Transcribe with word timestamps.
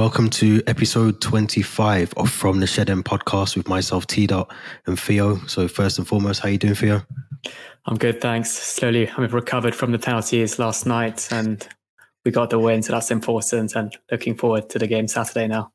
welcome 0.00 0.30
to 0.30 0.62
episode 0.66 1.20
25 1.20 2.14
of 2.16 2.30
From 2.30 2.60
the 2.60 2.66
Shed 2.66 2.88
End 2.88 3.04
podcast 3.04 3.54
with 3.54 3.68
myself, 3.68 4.06
T 4.06 4.26
Dot, 4.26 4.50
and 4.86 4.98
Theo. 4.98 5.36
So, 5.46 5.68
first 5.68 5.98
and 5.98 6.08
foremost, 6.08 6.40
how 6.40 6.48
you 6.48 6.56
doing, 6.56 6.74
Theo? 6.74 7.02
I'm 7.84 7.98
good, 7.98 8.18
thanks. 8.18 8.50
Slowly, 8.50 9.10
I've 9.10 9.34
recovered 9.34 9.74
from 9.74 9.92
the 9.92 9.98
penalties 9.98 10.58
last 10.58 10.86
night 10.86 11.28
and 11.30 11.68
we 12.24 12.30
got 12.30 12.48
the 12.48 12.58
win, 12.58 12.82
so 12.82 12.94
that's 12.94 13.10
important. 13.10 13.76
And 13.76 13.94
looking 14.10 14.36
forward 14.36 14.70
to 14.70 14.78
the 14.78 14.86
game 14.86 15.06
Saturday 15.06 15.46
now. 15.46 15.70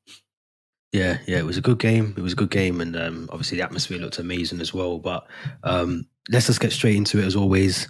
Yeah, 0.91 1.20
yeah, 1.27 1.37
it 1.37 1.45
was 1.45 1.57
a 1.57 1.62
good 1.62 1.77
game. 1.77 2.15
It 2.17 2.21
was 2.21 2.34
a 2.34 2.37
good 2.37 2.49
game, 2.49 2.81
and 2.81 2.95
um, 2.95 3.29
obviously 3.31 3.59
the 3.59 3.63
atmosphere 3.63 3.99
looked 3.99 4.17
amazing 4.17 4.59
as 4.59 4.73
well. 4.73 4.98
But 4.98 5.27
um, 5.63 6.07
let's 6.31 6.48
just 6.48 6.59
get 6.59 6.71
straight 6.71 6.95
into 6.95 7.20
it 7.20 7.26
as 7.26 7.35
always 7.35 7.89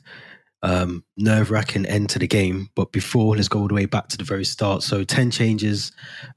um, 0.66 1.04
nerve 1.16 1.52
wracking 1.52 1.86
end 1.86 2.10
to 2.10 2.20
the 2.20 2.28
game. 2.28 2.70
But 2.76 2.92
before, 2.92 3.36
let's 3.36 3.48
go 3.48 3.60
all 3.60 3.68
the 3.68 3.74
way 3.74 3.86
back 3.86 4.10
to 4.10 4.18
the 4.18 4.24
very 4.24 4.46
start. 4.46 4.84
So, 4.84 5.04
10 5.04 5.32
changes 5.32 5.92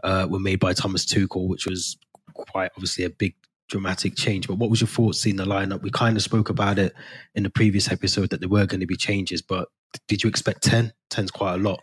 uh, 0.04 0.26
were 0.30 0.38
made 0.38 0.60
by 0.60 0.74
Thomas 0.74 1.04
Tuchel, 1.04 1.48
which 1.48 1.66
was 1.66 1.96
quite 2.34 2.70
obviously 2.76 3.04
a 3.04 3.10
big 3.10 3.34
dramatic 3.68 4.16
change. 4.16 4.46
But 4.46 4.58
what 4.58 4.70
was 4.70 4.80
your 4.80 4.88
thoughts 4.88 5.20
seeing 5.20 5.36
the 5.36 5.44
lineup? 5.44 5.82
We 5.82 5.90
kind 5.90 6.16
of 6.16 6.22
spoke 6.22 6.50
about 6.50 6.78
it 6.78 6.92
in 7.34 7.42
the 7.42 7.50
previous 7.50 7.90
episode 7.90 8.30
that 8.30 8.40
there 8.40 8.48
were 8.48 8.66
going 8.66 8.80
to 8.80 8.86
be 8.86 8.96
changes, 8.96 9.42
but 9.42 9.68
did 10.06 10.22
you 10.22 10.28
expect 10.28 10.62
10? 10.62 10.92
10's 11.10 11.30
quite 11.30 11.54
a 11.54 11.58
lot. 11.58 11.80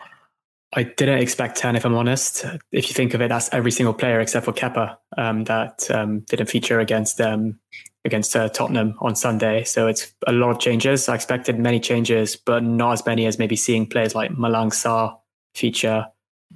I 0.75 0.83
didn't 0.83 1.19
expect 1.19 1.57
10, 1.57 1.77
if 1.77 1.85
I'm 1.85 1.95
honest. 1.95 2.43
If 2.71 2.89
you 2.89 2.93
think 2.93 3.13
of 3.13 3.21
it, 3.21 3.29
that's 3.29 3.49
every 3.53 3.71
single 3.71 3.93
player 3.93 4.19
except 4.19 4.45
for 4.45 4.51
Kepa 4.51 4.97
um, 5.17 5.45
that 5.45 5.89
um, 5.89 6.19
didn't 6.21 6.47
feature 6.47 6.81
against 6.81 7.21
um, 7.21 7.57
against 8.03 8.35
uh, 8.35 8.49
Tottenham 8.49 8.95
on 8.99 9.15
Sunday. 9.15 9.63
So 9.63 9.87
it's 9.87 10.13
a 10.27 10.33
lot 10.33 10.51
of 10.51 10.59
changes. 10.59 11.07
I 11.07 11.15
expected 11.15 11.57
many 11.57 11.79
changes, 11.79 12.35
but 12.35 12.61
not 12.61 12.91
as 12.91 13.05
many 13.05 13.25
as 13.25 13.39
maybe 13.39 13.55
seeing 13.55 13.87
players 13.87 14.13
like 14.13 14.31
Malang 14.31 14.69
Sarr 14.69 15.17
feature. 15.55 16.07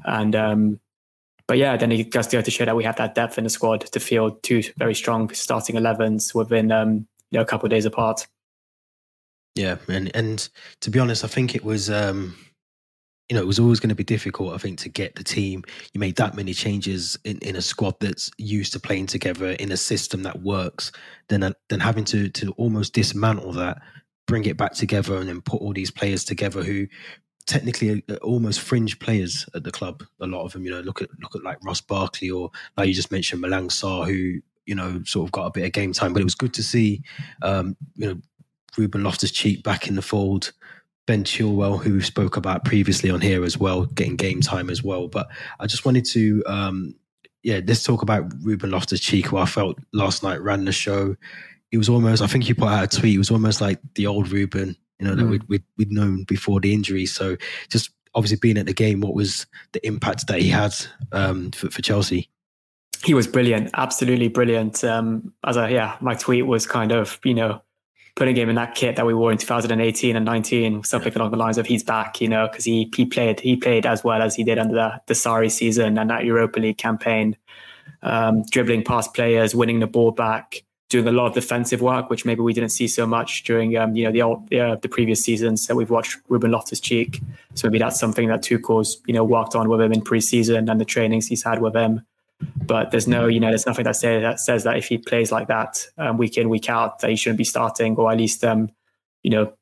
And 0.03 0.35
um, 0.35 0.79
but 1.47 1.57
yeah, 1.57 1.77
then 1.77 1.91
it 1.93 2.11
just 2.11 2.29
go 2.29 2.41
to 2.41 2.51
show 2.51 2.65
that 2.65 2.75
we 2.75 2.83
have 2.83 2.97
that 2.97 3.15
depth 3.15 3.37
in 3.37 3.45
the 3.45 3.49
squad 3.49 3.81
to 3.81 3.99
field 4.01 4.43
two 4.43 4.63
very 4.77 4.93
strong 4.93 5.33
starting 5.33 5.77
11s 5.77 6.35
within 6.35 6.73
um, 6.73 7.07
you 7.31 7.37
know 7.37 7.41
a 7.41 7.45
couple 7.45 7.67
of 7.67 7.71
days 7.71 7.85
apart. 7.85 8.27
Yeah, 9.55 9.77
and 9.87 10.13
and 10.13 10.49
to 10.81 10.91
be 10.91 10.99
honest, 10.99 11.23
I 11.23 11.27
think 11.29 11.55
it 11.55 11.63
was. 11.63 11.89
Um 11.89 12.35
you 13.30 13.35
know, 13.35 13.41
it 13.41 13.47
was 13.47 13.59
always 13.59 13.80
going 13.80 13.89
to 13.89 13.95
be 13.95 14.03
difficult, 14.03 14.55
I 14.55 14.58
think, 14.58 14.80
to 14.80 14.89
get 14.89 15.16
the 15.16 15.23
team. 15.23 15.63
You 15.94 15.99
made 15.99 16.16
that 16.16 16.35
many 16.35 16.53
changes 16.53 17.17
in, 17.23 17.38
in 17.39 17.55
a 17.55 17.61
squad 17.61 17.99
that's 17.99 18.31
used 18.39 18.73
to 18.73 18.80
playing 18.80 19.05
together 19.05 19.52
in 19.52 19.71
a 19.71 19.77
system 19.77 20.23
that 20.23 20.41
works, 20.41 20.91
then 21.27 21.44
uh, 21.44 21.53
then 21.69 21.80
having 21.80 22.05
to 22.05 22.30
to 22.30 22.52
almost 22.53 22.94
dismantle 22.94 23.53
that, 23.53 23.81
bring 24.25 24.45
it 24.45 24.58
back 24.58 24.73
together, 24.73 25.16
and 25.17 25.30
then 25.30 25.41
put 25.41 25.61
all 25.61 25.73
these 25.73 25.91
players 25.91 26.23
together 26.23 26.63
who 26.63 26.88
technically 27.45 28.03
are 28.09 28.16
almost 28.17 28.61
fringe 28.61 28.97
players 28.99 29.45
at 29.53 29.64
the 29.64 29.71
club. 29.71 30.03
A 30.21 30.27
lot 30.27 30.45
of 30.45 30.53
them, 30.53 30.66
you 30.66 30.71
know, 30.71 30.81
look 30.81 31.03
at 31.03 31.09
look 31.21 31.36
at 31.36 31.43
like 31.43 31.64
Ross 31.64 31.81
Barkley 31.81 32.31
or 32.31 32.49
like 32.77 32.88
you 32.88 32.95
just 32.95 33.11
mentioned 33.11 33.43
Malang 33.43 33.69
Sarr, 33.69 34.08
who 34.08 34.39
you 34.66 34.73
know 34.73 35.03
sort 35.05 35.27
of 35.27 35.31
got 35.31 35.45
a 35.45 35.52
bit 35.52 35.66
of 35.66 35.71
game 35.71 35.93
time. 35.93 36.14
But 36.14 36.21
it 36.21 36.25
was 36.25 36.36
good 36.36 36.55
to 36.55 36.64
see, 36.64 37.03
um, 37.43 37.77
you 37.95 38.08
know, 38.08 38.21
Ruben 38.75 39.03
Loftus 39.03 39.31
Cheek 39.31 39.64
back 39.64 39.88
in 39.88 39.95
the 39.95 40.02
fold. 40.02 40.52
Ben 41.09 41.23
Chilwell, 41.23 41.81
who 41.81 41.95
we 41.95 42.02
spoke 42.02 42.38
about 42.38 42.65
previously 42.65 43.09
on 43.09 43.19
here 43.19 43.43
as 43.43 43.57
well, 43.57 43.88
getting 43.88 44.15
game 44.15 44.42
time 44.42 44.70
as 44.70 44.83
well. 44.83 45.08
But 45.08 45.27
I 45.59 45.65
just 45.65 45.83
wanted 45.83 46.05
to, 46.11 46.43
um, 46.45 46.93
yeah, 47.42 47.61
let's 47.65 47.83
talk 47.83 48.03
about 48.03 48.31
Ruben 48.43 48.70
Loftus 48.70 48.99
Cheek, 48.99 49.25
who 49.25 49.37
I 49.37 49.47
felt 49.47 49.80
last 49.92 50.21
night 50.21 50.39
ran 50.39 50.65
the 50.65 50.71
show. 50.71 51.15
It 51.71 51.80
was 51.80 51.89
almost, 51.89 52.21
I 52.21 52.27
think 52.27 52.47
you 52.47 52.53
put 52.53 52.67
out 52.67 52.93
a 52.93 52.99
tweet, 52.99 53.15
it 53.15 53.17
was 53.17 53.31
almost 53.31 53.59
like 53.59 53.80
the 53.95 54.05
old 54.05 54.31
Ruben, 54.31 54.75
you 54.99 55.08
know, 55.08 55.15
mm. 55.15 55.17
that 55.17 55.25
we'd, 55.25 55.43
we'd, 55.49 55.64
we'd 55.77 55.92
known 55.92 56.25
before 56.25 56.59
the 56.59 56.75
injury. 56.75 57.08
So 57.08 57.37
just 57.70 57.89
obviously 58.14 58.37
being 58.39 58.59
at 58.59 58.67
the 58.67 58.73
game, 58.73 59.02
what 59.02 59.15
was 59.15 59.47
the 59.71 59.83
impact 59.87 60.27
that 60.27 60.39
he 60.39 60.49
had 60.49 60.76
um, 61.11 61.49
for, 61.49 61.71
for 61.71 61.81
Chelsea? 61.81 62.30
He 63.03 63.15
was 63.15 63.26
brilliant, 63.26 63.71
absolutely 63.73 64.27
brilliant. 64.27 64.83
Um, 64.83 65.33
as 65.43 65.58
I, 65.58 65.70
yeah, 65.70 65.97
my 66.02 66.14
tweet 66.14 66.45
was 66.45 66.67
kind 66.67 66.91
of 66.91 67.20
you 67.23 67.33
know 67.33 67.64
putting 68.19 68.35
him 68.35 68.49
in 68.49 68.55
that 68.55 68.75
kit 68.75 68.97
that 68.97 69.05
we 69.05 69.13
wore 69.13 69.31
in 69.31 69.37
2018 69.37 70.15
and 70.17 70.25
19, 70.25 70.83
something 70.83 71.13
along 71.15 71.31
the 71.31 71.37
lines 71.37 71.57
of 71.57 71.65
he's 71.65 71.83
back, 71.83 72.19
you 72.19 72.27
know, 72.27 72.47
because 72.47 72.65
he 72.65 72.91
he 72.93 73.05
played 73.05 73.39
he 73.39 73.55
played 73.55 73.85
as 73.85 74.03
well 74.03 74.21
as 74.21 74.35
he 74.35 74.43
did 74.43 74.59
under 74.59 74.75
the, 74.75 75.02
the 75.07 75.13
Sarri 75.13 75.49
season 75.49 75.97
and 75.97 76.09
that 76.09 76.25
Europa 76.25 76.59
League 76.59 76.77
campaign, 76.77 77.37
um, 78.03 78.43
dribbling 78.52 78.83
past 78.83 79.13
players, 79.13 79.55
winning 79.55 79.79
the 79.79 79.87
ball 79.87 80.11
back, 80.11 80.63
doing 80.89 81.08
a 81.08 81.13
lot 81.13 81.27
of 81.27 81.33
defensive 81.33 81.81
work, 81.81 82.09
which 82.09 82.25
maybe 82.25 82.41
we 82.41 82.52
didn't 82.52 82.71
see 82.71 82.89
so 82.89 83.08
much 83.08 83.45
during 83.45 83.77
um, 83.77 83.95
you 83.95 84.03
know 84.03 84.11
the 84.11 84.21
old, 84.21 84.53
uh, 84.53 84.75
the 84.75 84.89
previous 84.89 85.23
seasons 85.23 85.65
that 85.67 85.75
we've 85.75 85.89
watched 85.89 86.17
Ruben 86.27 86.52
Loftus 86.52 86.81
Cheek. 86.81 87.21
So 87.55 87.69
maybe 87.69 87.79
that's 87.79 87.99
something 87.99 88.27
that 88.27 88.41
Tuchel's 88.41 89.02
you 89.08 89.13
know 89.13 89.23
worked 89.23 89.55
on 89.55 89.69
with 89.69 89.79
him 89.79 89.93
in 89.93 90.02
preseason 90.02 90.69
and 90.69 90.81
the 90.81 90.85
trainings 90.85 91.27
he's 91.27 91.43
had 91.43 91.61
with 91.61 91.73
him. 91.73 92.02
But 92.39 92.92
there's 92.92 93.08
no, 93.08 93.27
you 93.27 93.39
know, 93.39 93.50
there's 93.50 93.66
nothing 93.66 93.83
that, 93.83 93.95
say, 93.95 94.22
that 94.22 94.39
says 94.39 94.64
that 94.64 94.77
if 94.77 94.88
he 94.88 94.98
plays 94.98 95.32
like 95.32 95.48
that 95.48 95.86
um, 95.98 96.17
week 96.17 96.38
in, 96.38 96.50
week 96.50 96.70
out, 96.70 97.00
that 97.00 97.10
he 97.10 97.16
shouldn't 97.16 97.38
be 97.38 97.44
starting, 97.44 97.95
or 97.95 98.11
at 98.11 98.17
least, 98.17 98.44
um, 98.45 98.70
you 99.23 99.32
know, 99.32 99.54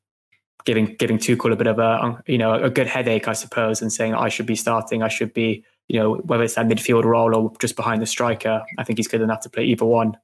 giving 0.64 0.94
giving 0.96 1.18
Tuchel 1.18 1.52
a 1.52 1.56
bit 1.56 1.66
of 1.66 1.78
a, 1.78 2.22
you 2.26 2.38
know, 2.38 2.54
a 2.54 2.70
good 2.70 2.86
headache, 2.86 3.26
I 3.26 3.32
suppose, 3.32 3.80
and 3.82 3.92
saying 3.92 4.14
I 4.14 4.28
should 4.28 4.46
be 4.46 4.54
starting, 4.54 5.02
I 5.02 5.08
should 5.08 5.32
be, 5.32 5.64
you 5.88 5.98
know, 5.98 6.16
whether 6.16 6.44
it's 6.44 6.54
that 6.54 6.66
midfield 6.66 7.04
role 7.04 7.34
or 7.34 7.52
just 7.58 7.74
behind 7.74 8.02
the 8.02 8.06
striker. 8.06 8.62
I 8.76 8.84
think 8.84 8.98
he's 8.98 9.08
good 9.08 9.22
enough 9.22 9.40
to 9.40 9.50
play 9.50 9.64
either 9.64 9.86
one. 9.86 10.16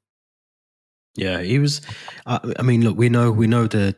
Yeah, 1.17 1.41
he 1.41 1.59
was. 1.59 1.81
Uh, 2.27 2.41
I 2.59 2.63
mean, 2.63 2.83
look, 2.83 2.97
we 2.97 3.09
know 3.09 3.33
we 3.33 3.47
know 3.47 3.67
the 3.67 3.97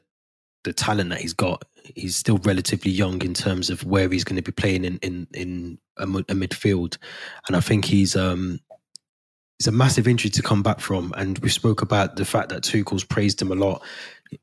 the 0.64 0.72
talent 0.72 1.10
that 1.10 1.20
he's 1.20 1.34
got. 1.34 1.64
He's 1.94 2.16
still 2.16 2.38
relatively 2.38 2.90
young 2.90 3.22
in 3.22 3.34
terms 3.34 3.70
of 3.70 3.84
where 3.84 4.08
he's 4.08 4.24
going 4.24 4.36
to 4.36 4.42
be 4.42 4.52
playing 4.52 4.84
in 4.84 4.98
in 4.98 5.26
in 5.34 5.78
a, 5.96 6.04
a 6.04 6.34
midfield, 6.34 6.98
and 7.46 7.56
I 7.56 7.60
think 7.60 7.84
he's 7.84 8.16
um 8.16 8.60
a 9.66 9.72
massive 9.72 10.06
injury 10.06 10.30
to 10.30 10.42
come 10.42 10.62
back 10.62 10.80
from. 10.80 11.14
And 11.16 11.38
we 11.38 11.48
spoke 11.48 11.80
about 11.80 12.16
the 12.16 12.24
fact 12.24 12.50
that 12.50 12.62
Tuchel's 12.62 13.04
praised 13.04 13.40
him 13.40 13.50
a 13.50 13.54
lot. 13.54 13.82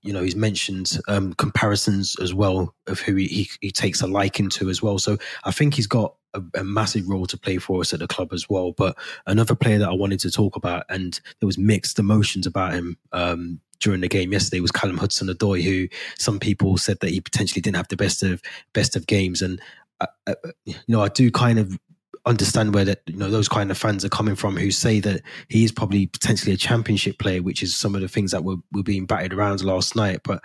You 0.01 0.13
know, 0.13 0.23
he's 0.23 0.35
mentioned 0.35 0.97
um, 1.07 1.33
comparisons 1.33 2.15
as 2.19 2.33
well 2.33 2.73
of 2.87 2.99
who 2.99 3.15
he, 3.15 3.27
he, 3.27 3.49
he, 3.61 3.71
takes 3.71 4.01
a 4.01 4.07
liking 4.07 4.49
to 4.51 4.69
as 4.69 4.81
well. 4.81 4.97
So 4.97 5.17
I 5.43 5.51
think 5.51 5.75
he's 5.75 5.87
got 5.87 6.15
a, 6.33 6.41
a, 6.55 6.63
massive 6.63 7.07
role 7.07 7.25
to 7.27 7.37
play 7.37 7.57
for 7.57 7.81
us 7.81 7.93
at 7.93 7.99
the 7.99 8.07
club 8.07 8.31
as 8.31 8.49
well. 8.49 8.71
But 8.71 8.97
another 9.27 9.55
player 9.55 9.77
that 9.79 9.89
I 9.89 9.93
wanted 9.93 10.21
to 10.21 10.31
talk 10.31 10.55
about, 10.55 10.85
and 10.89 11.19
there 11.39 11.47
was 11.47 11.57
mixed 11.57 11.99
emotions 11.99 12.47
about 12.47 12.73
him 12.73 12.97
um, 13.11 13.59
during 13.83 14.01
the 14.01 14.07
game 14.07 14.31
yesterday, 14.31 14.61
was 14.61 14.71
Callum 14.71 14.97
Hudson-Odoi, 14.97 15.61
who 15.61 15.87
some 16.17 16.39
people 16.39 16.77
said 16.77 16.99
that 17.01 17.09
he 17.09 17.19
potentially 17.19 17.61
didn't 17.61 17.75
have 17.75 17.89
the 17.89 17.97
best 17.97 18.23
of 18.23 18.41
best 18.73 18.95
of 18.95 19.05
games. 19.05 19.41
And 19.41 19.61
uh, 19.99 20.07
uh, 20.25 20.35
you 20.65 20.75
know, 20.87 21.01
I 21.01 21.09
do 21.09 21.29
kind 21.29 21.59
of 21.59 21.77
understand 22.25 22.73
where 22.73 22.85
that 22.85 23.01
you 23.05 23.17
know 23.17 23.29
those 23.29 23.49
kind 23.49 23.69
of 23.69 23.77
fans 23.77 24.05
are 24.05 24.09
coming 24.09 24.35
from 24.35 24.55
who 24.55 24.71
say 24.71 25.01
that 25.01 25.21
he 25.49 25.65
is 25.65 25.71
probably 25.71 26.07
potentially 26.07 26.53
a 26.53 26.57
championship 26.57 27.19
player, 27.19 27.43
which 27.43 27.61
is 27.61 27.75
some 27.75 27.93
of 27.93 28.01
the 28.01 28.07
things 28.07 28.31
that 28.31 28.43
were, 28.43 28.57
were 28.71 28.83
being 28.83 29.05
batted 29.05 29.33
around 29.33 29.63
last 29.63 29.95
night. 29.95 30.21
But 30.23 30.41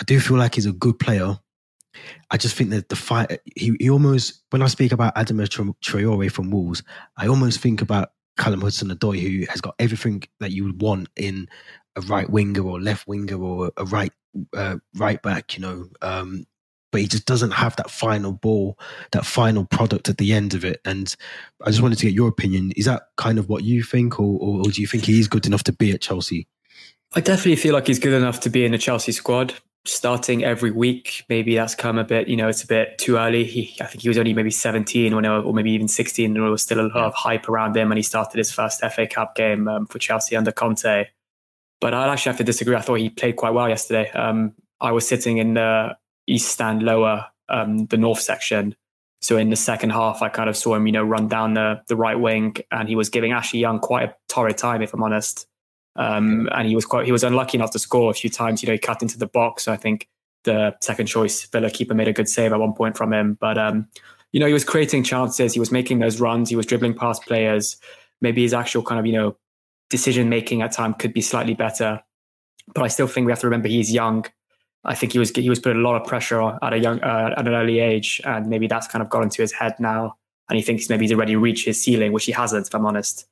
I 0.00 0.04
do 0.04 0.20
feel 0.20 0.36
like 0.36 0.54
he's 0.54 0.66
a 0.66 0.72
good 0.72 0.98
player. 0.98 1.36
I 2.30 2.36
just 2.36 2.54
think 2.54 2.70
that 2.70 2.90
the 2.90 2.96
fight 2.96 3.40
he, 3.56 3.76
he 3.80 3.90
almost 3.90 4.44
when 4.50 4.62
I 4.62 4.68
speak 4.68 4.92
about 4.92 5.16
Adama 5.16 5.48
Traore 5.48 6.30
from 6.30 6.50
Wolves, 6.52 6.82
I 7.16 7.26
almost 7.26 7.58
think 7.58 7.82
about 7.82 8.12
Callum 8.36 8.60
Hudson-Odoi, 8.60 9.20
who 9.20 9.46
has 9.50 9.60
got 9.60 9.74
everything 9.80 10.22
that 10.38 10.52
you 10.52 10.62
would 10.64 10.80
want 10.80 11.08
in 11.16 11.48
a 11.98 12.00
right 12.02 12.30
winger 12.30 12.62
or 12.62 12.80
left 12.80 13.06
winger 13.06 13.40
or 13.40 13.72
a 13.76 13.84
right 13.84 14.12
uh, 14.56 14.76
right 14.94 15.20
back. 15.22 15.56
You 15.56 15.62
know, 15.62 15.88
um, 16.02 16.46
but 16.90 17.00
he 17.00 17.06
just 17.06 17.26
doesn't 17.26 17.52
have 17.52 17.76
that 17.76 17.90
final 17.90 18.32
ball, 18.32 18.78
that 19.12 19.26
final 19.26 19.64
product 19.64 20.08
at 20.08 20.18
the 20.18 20.32
end 20.32 20.54
of 20.54 20.64
it. 20.64 20.80
And 20.84 21.14
I 21.64 21.70
just 21.70 21.82
wanted 21.82 21.98
to 21.98 22.06
get 22.06 22.14
your 22.14 22.28
opinion. 22.28 22.72
Is 22.76 22.86
that 22.86 23.02
kind 23.16 23.38
of 23.38 23.48
what 23.48 23.64
you 23.64 23.82
think, 23.82 24.18
or, 24.18 24.38
or, 24.40 24.60
or 24.60 24.70
do 24.70 24.80
you 24.80 24.86
think 24.86 25.04
he's 25.04 25.28
good 25.28 25.46
enough 25.46 25.64
to 25.64 25.72
be 25.72 25.92
at 25.92 26.00
Chelsea? 26.00 26.46
I 27.14 27.20
definitely 27.20 27.56
feel 27.56 27.74
like 27.74 27.86
he's 27.86 27.98
good 27.98 28.12
enough 28.12 28.40
to 28.40 28.50
be 28.50 28.64
in 28.64 28.72
the 28.72 28.78
Chelsea 28.78 29.12
squad. 29.12 29.54
Starting 29.86 30.44
every 30.44 30.70
week, 30.70 31.24
maybe 31.30 31.54
that's 31.54 31.74
come 31.74 31.98
a 31.98 32.04
bit. 32.04 32.28
You 32.28 32.36
know, 32.36 32.48
it's 32.48 32.62
a 32.62 32.66
bit 32.66 32.98
too 32.98 33.16
early. 33.16 33.44
He, 33.44 33.74
I 33.80 33.86
think 33.86 34.02
he 34.02 34.08
was 34.08 34.18
only 34.18 34.34
maybe 34.34 34.50
17 34.50 35.14
when, 35.14 35.24
or 35.24 35.54
maybe 35.54 35.70
even 35.70 35.88
16, 35.88 36.26
and 36.26 36.36
there 36.36 36.42
was 36.42 36.62
still 36.62 36.80
a 36.80 36.88
lot 36.88 36.96
of 36.96 37.14
hype 37.14 37.48
around 37.48 37.76
him 37.76 37.88
when 37.88 37.96
he 37.96 38.02
started 38.02 38.36
his 38.36 38.52
first 38.52 38.80
FA 38.80 39.06
Cup 39.06 39.34
game 39.34 39.66
um, 39.66 39.86
for 39.86 39.98
Chelsea 39.98 40.36
under 40.36 40.52
Conte. 40.52 41.06
But 41.80 41.94
I'd 41.94 42.10
actually 42.10 42.30
have 42.30 42.38
to 42.38 42.44
disagree. 42.44 42.74
I 42.74 42.80
thought 42.80 42.96
he 42.96 43.10
played 43.10 43.36
quite 43.36 43.50
well 43.50 43.68
yesterday. 43.68 44.10
Um, 44.10 44.54
I 44.80 44.92
was 44.92 45.06
sitting 45.06 45.38
in 45.38 45.54
the 45.54 45.96
east 46.26 46.48
stand 46.50 46.82
lower, 46.82 47.26
um, 47.48 47.86
the 47.86 47.96
north 47.96 48.20
section. 48.20 48.74
So 49.20 49.36
in 49.36 49.50
the 49.50 49.56
second 49.56 49.90
half, 49.90 50.22
I 50.22 50.28
kind 50.28 50.48
of 50.48 50.56
saw 50.56 50.74
him, 50.74 50.86
you 50.86 50.92
know, 50.92 51.02
run 51.02 51.28
down 51.28 51.54
the 51.54 51.82
the 51.88 51.96
right 51.96 52.18
wing, 52.18 52.56
and 52.70 52.88
he 52.88 52.94
was 52.94 53.08
giving 53.08 53.32
Ashley 53.32 53.60
Young 53.60 53.80
quite 53.80 54.08
a 54.08 54.14
torrid 54.28 54.58
time, 54.58 54.82
if 54.82 54.94
I'm 54.94 55.02
honest. 55.02 55.46
Um, 55.96 56.48
and 56.52 56.68
he 56.68 56.76
was 56.76 56.86
quite 56.86 57.06
he 57.06 57.12
was 57.12 57.24
unlucky 57.24 57.58
enough 57.58 57.72
to 57.72 57.78
score 57.78 58.10
a 58.10 58.14
few 58.14 58.30
times. 58.30 58.62
You 58.62 58.68
know, 58.68 58.74
he 58.74 58.78
cut 58.78 59.02
into 59.02 59.18
the 59.18 59.26
box. 59.26 59.64
So 59.64 59.72
I 59.72 59.76
think 59.76 60.08
the 60.44 60.76
second 60.80 61.06
choice 61.06 61.44
Villa 61.46 61.70
keeper 61.70 61.94
made 61.94 62.06
a 62.06 62.12
good 62.12 62.28
save 62.28 62.52
at 62.52 62.60
one 62.60 62.74
point 62.74 62.96
from 62.96 63.12
him. 63.12 63.36
But 63.40 63.58
um, 63.58 63.88
you 64.30 64.38
know, 64.38 64.46
he 64.46 64.52
was 64.52 64.64
creating 64.64 65.02
chances. 65.02 65.54
He 65.54 65.60
was 65.60 65.72
making 65.72 65.98
those 65.98 66.20
runs. 66.20 66.48
He 66.48 66.56
was 66.56 66.66
dribbling 66.66 66.94
past 66.94 67.22
players. 67.26 67.76
Maybe 68.20 68.42
his 68.42 68.54
actual 68.54 68.82
kind 68.82 69.00
of 69.00 69.06
you 69.06 69.12
know 69.12 69.36
decision 69.90 70.28
making 70.28 70.62
at 70.62 70.72
time 70.72 70.94
could 70.94 71.12
be 71.12 71.20
slightly 71.20 71.54
better. 71.54 72.02
But 72.74 72.84
I 72.84 72.88
still 72.88 73.06
think 73.06 73.26
we 73.26 73.32
have 73.32 73.40
to 73.40 73.46
remember 73.46 73.68
he's 73.68 73.92
young 73.92 74.26
I 74.84 74.94
think 74.94 75.12
he 75.12 75.18
was 75.18 75.30
he 75.30 75.50
was 75.50 75.58
putting 75.58 75.80
a 75.80 75.84
lot 75.84 76.00
of 76.00 76.06
pressure 76.06 76.40
at 76.40 76.72
a 76.72 76.78
young 76.78 77.00
uh, 77.02 77.34
at 77.36 77.46
an 77.46 77.54
early 77.54 77.80
age, 77.80 78.20
and 78.24 78.46
maybe 78.46 78.66
that's 78.66 78.86
kind 78.86 79.02
of 79.02 79.10
got 79.10 79.22
into 79.22 79.42
his 79.42 79.52
head 79.52 79.74
now. 79.78 80.16
and 80.48 80.56
he 80.56 80.62
thinks 80.62 80.88
maybe 80.88 81.04
he's 81.04 81.12
already 81.12 81.36
reached 81.36 81.66
his 81.66 81.82
ceiling, 81.82 82.12
which 82.12 82.24
he 82.24 82.32
hasn't, 82.32 82.66
if 82.66 82.74
I'm 82.74 82.86
honest. 82.86 83.26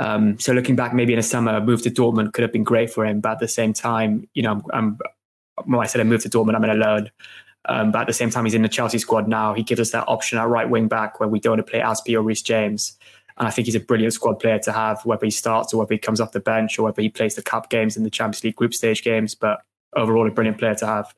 Um, 0.00 0.38
so 0.38 0.52
looking 0.52 0.76
back, 0.76 0.94
maybe 0.94 1.12
in 1.12 1.18
the 1.18 1.22
summer, 1.22 1.54
a 1.54 1.60
move 1.60 1.82
to 1.82 1.90
Dortmund 1.90 2.32
could 2.32 2.42
have 2.42 2.52
been 2.52 2.64
great 2.64 2.90
for 2.90 3.04
him. 3.04 3.20
But 3.20 3.32
at 3.32 3.38
the 3.40 3.48
same 3.48 3.74
time, 3.74 4.26
you 4.32 4.42
know, 4.42 4.62
I'm, 4.72 4.98
when 5.64 5.80
I 5.80 5.86
said 5.86 6.00
I 6.00 6.04
moved 6.04 6.22
to 6.22 6.30
Dortmund, 6.30 6.54
I'm 6.54 6.62
going 6.62 6.78
to 6.78 6.82
learn. 6.82 7.10
Um, 7.66 7.90
but 7.90 8.02
at 8.02 8.06
the 8.06 8.12
same 8.14 8.30
time, 8.30 8.44
he's 8.44 8.54
in 8.54 8.62
the 8.62 8.68
Chelsea 8.68 8.98
squad 8.98 9.28
now. 9.28 9.52
He 9.52 9.62
gives 9.62 9.80
us 9.80 9.90
that 9.90 10.04
option 10.08 10.38
at 10.38 10.48
right 10.48 10.68
wing 10.68 10.88
back 10.88 11.20
where 11.20 11.28
we 11.28 11.40
don't 11.40 11.58
want 11.58 11.66
to 11.66 11.70
play 11.70 11.80
Azpi 11.80 12.14
or 12.14 12.22
Reece 12.22 12.42
James. 12.42 12.96
And 13.38 13.46
I 13.46 13.50
think 13.50 13.66
he's 13.66 13.74
a 13.74 13.80
brilliant 13.80 14.14
squad 14.14 14.34
player 14.34 14.58
to 14.60 14.72
have, 14.72 15.04
whether 15.04 15.26
he 15.26 15.30
starts 15.30 15.74
or 15.74 15.78
whether 15.78 15.94
he 15.94 15.98
comes 15.98 16.20
off 16.20 16.32
the 16.32 16.40
bench 16.40 16.78
or 16.78 16.84
whether 16.84 17.02
he 17.02 17.08
plays 17.08 17.34
the 17.34 17.42
cup 17.42 17.68
games 17.68 17.96
and 17.96 18.06
the 18.06 18.10
Champions 18.10 18.44
League 18.44 18.56
group 18.56 18.72
stage 18.72 19.02
games. 19.02 19.34
But 19.34 19.60
overall, 19.94 20.26
a 20.26 20.30
brilliant 20.30 20.58
player 20.58 20.74
to 20.76 20.86
have. 20.86 21.14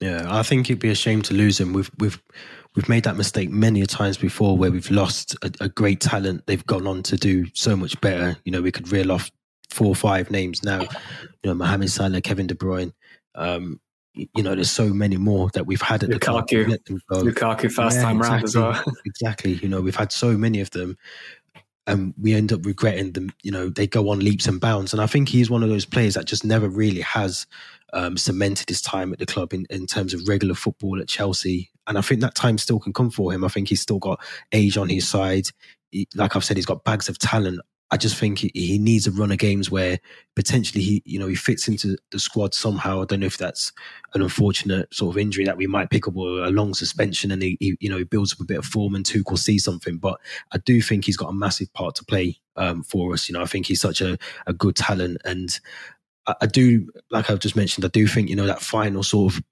Yeah, 0.00 0.26
I 0.28 0.42
think 0.42 0.68
it'd 0.68 0.80
be 0.80 0.90
a 0.90 0.96
shame 0.96 1.22
to 1.22 1.34
lose 1.34 1.60
him. 1.60 1.72
We've 1.72 1.90
we've 1.98 2.20
we've 2.74 2.88
made 2.88 3.04
that 3.04 3.16
mistake 3.16 3.50
many 3.50 3.82
a 3.82 3.86
times 3.86 4.16
before 4.16 4.56
where 4.56 4.72
we've 4.72 4.90
lost 4.90 5.36
a, 5.42 5.52
a, 5.60 5.68
great 5.68 6.00
talent. 6.00 6.44
They've 6.46 6.66
gone 6.66 6.86
on 6.86 7.02
to 7.04 7.16
do 7.16 7.46
so 7.54 7.76
much 7.76 8.00
better. 8.00 8.36
You 8.44 8.52
know, 8.52 8.62
we 8.62 8.72
could 8.72 8.90
reel 8.90 9.12
off 9.12 9.30
four 9.70 9.88
or 9.88 9.94
five 9.94 10.30
names 10.30 10.64
now. 10.64 10.80
You 10.80 10.88
know, 11.44 11.54
Mohamed 11.54 11.90
Salah, 11.90 12.20
Kevin 12.20 12.46
De 12.46 12.54
Bruyne. 12.54 12.92
Um, 13.34 13.80
you 14.14 14.42
know, 14.42 14.54
there's 14.54 14.70
so 14.70 14.88
many 14.88 15.16
more 15.16 15.48
that 15.54 15.66
we've 15.66 15.80
had 15.80 16.02
at 16.02 16.10
Lukaku. 16.10 16.78
the 16.84 17.00
club. 17.08 17.24
Lukaku 17.24 17.72
first 17.72 17.96
yeah, 17.96 18.02
time 18.02 18.18
exactly, 18.18 18.30
round 18.30 18.44
as 18.44 18.56
well. 18.56 18.84
exactly. 19.06 19.52
You 19.54 19.68
know, 19.68 19.80
we've 19.80 19.96
had 19.96 20.12
so 20.12 20.36
many 20.36 20.60
of 20.60 20.70
them 20.70 20.96
and 21.86 22.14
we 22.20 22.34
end 22.34 22.52
up 22.52 22.64
regretting 22.64 23.12
them. 23.12 23.30
You 23.42 23.50
know, 23.50 23.68
they 23.68 23.86
go 23.86 24.10
on 24.10 24.20
leaps 24.20 24.46
and 24.46 24.60
bounds. 24.60 24.92
And 24.92 25.00
I 25.00 25.06
think 25.06 25.28
he's 25.28 25.50
one 25.50 25.62
of 25.62 25.68
those 25.68 25.86
players 25.86 26.14
that 26.14 26.26
just 26.26 26.44
never 26.44 26.68
really 26.68 27.00
has 27.00 27.46
um, 27.92 28.16
cemented 28.16 28.68
his 28.68 28.82
time 28.82 29.12
at 29.12 29.18
the 29.18 29.26
club 29.26 29.52
in, 29.52 29.66
in 29.70 29.86
terms 29.86 30.14
of 30.14 30.28
regular 30.28 30.54
football 30.54 31.00
at 31.00 31.08
Chelsea. 31.08 31.70
And 31.86 31.98
I 31.98 32.00
think 32.00 32.20
that 32.20 32.34
time 32.34 32.58
still 32.58 32.78
can 32.78 32.92
come 32.92 33.10
for 33.10 33.32
him. 33.32 33.44
I 33.44 33.48
think 33.48 33.68
he's 33.68 33.80
still 33.80 33.98
got 33.98 34.22
age 34.52 34.76
on 34.76 34.88
his 34.88 35.08
side. 35.08 35.46
He, 35.90 36.06
like 36.14 36.36
I've 36.36 36.44
said, 36.44 36.56
he's 36.56 36.66
got 36.66 36.84
bags 36.84 37.08
of 37.08 37.18
talent. 37.18 37.60
I 37.92 37.98
just 37.98 38.16
think 38.16 38.38
he, 38.38 38.78
needs 38.78 39.06
a 39.06 39.12
run 39.12 39.30
of 39.30 39.36
games 39.36 39.70
where 39.70 40.00
potentially 40.34 40.82
he, 40.82 41.02
you 41.04 41.18
know, 41.18 41.26
he 41.26 41.34
fits 41.34 41.68
into 41.68 41.98
the 42.10 42.18
squad 42.18 42.54
somehow. 42.54 43.02
I 43.02 43.04
don't 43.04 43.20
know 43.20 43.26
if 43.26 43.36
that's 43.36 43.70
an 44.14 44.22
unfortunate 44.22 44.92
sort 44.94 45.14
of 45.14 45.18
injury 45.18 45.44
that 45.44 45.58
we 45.58 45.66
might 45.66 45.90
pick 45.90 46.08
up 46.08 46.16
or 46.16 46.42
a 46.42 46.50
long 46.50 46.72
suspension 46.72 47.30
and 47.30 47.42
he, 47.42 47.58
he 47.60 47.76
you 47.80 47.90
know, 47.90 47.98
he 47.98 48.04
builds 48.04 48.32
up 48.32 48.40
a 48.40 48.46
bit 48.46 48.56
of 48.56 48.64
form 48.64 48.94
and 48.94 49.04
Tuchel 49.04 49.38
see 49.38 49.58
something. 49.58 49.98
But 49.98 50.18
I 50.52 50.58
do 50.58 50.80
think 50.80 51.04
he's 51.04 51.18
got 51.18 51.28
a 51.28 51.34
massive 51.34 51.70
part 51.74 51.94
to 51.96 52.04
play 52.06 52.38
um, 52.56 52.82
for 52.82 53.12
us. 53.12 53.28
You 53.28 53.34
know, 53.34 53.42
I 53.42 53.46
think 53.46 53.66
he's 53.66 53.82
such 53.82 54.00
a, 54.00 54.16
a 54.46 54.54
good 54.54 54.74
talent 54.74 55.18
and 55.26 55.60
I, 56.26 56.34
I 56.40 56.46
do, 56.46 56.88
like 57.10 57.28
I've 57.28 57.40
just 57.40 57.56
mentioned, 57.56 57.84
I 57.84 57.88
do 57.88 58.06
think, 58.06 58.30
you 58.30 58.36
know, 58.36 58.46
that 58.46 58.62
final 58.62 59.02
sort 59.02 59.34
of, 59.34 59.42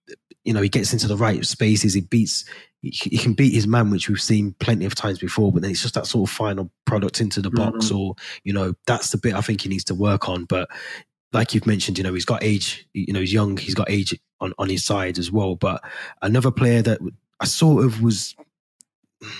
you 0.44 0.54
know, 0.54 0.62
he 0.62 0.70
gets 0.70 0.94
into 0.94 1.08
the 1.08 1.16
right 1.18 1.44
spaces, 1.44 1.92
he 1.92 2.00
beats, 2.00 2.46
he, 2.82 2.90
he 2.90 3.18
can 3.18 3.34
beat 3.34 3.52
his 3.52 3.66
man, 3.66 3.90
which 3.90 4.08
we've 4.08 4.20
seen 4.20 4.54
plenty 4.58 4.84
of 4.84 4.94
times 4.94 5.18
before, 5.18 5.52
but 5.52 5.62
then 5.62 5.70
it's 5.70 5.82
just 5.82 5.94
that 5.94 6.06
sort 6.06 6.28
of 6.28 6.34
final 6.34 6.70
product 6.84 7.20
into 7.20 7.42
the 7.42 7.50
box, 7.50 7.86
mm-hmm. 7.86 7.96
or, 7.96 8.14
you 8.44 8.52
know, 8.52 8.74
that's 8.86 9.10
the 9.10 9.18
bit 9.18 9.34
I 9.34 9.40
think 9.40 9.62
he 9.62 9.68
needs 9.68 9.84
to 9.84 9.94
work 9.94 10.28
on. 10.28 10.44
But 10.44 10.68
like 11.32 11.54
you've 11.54 11.66
mentioned, 11.66 11.98
you 11.98 12.04
know, 12.04 12.14
he's 12.14 12.24
got 12.24 12.42
age, 12.42 12.86
you 12.92 13.12
know, 13.12 13.20
he's 13.20 13.32
young, 13.32 13.56
he's 13.56 13.74
got 13.74 13.90
age 13.90 14.18
on, 14.40 14.52
on 14.58 14.68
his 14.68 14.84
side 14.84 15.18
as 15.18 15.30
well. 15.30 15.54
But 15.54 15.82
another 16.22 16.50
player 16.50 16.82
that 16.82 17.00
I 17.40 17.44
sort 17.44 17.84
of 17.84 18.02
was, 18.02 18.34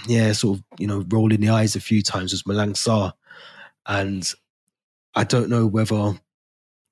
yeah, 0.07 0.33
sort 0.33 0.59
of, 0.59 0.65
you 0.79 0.87
know, 0.87 1.05
rolling 1.09 1.41
the 1.41 1.49
eyes 1.49 1.77
a 1.77 1.81
few 1.81 2.03
times 2.03 2.33
was 2.33 2.43
Malang 2.43 2.75
Sarr. 2.75 3.13
And 3.87 4.31
I 5.15 5.25
don't 5.25 5.49
know 5.49 5.67
whether 5.67 6.15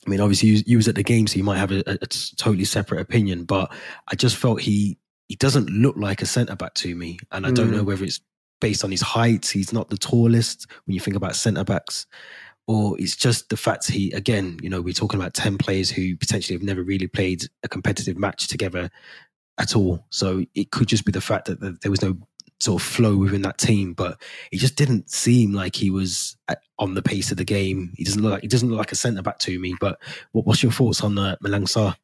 I 0.06 0.10
mean, 0.10 0.20
obviously, 0.20 0.48
you, 0.48 0.62
you 0.64 0.76
was 0.78 0.88
at 0.88 0.94
the 0.94 1.02
game, 1.02 1.26
so 1.26 1.36
you 1.36 1.44
might 1.44 1.58
have 1.58 1.72
a, 1.72 1.82
a, 1.86 2.06
totally 2.06 2.64
separate 2.64 3.00
opinion. 3.00 3.44
But 3.44 3.70
I 4.10 4.14
just 4.14 4.36
felt 4.36 4.60
he 4.60 4.96
he 5.28 5.36
doesn't 5.36 5.70
look 5.70 5.96
like 5.96 6.22
a 6.22 6.26
centre 6.26 6.56
back 6.56 6.74
to 6.74 6.94
me, 6.94 7.18
and 7.30 7.46
I 7.46 7.50
mm. 7.50 7.54
don't 7.54 7.70
know 7.70 7.80
hmm. 7.80 7.86
whether 7.86 8.04
it's 8.04 8.20
based 8.60 8.82
on 8.82 8.90
his 8.90 9.02
height. 9.02 9.46
He's 9.46 9.72
not 9.72 9.90
the 9.90 9.98
tallest 9.98 10.66
when 10.86 10.94
you 10.94 11.00
think 11.00 11.16
about 11.16 11.36
centre 11.36 11.64
backs, 11.64 12.06
or 12.66 12.98
it's 12.98 13.14
just 13.14 13.50
the 13.50 13.56
fact 13.56 13.90
he 13.90 14.10
again, 14.12 14.58
you 14.62 14.70
know, 14.70 14.80
we're 14.80 14.94
talking 14.94 15.20
about 15.20 15.34
ten 15.34 15.58
players 15.58 15.90
who 15.90 16.16
potentially 16.16 16.56
have 16.56 16.64
never 16.64 16.82
really 16.82 17.06
played 17.06 17.44
a 17.62 17.68
competitive 17.68 18.18
match 18.18 18.48
together 18.48 18.90
at 19.58 19.76
all. 19.76 20.04
So 20.10 20.44
it 20.54 20.70
could 20.70 20.88
just 20.88 21.04
be 21.04 21.12
the 21.12 21.20
fact 21.20 21.46
that 21.46 21.80
there 21.82 21.90
was 21.90 22.02
no 22.02 22.16
sort 22.60 22.82
of 22.82 22.88
flow 22.88 23.16
within 23.16 23.42
that 23.42 23.58
team, 23.58 23.92
but 23.92 24.20
he 24.50 24.58
just 24.58 24.76
didn't 24.76 25.10
seem 25.10 25.52
like 25.52 25.76
he 25.76 25.90
was 25.90 26.36
on 26.78 26.94
the 26.94 27.02
pace 27.02 27.30
of 27.30 27.36
the 27.36 27.44
game. 27.44 27.92
He 27.96 28.04
doesn't 28.04 28.22
look 28.22 28.32
like 28.32 28.42
he 28.42 28.48
doesn't 28.48 28.68
look 28.68 28.78
like 28.78 28.92
a 28.92 28.96
centre 28.96 29.22
back 29.22 29.38
to 29.40 29.58
me. 29.58 29.74
But 29.80 30.00
what, 30.32 30.46
what's 30.46 30.62
your 30.62 30.72
thoughts 30.72 31.02
on 31.02 31.18
uh, 31.18 31.36
Malang 31.42 31.64
Sarr? 31.64 31.94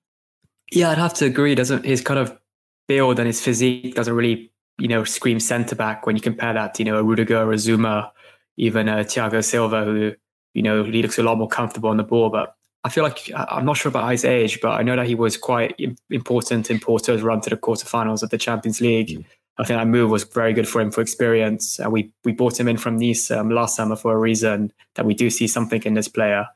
Yeah, 0.73 0.91
I'd 0.91 0.99
have 0.99 1.15
to 1.15 1.26
agree. 1.26 1.55
Doesn't 1.55 1.85
his 1.85 2.00
kind 2.00 2.19
of 2.19 2.38
build 2.87 3.19
and 3.19 3.27
his 3.27 3.41
physique 3.41 3.95
doesn't 3.95 4.15
really 4.15 4.51
you 4.79 4.89
know 4.89 5.05
scream 5.05 5.41
centre 5.41 5.77
back 5.77 6.07
when 6.07 6.17
you 6.17 6.23
compare 6.23 6.53
that 6.53 6.75
to 6.75 6.83
you 6.83 6.91
know 6.91 6.99
a 6.99 7.03
Rudiger, 7.03 7.51
a 7.51 7.59
Zuma, 7.59 8.13
even 8.57 8.89
a 8.89 9.05
Thiago 9.05 9.43
Silva, 9.45 9.85
who 9.85 10.13
you 10.55 10.63
know 10.63 10.85
he 10.85 11.03
looks 11.03 11.19
a 11.19 11.23
lot 11.23 11.39
more 11.39 11.49
comfortable 11.49 11.91
on 11.91 11.97
the 11.97 12.05
ball. 12.05 12.31
But 12.31 12.55
I 12.85 12.89
feel 12.89 13.05
like 13.05 13.31
I'm 13.35 13.65
not 13.65 13.77
sure 13.77 13.91
about 13.91 14.11
his 14.11 14.25
age, 14.25 14.61
but 14.61 14.73
I 14.73 14.83
know 14.83 14.97
that 14.97 15.07
he 15.07 15.15
was 15.15 15.37
quite 15.37 15.81
important 16.11 16.71
in 16.71 16.79
Porto's 16.81 17.23
run 17.23 17.41
to 17.43 17.51
the 17.51 17.57
quarterfinals 17.57 18.23
of 18.23 18.31
the 18.31 18.39
Champions 18.39 18.81
League. 18.81 19.09
Mm. 19.09 19.25
I 19.57 19.65
think 19.65 19.79
that 19.79 19.87
move 19.87 20.11
was 20.11 20.25
very 20.25 20.53
good 20.53 20.69
for 20.69 20.81
him 20.81 20.91
for 20.91 21.01
experience. 21.01 21.79
Uh, 21.79 21.89
we 21.89 22.13
we 22.25 22.33
bought 22.33 22.59
him 22.59 22.69
in 22.69 22.77
from 22.77 22.99
Nice 22.99 23.31
um, 23.31 23.51
last 23.51 23.77
summer 23.77 23.97
for 23.97 24.13
a 24.13 24.19
reason 24.19 24.73
that 24.97 25.07
we 25.07 25.15
do 25.15 25.31
see 25.31 25.47
something 25.47 25.83
in 25.85 25.95
this 25.95 26.09
player. 26.09 26.47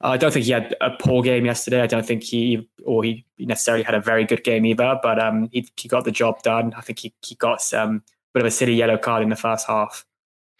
I 0.00 0.16
don't 0.16 0.32
think 0.32 0.44
he 0.44 0.52
had 0.52 0.76
a 0.80 0.90
poor 0.90 1.22
game 1.22 1.44
yesterday. 1.44 1.80
I 1.80 1.86
don't 1.86 2.06
think 2.06 2.22
he 2.22 2.68
or 2.84 3.02
he 3.02 3.24
necessarily 3.38 3.82
had 3.82 3.94
a 3.94 4.00
very 4.00 4.24
good 4.24 4.44
game 4.44 4.64
either. 4.64 4.98
But 5.02 5.18
um, 5.18 5.48
he 5.52 5.68
he 5.76 5.88
got 5.88 6.04
the 6.04 6.12
job 6.12 6.42
done. 6.42 6.72
I 6.76 6.80
think 6.82 7.00
he 7.00 7.12
he 7.22 7.34
got 7.34 7.60
some 7.60 7.88
um, 7.88 8.02
bit 8.32 8.42
of 8.42 8.46
a 8.46 8.50
silly 8.50 8.74
yellow 8.74 8.96
card 8.96 9.22
in 9.22 9.28
the 9.28 9.36
first 9.36 9.66
half. 9.66 10.04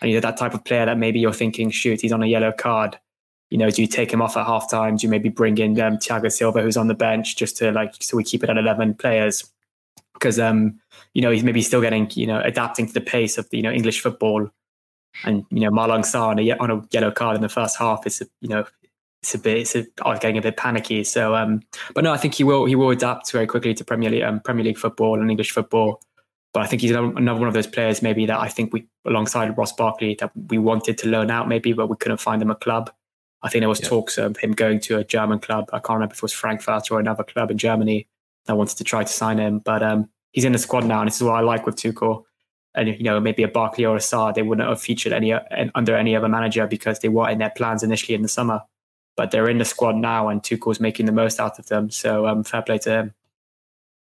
And 0.00 0.10
you're 0.10 0.20
that 0.20 0.36
type 0.36 0.54
of 0.54 0.64
player 0.64 0.86
that 0.86 0.98
maybe 0.98 1.18
you're 1.18 1.32
thinking, 1.32 1.70
shoot, 1.70 2.00
he's 2.00 2.12
on 2.12 2.22
a 2.22 2.26
yellow 2.26 2.52
card. 2.52 2.98
You 3.50 3.58
know, 3.58 3.70
do 3.70 3.82
you 3.82 3.88
take 3.88 4.12
him 4.12 4.22
off 4.22 4.36
at 4.36 4.46
half 4.46 4.70
time? 4.70 4.96
Do 4.96 5.06
you 5.06 5.10
maybe 5.10 5.28
bring 5.28 5.58
in 5.58 5.80
um, 5.80 5.96
Thiago 5.96 6.30
Silva, 6.30 6.62
who's 6.62 6.76
on 6.76 6.88
the 6.88 6.94
bench, 6.94 7.36
just 7.36 7.56
to 7.58 7.72
like 7.72 7.94
so 8.00 8.16
we 8.16 8.24
keep 8.24 8.44
it 8.44 8.50
at 8.50 8.58
eleven 8.58 8.94
players? 8.94 9.50
because 10.18 10.38
um, 10.38 10.78
you 11.14 11.22
know 11.22 11.30
he's 11.30 11.44
maybe 11.44 11.62
still 11.62 11.80
getting 11.80 12.10
you 12.14 12.26
know 12.26 12.40
adapting 12.40 12.86
to 12.86 12.92
the 12.92 13.00
pace 13.00 13.38
of 13.38 13.48
the 13.50 13.56
you 13.56 13.62
know 13.62 13.70
English 13.70 14.00
football, 14.00 14.48
and 15.24 15.44
you 15.50 15.60
know 15.60 15.70
Malang 15.70 16.02
Sarr 16.02 16.28
on 16.28 16.38
a, 16.38 16.50
on 16.58 16.70
a 16.70 16.86
yellow 16.90 17.10
card 17.10 17.36
in 17.36 17.42
the 17.42 17.48
first 17.48 17.78
half 17.78 18.06
is 18.06 18.22
you 18.40 18.48
know 18.48 18.64
it's 19.22 19.34
a 19.34 19.38
bit 19.38 19.58
it's 19.58 19.74
a, 19.74 19.84
I 20.04 20.10
was 20.10 20.18
getting 20.20 20.38
a 20.38 20.42
bit 20.42 20.56
panicky. 20.56 21.04
So 21.04 21.34
um, 21.34 21.62
but 21.94 22.04
no, 22.04 22.12
I 22.12 22.16
think 22.16 22.34
he 22.34 22.44
will 22.44 22.66
he 22.66 22.74
will 22.74 22.90
adapt 22.90 23.30
very 23.32 23.46
quickly 23.46 23.74
to 23.74 23.84
Premier 23.84 24.10
League 24.10 24.22
um, 24.22 24.40
Premier 24.40 24.64
League 24.64 24.78
football 24.78 25.20
and 25.20 25.30
English 25.30 25.50
football. 25.50 26.00
But 26.54 26.62
I 26.62 26.66
think 26.66 26.82
he's 26.82 26.92
another 26.92 27.38
one 27.38 27.48
of 27.48 27.54
those 27.54 27.66
players 27.66 28.00
maybe 28.00 28.26
that 28.26 28.38
I 28.38 28.48
think 28.48 28.72
we 28.72 28.86
alongside 29.06 29.56
Ross 29.58 29.72
Barkley 29.72 30.16
that 30.20 30.30
we 30.48 30.58
wanted 30.58 30.98
to 30.98 31.08
loan 31.08 31.30
out 31.30 31.48
maybe, 31.48 31.72
but 31.72 31.88
we 31.88 31.96
couldn't 31.96 32.20
find 32.20 32.40
him 32.40 32.50
a 32.50 32.54
club. 32.54 32.90
I 33.42 33.48
think 33.48 33.62
there 33.62 33.68
was 33.68 33.80
yeah. 33.80 33.88
talks 33.88 34.18
of 34.18 34.36
him 34.38 34.52
going 34.52 34.80
to 34.80 34.98
a 34.98 35.04
German 35.04 35.38
club. 35.38 35.68
I 35.72 35.78
can't 35.78 35.96
remember 35.96 36.12
if 36.12 36.18
it 36.18 36.22
was 36.22 36.32
Frankfurt 36.32 36.90
or 36.90 36.98
another 36.98 37.22
club 37.22 37.50
in 37.50 37.58
Germany 37.58 38.08
that 38.46 38.56
wanted 38.56 38.78
to 38.78 38.84
try 38.84 39.04
to 39.04 39.12
sign 39.12 39.38
him. 39.38 39.60
But 39.60 39.82
um, 39.82 40.08
he's 40.32 40.44
in 40.44 40.52
the 40.52 40.58
squad 40.58 40.84
now, 40.86 41.00
and 41.00 41.06
this 41.06 41.16
is 41.16 41.22
what 41.22 41.34
I 41.34 41.40
like 41.40 41.66
with 41.66 41.76
Tuchel. 41.76 42.24
And 42.74 42.88
you 42.88 43.04
know, 43.04 43.20
maybe 43.20 43.42
a 43.42 43.48
Barkley 43.48 43.84
or 43.84 43.96
a 43.96 44.00
Sarr, 44.00 44.34
they 44.34 44.42
wouldn't 44.42 44.68
have 44.68 44.80
featured 44.80 45.12
any 45.12 45.32
under 45.74 45.96
any 45.96 46.16
other 46.16 46.28
manager 46.28 46.66
because 46.66 47.00
they 47.00 47.08
were 47.08 47.28
in 47.28 47.38
their 47.38 47.50
plans 47.50 47.82
initially 47.82 48.14
in 48.14 48.22
the 48.22 48.28
summer. 48.28 48.62
But 49.18 49.32
they're 49.32 49.50
in 49.50 49.58
the 49.58 49.66
squad 49.66 49.96
now, 49.96 50.28
and 50.28 50.42
Tuchel's 50.42 50.80
making 50.80 51.04
the 51.04 51.12
most 51.12 51.38
out 51.38 51.58
of 51.58 51.66
them. 51.66 51.90
So 51.90 52.26
um, 52.26 52.42
fair 52.42 52.62
play 52.62 52.78
to 52.78 52.90
him. 52.90 53.14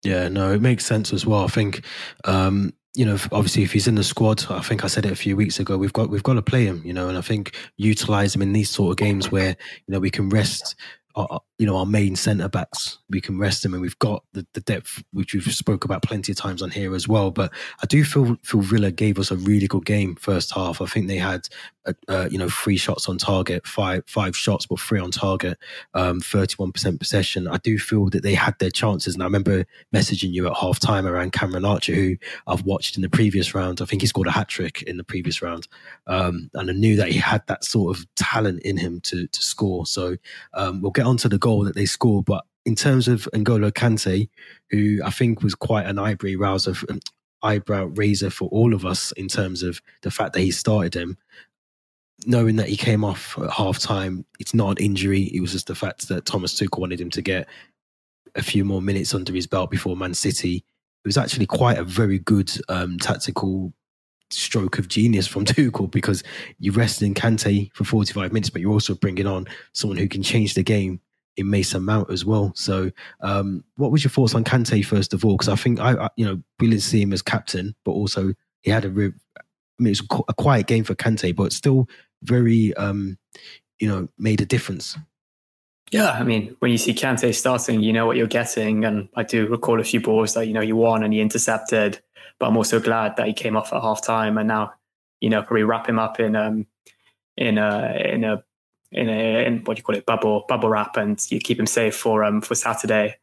Yeah, 0.04 0.28
no, 0.28 0.52
it 0.52 0.62
makes 0.62 0.86
sense 0.86 1.12
as 1.12 1.26
well. 1.26 1.44
I 1.44 1.48
think 1.48 1.84
um, 2.24 2.72
you 2.94 3.04
know, 3.04 3.16
obviously, 3.32 3.62
if 3.62 3.72
he's 3.72 3.86
in 3.86 3.94
the 3.94 4.04
squad, 4.04 4.44
I 4.50 4.60
think 4.60 4.84
I 4.84 4.88
said 4.88 5.06
it 5.06 5.12
a 5.12 5.16
few 5.16 5.36
weeks 5.36 5.58
ago. 5.60 5.78
We've 5.78 5.92
got 5.92 6.10
we've 6.10 6.22
got 6.22 6.34
to 6.34 6.42
play 6.42 6.64
him, 6.64 6.82
you 6.84 6.92
know, 6.92 7.08
and 7.08 7.16
I 7.16 7.20
think 7.20 7.56
utilize 7.76 8.34
him 8.34 8.42
in 8.42 8.52
these 8.52 8.70
sort 8.70 8.90
of 8.90 8.96
games 8.96 9.30
where 9.30 9.50
you 9.50 9.92
know 9.92 10.00
we 10.00 10.10
can 10.10 10.28
rest 10.28 10.74
our, 11.14 11.40
you 11.60 11.66
know 11.66 11.76
our 11.76 11.84
main 11.84 12.16
centre 12.16 12.48
backs. 12.48 12.98
We 13.10 13.20
can 13.20 13.38
rest 13.38 13.62
them, 13.62 13.74
and 13.74 13.82
we've 13.82 13.98
got 13.98 14.24
the, 14.32 14.46
the 14.54 14.62
depth 14.62 15.04
which 15.12 15.34
we've 15.34 15.44
spoke 15.44 15.84
about 15.84 16.02
plenty 16.02 16.32
of 16.32 16.38
times 16.38 16.62
on 16.62 16.70
here 16.70 16.94
as 16.94 17.06
well. 17.06 17.30
But 17.30 17.52
I 17.82 17.86
do 17.86 18.02
feel 18.02 18.38
feel 18.42 18.62
Villa 18.62 18.90
gave 18.90 19.18
us 19.18 19.30
a 19.30 19.36
really 19.36 19.66
good 19.66 19.84
game 19.84 20.16
first 20.16 20.54
half. 20.54 20.80
I 20.80 20.86
think 20.86 21.06
they 21.06 21.18
had 21.18 21.48
uh, 21.84 21.92
uh 22.08 22.28
you 22.30 22.38
know 22.38 22.48
three 22.48 22.78
shots 22.78 23.10
on 23.10 23.18
target, 23.18 23.66
five 23.66 24.04
five 24.06 24.34
shots 24.34 24.64
but 24.64 24.80
three 24.80 25.00
on 25.00 25.10
target, 25.10 25.58
thirty 25.94 26.54
one 26.56 26.72
percent 26.72 26.98
possession. 26.98 27.46
I 27.46 27.58
do 27.58 27.78
feel 27.78 28.08
that 28.08 28.22
they 28.22 28.34
had 28.34 28.58
their 28.58 28.70
chances, 28.70 29.12
and 29.12 29.22
I 29.22 29.26
remember 29.26 29.66
messaging 29.94 30.32
you 30.32 30.46
at 30.46 30.56
half 30.56 30.78
time 30.78 31.06
around 31.06 31.32
Cameron 31.32 31.66
Archer, 31.66 31.92
who 31.92 32.16
I've 32.46 32.64
watched 32.64 32.96
in 32.96 33.02
the 33.02 33.10
previous 33.10 33.54
round. 33.54 33.82
I 33.82 33.84
think 33.84 34.00
he 34.00 34.08
scored 34.08 34.28
a 34.28 34.32
hat 34.32 34.48
trick 34.48 34.80
in 34.84 34.96
the 34.96 35.04
previous 35.04 35.42
round, 35.42 35.68
um, 36.06 36.48
and 36.54 36.70
I 36.70 36.72
knew 36.72 36.96
that 36.96 37.08
he 37.08 37.18
had 37.18 37.46
that 37.48 37.64
sort 37.64 37.98
of 37.98 38.06
talent 38.14 38.62
in 38.62 38.78
him 38.78 39.02
to 39.02 39.26
to 39.26 39.42
score. 39.42 39.84
So 39.84 40.16
um, 40.54 40.80
we'll 40.80 40.90
get 40.90 41.04
on 41.04 41.18
to 41.18 41.28
the 41.28 41.36
goal 41.36 41.49
that 41.64 41.74
they 41.74 41.86
scored. 41.86 42.24
But 42.24 42.44
in 42.64 42.74
terms 42.74 43.08
of 43.08 43.28
N'Golo 43.34 43.72
Kante, 43.72 44.28
who 44.70 45.00
I 45.04 45.10
think 45.10 45.42
was 45.42 45.54
quite 45.54 45.86
an 45.86 45.98
eyebrow 45.98 46.36
raiser, 46.38 46.74
eyebrow 47.42 47.86
raiser 47.86 48.30
for 48.30 48.48
all 48.50 48.74
of 48.74 48.84
us 48.84 49.12
in 49.12 49.28
terms 49.28 49.62
of 49.62 49.80
the 50.02 50.10
fact 50.10 50.34
that 50.34 50.40
he 50.40 50.50
started 50.50 50.94
him, 50.94 51.16
knowing 52.26 52.56
that 52.56 52.68
he 52.68 52.76
came 52.76 53.04
off 53.04 53.38
at 53.38 53.50
half 53.50 53.78
time, 53.78 54.24
it's 54.38 54.54
not 54.54 54.78
an 54.78 54.84
injury. 54.84 55.22
It 55.22 55.40
was 55.40 55.52
just 55.52 55.66
the 55.66 55.74
fact 55.74 56.08
that 56.08 56.26
Thomas 56.26 56.58
Tuchel 56.58 56.80
wanted 56.80 57.00
him 57.00 57.10
to 57.10 57.22
get 57.22 57.48
a 58.34 58.42
few 58.42 58.64
more 58.64 58.82
minutes 58.82 59.14
under 59.14 59.32
his 59.32 59.46
belt 59.46 59.70
before 59.70 59.96
Man 59.96 60.14
City. 60.14 60.56
It 61.04 61.08
was 61.08 61.16
actually 61.16 61.46
quite 61.46 61.78
a 61.78 61.84
very 61.84 62.18
good 62.18 62.52
um, 62.68 62.98
tactical 62.98 63.72
stroke 64.30 64.78
of 64.78 64.88
genius 64.88 65.26
from 65.26 65.44
Tuchel 65.46 65.90
because 65.90 66.22
you 66.58 66.72
rested 66.72 67.06
in 67.06 67.14
Kante 67.14 67.72
for 67.74 67.84
45 67.84 68.32
minutes, 68.32 68.50
but 68.50 68.60
you're 68.60 68.72
also 68.72 68.94
bringing 68.94 69.26
on 69.26 69.46
someone 69.72 69.96
who 69.98 70.08
can 70.08 70.22
change 70.22 70.54
the 70.54 70.62
game 70.62 71.00
in 71.40 71.50
Mason 71.50 71.84
Mount 71.84 72.10
as 72.10 72.24
well. 72.24 72.52
So, 72.54 72.90
um, 73.20 73.64
what 73.76 73.90
was 73.90 74.04
your 74.04 74.10
thoughts 74.10 74.34
on 74.34 74.44
Kante 74.44 74.84
first 74.84 75.12
of 75.12 75.24
all? 75.24 75.36
Because 75.36 75.48
I 75.48 75.56
think 75.56 75.80
I, 75.80 75.94
I, 75.94 76.08
you 76.16 76.24
know, 76.24 76.40
we 76.58 76.68
didn't 76.68 76.82
see 76.82 77.02
him 77.02 77.12
as 77.12 77.22
captain, 77.22 77.74
but 77.84 77.92
also 77.92 78.32
he 78.62 78.70
had 78.70 78.84
a, 78.84 78.88
I 78.88 78.92
mean, 78.92 79.14
it 79.92 80.00
was 80.00 80.22
a 80.28 80.34
quiet 80.34 80.66
game 80.66 80.84
for 80.84 80.94
Kante, 80.94 81.34
but 81.34 81.52
still 81.52 81.88
very, 82.22 82.74
um, 82.74 83.18
you 83.78 83.88
know, 83.88 84.08
made 84.18 84.40
a 84.40 84.46
difference. 84.46 84.96
Yeah, 85.90 86.12
I 86.12 86.22
mean, 86.22 86.54
when 86.60 86.70
you 86.70 86.78
see 86.78 86.94
Kante 86.94 87.34
starting, 87.34 87.82
you 87.82 87.92
know 87.92 88.06
what 88.06 88.16
you're 88.16 88.28
getting, 88.28 88.84
and 88.84 89.08
I 89.16 89.24
do 89.24 89.48
recall 89.48 89.80
a 89.80 89.84
few 89.84 90.00
balls 90.00 90.34
that 90.34 90.46
you 90.46 90.52
know 90.52 90.60
he 90.60 90.72
won 90.72 91.02
and 91.02 91.12
he 91.12 91.20
intercepted. 91.20 92.00
But 92.38 92.46
I'm 92.46 92.56
also 92.56 92.78
glad 92.78 93.16
that 93.16 93.26
he 93.26 93.32
came 93.32 93.56
off 93.56 93.72
at 93.72 93.82
half 93.82 94.04
time, 94.04 94.38
and 94.38 94.46
now 94.46 94.74
you 95.20 95.30
know 95.30 95.42
probably 95.42 95.64
wrap 95.64 95.88
him 95.88 95.98
up 95.98 96.20
in 96.20 96.36
um 96.36 96.66
in 97.36 97.58
a 97.58 98.00
in 98.04 98.22
a 98.22 98.44
in 98.92 99.08
a 99.08 99.44
in 99.46 99.64
what 99.64 99.76
do 99.76 99.80
you 99.80 99.84
call 99.84 99.96
it 99.96 100.06
bubble 100.06 100.44
bubble 100.48 100.68
wrap, 100.68 100.96
and 100.96 101.24
you 101.30 101.40
keep 101.40 101.58
him 101.58 101.66
safe 101.66 101.96
for 101.96 102.24
um 102.24 102.40
for 102.40 102.54
Saturday. 102.54 103.16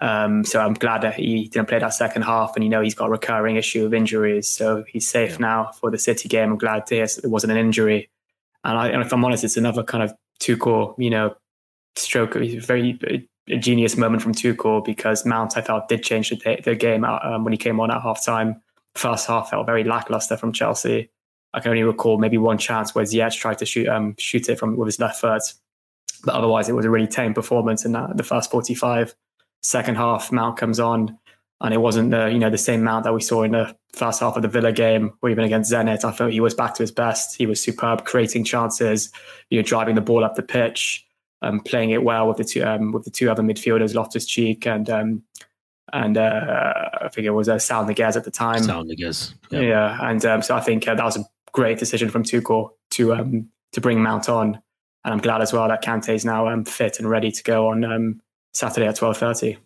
Um, 0.00 0.44
so 0.44 0.60
I'm 0.60 0.74
glad 0.74 1.02
that 1.02 1.14
he 1.14 1.48
didn't 1.48 1.68
play 1.68 1.78
that 1.78 1.90
second 1.94 2.22
half, 2.22 2.52
and 2.54 2.64
you 2.64 2.70
know 2.70 2.80
he's 2.80 2.94
got 2.94 3.06
a 3.06 3.10
recurring 3.10 3.56
issue 3.56 3.84
of 3.84 3.92
injuries, 3.92 4.48
so 4.48 4.84
he's 4.88 5.06
safe 5.08 5.32
yeah. 5.32 5.38
now 5.38 5.70
for 5.72 5.90
the 5.90 5.98
City 5.98 6.28
game. 6.28 6.52
I'm 6.52 6.58
glad 6.58 6.86
to 6.86 6.94
hear 6.94 7.04
it 7.04 7.26
wasn't 7.26 7.52
an 7.52 7.58
injury, 7.58 8.08
and, 8.64 8.78
I, 8.78 8.88
and 8.88 9.02
if 9.02 9.12
I'm 9.12 9.24
honest, 9.24 9.44
it's 9.44 9.56
another 9.58 9.82
kind 9.82 10.02
of 10.02 10.14
Tuchel, 10.40 10.94
you 10.96 11.10
know, 11.10 11.34
stroke, 11.96 12.34
very 12.34 12.98
a 13.48 13.56
genius 13.56 13.96
moment 13.96 14.22
from 14.22 14.32
Tuchel 14.32 14.84
because 14.84 15.26
Mount, 15.26 15.56
I 15.56 15.62
felt, 15.62 15.88
did 15.88 16.02
change 16.02 16.30
the, 16.30 16.60
the 16.62 16.74
game 16.74 17.04
um, 17.04 17.44
when 17.44 17.52
he 17.52 17.58
came 17.58 17.80
on 17.80 17.90
at 17.90 18.02
half 18.02 18.24
time. 18.24 18.62
First 18.94 19.26
half 19.26 19.50
felt 19.50 19.66
very 19.66 19.84
lackluster 19.84 20.36
from 20.36 20.52
Chelsea. 20.52 21.10
I 21.52 21.60
can 21.60 21.70
only 21.70 21.82
recall 21.82 22.18
maybe 22.18 22.38
one 22.38 22.58
chance 22.58 22.94
where 22.94 23.04
Ziyech 23.04 23.36
tried 23.36 23.58
to 23.58 23.66
shoot 23.66 23.88
um, 23.88 24.14
shoot 24.18 24.48
it 24.48 24.58
from 24.58 24.76
with 24.76 24.86
his 24.86 25.00
left 25.00 25.20
foot, 25.20 25.42
but 26.24 26.34
otherwise 26.34 26.68
it 26.68 26.74
was 26.74 26.84
a 26.84 26.90
really 26.90 27.06
tame 27.06 27.34
performance 27.34 27.84
in 27.84 27.92
that, 27.92 28.16
the 28.16 28.22
first 28.22 28.50
45. 28.50 29.14
Second 29.62 29.96
half, 29.96 30.32
Mount 30.32 30.56
comes 30.56 30.80
on, 30.80 31.18
and 31.60 31.74
it 31.74 31.78
wasn't 31.78 32.10
the 32.10 32.26
you 32.28 32.38
know 32.38 32.50
the 32.50 32.58
same 32.58 32.82
Mount 32.82 33.04
that 33.04 33.14
we 33.14 33.20
saw 33.20 33.42
in 33.42 33.52
the 33.52 33.76
first 33.92 34.20
half 34.20 34.36
of 34.36 34.42
the 34.42 34.48
Villa 34.48 34.72
game 34.72 35.12
or 35.22 35.30
even 35.30 35.44
against 35.44 35.72
Zenit. 35.72 36.04
I 36.04 36.12
thought 36.12 36.32
he 36.32 36.40
was 36.40 36.54
back 36.54 36.74
to 36.74 36.82
his 36.82 36.92
best. 36.92 37.36
He 37.36 37.46
was 37.46 37.62
superb, 37.62 38.04
creating 38.04 38.44
chances, 38.44 39.10
you 39.50 39.58
know, 39.58 39.62
driving 39.62 39.96
the 39.96 40.00
ball 40.00 40.24
up 40.24 40.36
the 40.36 40.42
pitch 40.42 41.06
um, 41.42 41.60
playing 41.60 41.90
it 41.90 42.02
well 42.02 42.28
with 42.28 42.36
the 42.36 42.44
two 42.44 42.62
um, 42.64 42.92
with 42.92 43.04
the 43.04 43.10
two 43.10 43.30
other 43.30 43.42
midfielders, 43.42 43.94
Loftus 43.94 44.26
Cheek 44.26 44.66
and 44.66 44.88
um, 44.90 45.22
and 45.92 46.16
uh, 46.16 46.90
I 47.00 47.08
think 47.08 47.26
it 47.26 47.30
was 47.30 47.48
uh, 47.48 47.58
Saul 47.58 47.84
Niguez 47.84 48.16
at 48.16 48.24
the 48.24 48.30
time. 48.30 48.62
Saul 48.62 48.84
Niguez, 48.84 49.34
yeah. 49.50 49.60
yeah. 49.60 49.98
And 50.08 50.24
um, 50.24 50.42
so 50.42 50.54
I 50.54 50.60
think 50.60 50.86
uh, 50.86 50.94
that 50.94 51.04
was 51.04 51.16
a 51.16 51.24
great 51.52 51.78
decision 51.78 52.10
from 52.10 52.22
Tuchel 52.22 52.70
to 52.92 53.14
um, 53.14 53.48
to 53.72 53.80
bring 53.80 54.02
Mount 54.02 54.28
on, 54.28 54.60
and 55.04 55.14
I'm 55.14 55.20
glad 55.20 55.42
as 55.42 55.52
well 55.52 55.68
that 55.68 55.82
Kante 55.82 56.14
is 56.14 56.24
now 56.24 56.48
um, 56.48 56.64
fit 56.64 56.98
and 56.98 57.08
ready 57.08 57.30
to 57.30 57.42
go 57.42 57.68
on 57.68 57.84
um, 57.84 58.20
Saturday 58.54 58.86
at 58.86 58.96
twelve 58.96 59.16
thirty. 59.16 59.58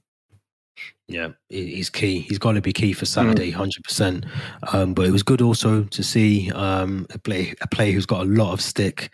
Yeah, 1.07 1.29
he's 1.51 1.91
key. 1.91 2.21
He's 2.21 2.39
got 2.39 2.53
to 2.53 2.63
be 2.63 2.73
key 2.73 2.95
for 2.95 3.05
Saturday, 3.05 3.51
mm. 3.51 3.55
hundred 3.55 3.79
um, 3.79 3.83
percent. 3.85 4.27
But 4.95 5.07
it 5.07 5.13
was 5.13 5.23
good 5.23 5.43
also 5.43 5.85
to 5.85 6.03
see 6.03 6.51
um, 6.53 7.07
a 7.11 7.19
play 7.19 7.55
a 7.61 7.69
player 7.69 7.93
who's 7.93 8.07
got 8.07 8.23
a 8.23 8.29
lot 8.29 8.53
of 8.53 8.61
stick 8.61 9.11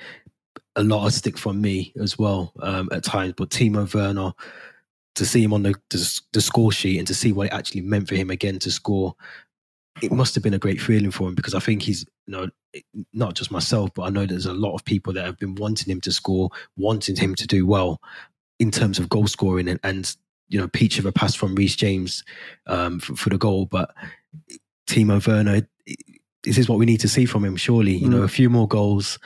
a 0.77 0.83
lot 0.83 1.07
of 1.07 1.12
stick 1.12 1.39
from 1.39 1.61
me 1.61 1.93
as 2.00 2.19
well 2.19 2.53
um, 2.61 2.89
at 2.93 3.05
times. 3.05 3.35
But 3.37 3.50
Timo 3.50 3.93
Werner, 3.93 4.33
to 5.15 5.27
see 5.27 5.43
him 5.43 5.53
on 5.53 5.62
the, 5.62 5.75
the, 5.91 6.21
the 6.33 6.41
score 6.41 6.73
sheet 6.73 6.99
and 6.99 7.07
to 7.07 7.15
see 7.15 7.33
what 7.33 7.49
it 7.49 7.53
actually 7.53 7.83
meant 7.83 8.09
for 8.09 8.15
him 8.15 8.31
again 8.31 8.59
to 8.61 8.71
score, 8.71 9.15
it 10.02 10.12
must 10.12 10.35
have 10.35 10.45
been 10.45 10.54
a 10.54 10.59
great 10.59 10.80
feeling 10.80 11.11
for 11.11 11.28
him 11.28 11.35
because 11.35 11.54
I 11.54 11.61
think 11.61 11.83
he's 11.83 12.04
you 12.26 12.33
know 12.33 12.49
not 13.12 13.35
just 13.35 13.50
myself, 13.50 13.90
but 13.95 14.02
I 14.02 14.11
know 14.11 14.26
there's 14.26 14.47
a 14.47 14.52
lot 14.52 14.75
of 14.75 14.85
people 14.85 15.12
that 15.14 15.25
have 15.25 15.38
been 15.38 15.54
wanting 15.54 15.90
him 15.90 16.00
to 16.02 16.12
score, 16.12 16.50
wanting 16.76 17.16
him 17.16 17.35
to 17.35 17.47
do 17.47 17.66
well 17.66 18.00
in 18.59 18.71
terms 18.71 18.99
of 18.99 19.09
goal 19.09 19.26
scoring 19.26 19.69
and, 19.69 19.80
and 19.83 20.16
you 20.49 20.61
know 20.61 20.69
peach 20.69 20.99
of 20.99 21.07
a 21.07 21.12
pass 21.12 21.35
from 21.35 21.54
Reece 21.54 21.76
James 21.76 22.25
um, 22.66 23.00
for, 23.00 23.16
for, 23.16 23.30
the 23.30 23.38
goal, 23.38 23.66
but 23.66 23.95
Timo 24.87 25.26
Werner. 25.26 25.66
This 26.42 26.57
is 26.57 26.71
what 26.71 26.78
we 26.78 26.87
need 26.87 27.00
to 27.00 27.09
see 27.09 27.26
from 27.26 27.45
him, 27.45 27.57
surely. 27.57 27.97
You 27.97 28.07
mm. 28.07 28.12
know, 28.12 28.23
a 28.23 28.28
few 28.28 28.49
more 28.49 28.66
goals, 28.66 29.19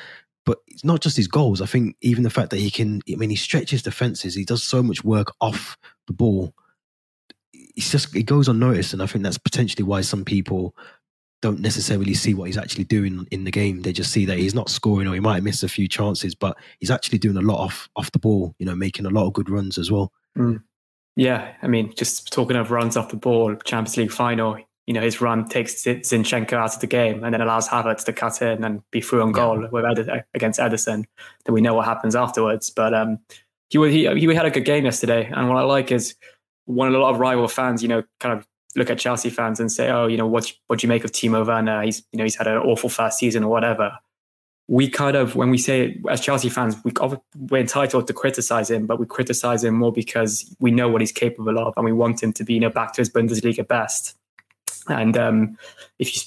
but 0.45 0.59
it's 0.67 0.85
not 0.85 1.01
just 1.01 1.17
his 1.17 1.29
goals. 1.29 1.61
I 1.61 1.67
think 1.67 1.97
even 2.01 2.25
the 2.25 2.31
fact 2.31 2.51
that 2.51 2.59
he 2.59 2.71
can, 2.71 3.03
I 3.11 3.15
mean, 3.17 3.31
he 3.31 3.37
stretches 3.37 3.83
defenses. 3.83 4.35
He 4.35 4.45
does 4.45 4.65
so 4.65 4.83
much 4.83 5.05
work 5.05 5.33
off 5.41 5.79
the 6.07 6.13
ball. 6.13 6.55
It's 7.77 7.91
just, 7.91 8.15
it 8.15 8.25
goes 8.25 8.49
unnoticed. 8.49 8.93
And 8.93 9.03
I 9.03 9.07
think 9.07 9.25
that's 9.25 9.39
potentially 9.39 9.85
why 9.85 10.01
some 10.01 10.25
people 10.25 10.75
don't 11.43 11.61
necessarily 11.61 12.15
see 12.15 12.33
what 12.33 12.47
he's 12.47 12.57
actually 12.57 12.85
doing 12.85 13.27
in 13.31 13.45
the 13.45 13.51
game. 13.51 13.83
They 13.83 13.93
just 13.93 14.13
see 14.13 14.25
that 14.27 14.39
he's 14.39 14.55
not 14.55 14.71
scoring 14.71 15.07
or 15.09 15.15
he 15.15 15.21
might 15.21 15.43
miss 15.43 15.63
a 15.63 15.69
few 15.69 15.89
chances, 15.89 16.35
but 16.35 16.57
he's 16.81 16.91
actually 16.91 17.19
doing 17.19 17.37
a 17.37 17.43
lot 17.43 17.59
off, 17.59 17.89
off 17.97 18.13
the 18.13 18.19
ball, 18.19 18.55
you 18.59 18.65
know, 18.65 18.75
making 18.75 19.07
a 19.07 19.11
lot 19.11 19.27
of 19.27 19.33
good 19.33 19.51
runs 19.51 19.77
as 19.77 19.91
well. 19.91 20.13
Mm. 20.39 20.63
Yeah. 21.17 21.53
I 21.63 21.67
mean, 21.67 21.93
just 21.95 22.33
talking 22.33 22.57
of 22.57 22.71
runs 22.71 22.97
off 22.97 23.11
the 23.11 23.17
ball, 23.17 23.55
Champions 23.57 23.97
League 23.97 24.13
final, 24.13 24.59
you 24.87 24.93
know, 24.93 25.01
his 25.01 25.21
run 25.21 25.49
takes 25.49 25.85
Zinchenko 25.85 26.55
out 26.55 26.75
of 26.75 26.81
the 26.81 26.87
game 26.87 27.25
and 27.25 27.33
then 27.33 27.41
allows 27.41 27.69
Havertz 27.69 28.05
to 28.05 28.13
cut 28.13 28.43
in 28.43 28.65
and 28.65 28.83
be 28.91 29.01
through 29.01 29.23
on 29.23 29.33
goal 29.33 29.63
yeah. 29.63 29.69
with 29.71 29.85
Ed- 29.85 30.25
against 30.35 30.61
Ederson. 30.61 31.05
Then 31.45 31.55
we 31.55 31.61
know 31.61 31.75
what 31.75 31.87
happens 31.87 32.15
afterwards. 32.15 32.69
But 32.71 32.93
um, 32.93 33.19
he, 33.71 33.79
he 33.91 34.09
he 34.15 34.35
had 34.35 34.45
a 34.45 34.51
good 34.51 34.67
game 34.67 34.85
yesterday, 34.85 35.31
and 35.33 35.49
what 35.49 35.57
I 35.57 35.63
like 35.63 35.91
is 35.91 36.15
one 36.67 36.95
a 36.95 36.99
lot 36.99 37.11
of 37.11 37.21
rival 37.21 37.49
fans, 37.49 37.83
you 37.83 37.89
know, 37.89 38.03
kind 38.21 38.39
of 38.39 38.47
look 38.77 38.91
at 38.91 38.99
Chelsea 38.99 39.31
fans 39.31 39.61
and 39.61 39.71
say, 39.71 39.91
oh, 39.91 40.07
you 40.07 40.17
know, 40.17 40.27
what 40.27 40.53
what 40.67 40.81
do 40.81 40.87
you 40.87 40.89
make 40.89 41.05
of 41.05 41.13
Timo 41.13 41.47
Werner? 41.47 41.83
He's 41.83 42.03
you 42.13 42.19
know 42.19 42.25
he's 42.25 42.37
had 42.37 42.47
an 42.47 42.59
awful 42.59 42.89
first 42.89 43.19
season 43.19 43.45
or 43.45 43.51
whatever. 43.51 43.99
We 44.67 44.89
kind 44.89 45.17
of 45.17 45.37
when 45.37 45.51
we 45.51 45.59
say 45.59 45.83
it, 45.83 45.97
as 46.09 46.21
Chelsea 46.21 46.49
fans, 46.49 46.77
we 46.85 46.93
we're 47.37 47.61
entitled 47.61 48.07
to 48.07 48.13
criticize 48.13 48.71
him, 48.71 48.87
but 48.87 48.99
we 48.99 49.07
criticize 49.07 49.63
him 49.63 49.75
more 49.75 49.93
because 49.93 50.55
we 50.59 50.71
know 50.71 50.89
what 50.89 51.03
he's 51.03 51.13
capable 51.13 51.59
of, 51.59 51.75
and 51.77 51.85
we 51.85 51.93
want 51.93 52.23
him 52.23 52.33
to 52.33 52.45
be 52.45 52.55
you 52.55 52.61
know 52.61 52.71
back 52.71 52.95
to 52.95 53.01
his 53.01 53.11
Bundesliga 53.11 53.67
best. 53.67 54.17
And 54.89 55.17
um, 55.17 55.59
if 55.99 56.15
you 56.15 56.23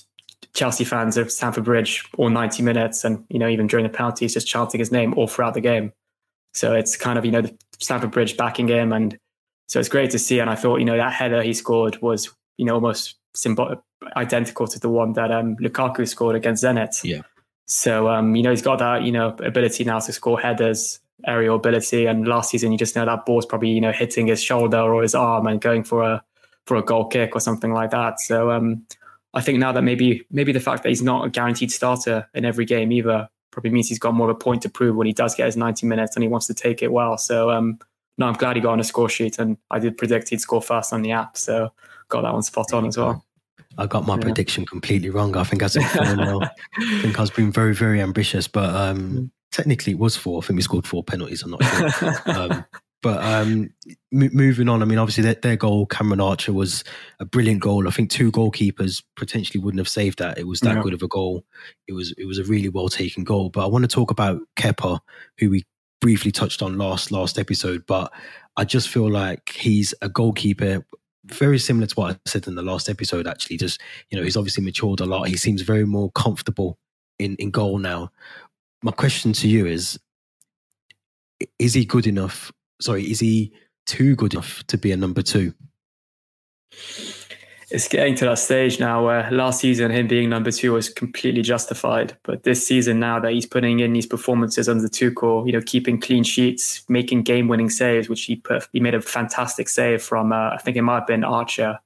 Chelsea 0.57 0.83
fans 0.83 1.17
of 1.17 1.31
Stamford 1.31 1.65
Bridge 1.65 2.03
all 2.17 2.31
90 2.31 2.63
minutes 2.63 3.03
and, 3.03 3.23
you 3.29 3.37
know, 3.37 3.47
even 3.47 3.67
during 3.67 3.83
the 3.83 3.91
penalties, 3.91 4.33
just 4.33 4.47
chanting 4.47 4.79
his 4.79 4.91
name 4.91 5.13
all 5.13 5.27
throughout 5.27 5.53
the 5.53 5.61
game. 5.61 5.93
So 6.55 6.73
it's 6.73 6.95
kind 6.97 7.19
of, 7.19 7.25
you 7.25 7.31
know, 7.31 7.41
the 7.41 7.55
Stamford 7.79 8.09
Bridge 8.09 8.35
backing 8.37 8.67
him. 8.67 8.91
And 8.91 9.19
so 9.67 9.79
it's 9.79 9.89
great 9.89 10.09
to 10.11 10.19
see. 10.19 10.39
And 10.39 10.49
I 10.49 10.55
thought, 10.55 10.77
you 10.77 10.85
know, 10.85 10.97
that 10.97 11.13
header 11.13 11.41
he 11.43 11.53
scored 11.53 12.01
was, 12.01 12.33
you 12.57 12.65
know, 12.65 12.73
almost 12.73 13.15
symbolic, 13.33 13.79
identical 14.15 14.67
to 14.67 14.79
the 14.79 14.89
one 14.89 15.13
that 15.13 15.31
um, 15.31 15.55
Lukaku 15.57 16.07
scored 16.07 16.35
against 16.35 16.63
Zenit. 16.63 17.03
Yeah. 17.03 17.21
So, 17.65 18.09
um, 18.09 18.35
you 18.35 18.43
know, 18.43 18.51
he's 18.51 18.61
got 18.61 18.79
that, 18.79 19.03
you 19.03 19.11
know, 19.11 19.35
ability 19.43 19.83
now 19.83 19.99
to 19.99 20.13
score 20.13 20.39
headers, 20.39 20.99
aerial 21.25 21.57
ability. 21.57 22.05
And 22.05 22.27
last 22.27 22.49
season, 22.49 22.71
you 22.71 22.77
just 22.77 22.95
know 22.95 23.05
that 23.05 23.25
ball's 23.25 23.45
probably, 23.45 23.69
you 23.69 23.81
know, 23.81 23.91
hitting 23.91 24.27
his 24.27 24.41
shoulder 24.41 24.79
or 24.79 25.01
his 25.01 25.13
arm 25.13 25.47
and 25.47 25.59
going 25.59 25.83
for 25.83 26.01
a, 26.01 26.23
for 26.65 26.77
a 26.77 26.81
goal 26.81 27.05
kick 27.05 27.35
or 27.35 27.41
something 27.41 27.73
like 27.73 27.91
that. 27.91 28.21
So 28.21 28.51
um, 28.51 28.85
I 29.33 29.41
think 29.41 29.59
now 29.59 29.73
that 29.73 29.81
maybe 29.81 30.25
maybe 30.31 30.53
the 30.53 30.61
fact 30.61 30.83
that 30.83 30.89
he's 30.89 31.03
not 31.03 31.25
a 31.25 31.29
guaranteed 31.29 31.71
starter 31.71 32.27
in 32.33 32.45
every 32.45 32.65
game 32.65 32.91
either 32.91 33.27
probably 33.51 33.71
means 33.71 33.89
he's 33.89 33.99
got 33.99 34.13
more 34.13 34.29
of 34.29 34.35
a 34.35 34.39
point 34.39 34.61
to 34.61 34.69
prove 34.69 34.95
when 34.95 35.07
he 35.07 35.13
does 35.13 35.35
get 35.35 35.47
his 35.47 35.57
90 35.57 35.87
minutes 35.87 36.15
and 36.15 36.23
he 36.23 36.29
wants 36.29 36.47
to 36.47 36.53
take 36.53 36.81
it 36.81 36.91
well. 36.91 37.17
So 37.17 37.49
um, 37.51 37.79
no, 38.17 38.27
I'm 38.27 38.33
glad 38.33 38.55
he 38.55 38.61
got 38.61 38.73
on 38.73 38.79
a 38.79 38.83
score 38.83 39.09
sheet 39.09 39.37
and 39.39 39.57
I 39.69 39.79
did 39.79 39.97
predict 39.97 40.29
he'd 40.29 40.41
score 40.41 40.61
first 40.61 40.93
on 40.93 41.01
the 41.01 41.11
app. 41.11 41.37
So 41.37 41.71
got 42.09 42.21
that 42.21 42.33
one 42.33 42.43
spot 42.43 42.73
on 42.73 42.85
as 42.87 42.97
well. 42.97 43.23
I 43.77 43.85
got 43.85 44.07
my 44.07 44.15
yeah. 44.15 44.21
prediction 44.21 44.65
completely 44.65 45.09
wrong. 45.09 45.35
I 45.37 45.43
think 45.43 45.61
as 45.61 45.75
a 45.75 45.81
I 45.83 47.01
think 47.01 47.17
I 47.17 47.21
was 47.21 47.29
being 47.29 47.51
very, 47.51 47.75
very 47.75 48.01
ambitious, 48.01 48.47
but 48.47 48.73
um, 48.73 49.11
mm. 49.11 49.31
technically 49.51 49.93
it 49.93 49.99
was 49.99 50.15
four. 50.15 50.41
I 50.41 50.45
think 50.45 50.57
we 50.57 50.63
scored 50.63 50.87
four 50.87 51.03
penalties. 51.03 51.43
I'm 51.43 51.51
not 51.51 51.63
sure. 51.63 52.15
um, 52.25 52.65
but 53.03 53.23
um, 53.23 53.69
m- 54.11 54.29
moving 54.33 54.67
on, 54.67 54.81
I 54.81 54.85
mean, 54.85 54.97
obviously 54.97 55.23
their, 55.23 55.35
their, 55.35 55.55
goal, 55.55 55.85
Cameron 55.85 56.19
Archer, 56.19 56.53
was 56.53 56.83
a 57.19 57.25
brilliant 57.25 57.61
goal. 57.61 57.87
I 57.87 57.91
think 57.91 58.09
two 58.09 58.31
goalkeepers 58.31 59.03
potentially 59.15 59.63
wouldn't 59.63 59.79
have 59.79 59.87
saved 59.87 60.17
that. 60.19 60.39
It 60.39 60.47
was 60.47 60.61
that 60.61 60.77
yeah. 60.77 60.81
good 60.81 60.95
of 60.95 61.03
a 61.03 61.07
goal. 61.07 61.45
It 61.87 61.93
was 61.93 62.13
it 62.17 62.25
was 62.25 62.39
a 62.39 62.43
really 62.43 62.69
well 62.69 62.89
taken 62.89 63.23
goal. 63.23 63.49
But 63.49 63.63
I 63.63 63.67
want 63.67 63.83
to 63.83 63.87
talk 63.87 64.09
about 64.09 64.41
Kepa, 64.55 64.99
who 65.37 65.51
we 65.51 65.65
briefly 66.01 66.31
touched 66.31 66.61
on 66.61 66.77
last 66.77 67.11
last 67.11 67.39
episode. 67.39 67.85
But 67.87 68.11
I 68.55 68.63
just 68.63 68.89
feel 68.89 69.09
like 69.09 69.49
he's 69.49 69.93
a 70.01 70.09
goalkeeper 70.09 70.85
very 71.25 71.59
similar 71.59 71.85
to 71.87 71.95
what 71.95 72.15
I 72.15 72.19
said 72.25 72.47
in 72.47 72.55
the 72.55 72.61
last 72.61 72.87
episode. 72.87 73.27
Actually, 73.27 73.57
just 73.57 73.81
you 74.09 74.17
know, 74.17 74.23
he's 74.23 74.37
obviously 74.37 74.63
matured 74.63 74.99
a 74.99 75.05
lot. 75.05 75.27
He 75.27 75.37
seems 75.37 75.61
very 75.61 75.85
more 75.85 76.11
comfortable 76.11 76.77
in 77.19 77.35
in 77.37 77.51
goal 77.51 77.77
now. 77.77 78.11
My 78.83 78.91
question 78.91 79.33
to 79.33 79.47
you 79.47 79.65
is: 79.65 79.99
Is 81.59 81.73
he 81.73 81.85
good 81.85 82.07
enough 82.07 82.51
sorry, 82.79 83.09
is 83.09 83.19
he 83.19 83.53
too 83.85 84.15
good 84.15 84.33
enough 84.33 84.63
to 84.67 84.77
be 84.77 84.91
a 84.91 84.97
number 84.97 85.21
two? 85.21 85.53
It's 87.69 87.89
getting 87.89 88.15
to 88.15 88.25
that 88.25 88.39
stage 88.39 88.79
now 88.79 89.05
where 89.05 89.29
last 89.29 89.59
season 89.59 89.91
him 89.91 90.07
being 90.07 90.29
number 90.29 90.51
two 90.51 90.71
was 90.71 90.87
completely 90.87 91.41
justified, 91.41 92.17
but 92.23 92.43
this 92.43 92.65
season 92.65 92.97
now 93.01 93.19
that 93.19 93.33
he's 93.33 93.45
putting 93.45 93.81
in 93.81 93.91
these 93.91 94.05
performances 94.05 94.69
under 94.69 94.87
Tuchel, 94.87 95.45
you 95.45 95.51
know, 95.51 95.61
keeping 95.65 95.99
clean 95.99 96.23
sheets, 96.23 96.85
making 96.87 97.23
game-winning 97.23 97.69
saves, 97.69 98.07
which 98.07 98.23
he 98.23 98.37
put, 98.37 98.69
he 98.71 98.79
made 98.79 98.95
a 98.95 99.01
fantastic 99.01 99.67
save 99.67 100.01
from 100.01 100.31
uh, 100.31 100.51
I 100.51 100.59
think 100.63 100.77
it 100.77 100.81
might 100.81 100.99
have 100.99 101.07
been 101.07 101.25
Archer, 101.25 101.77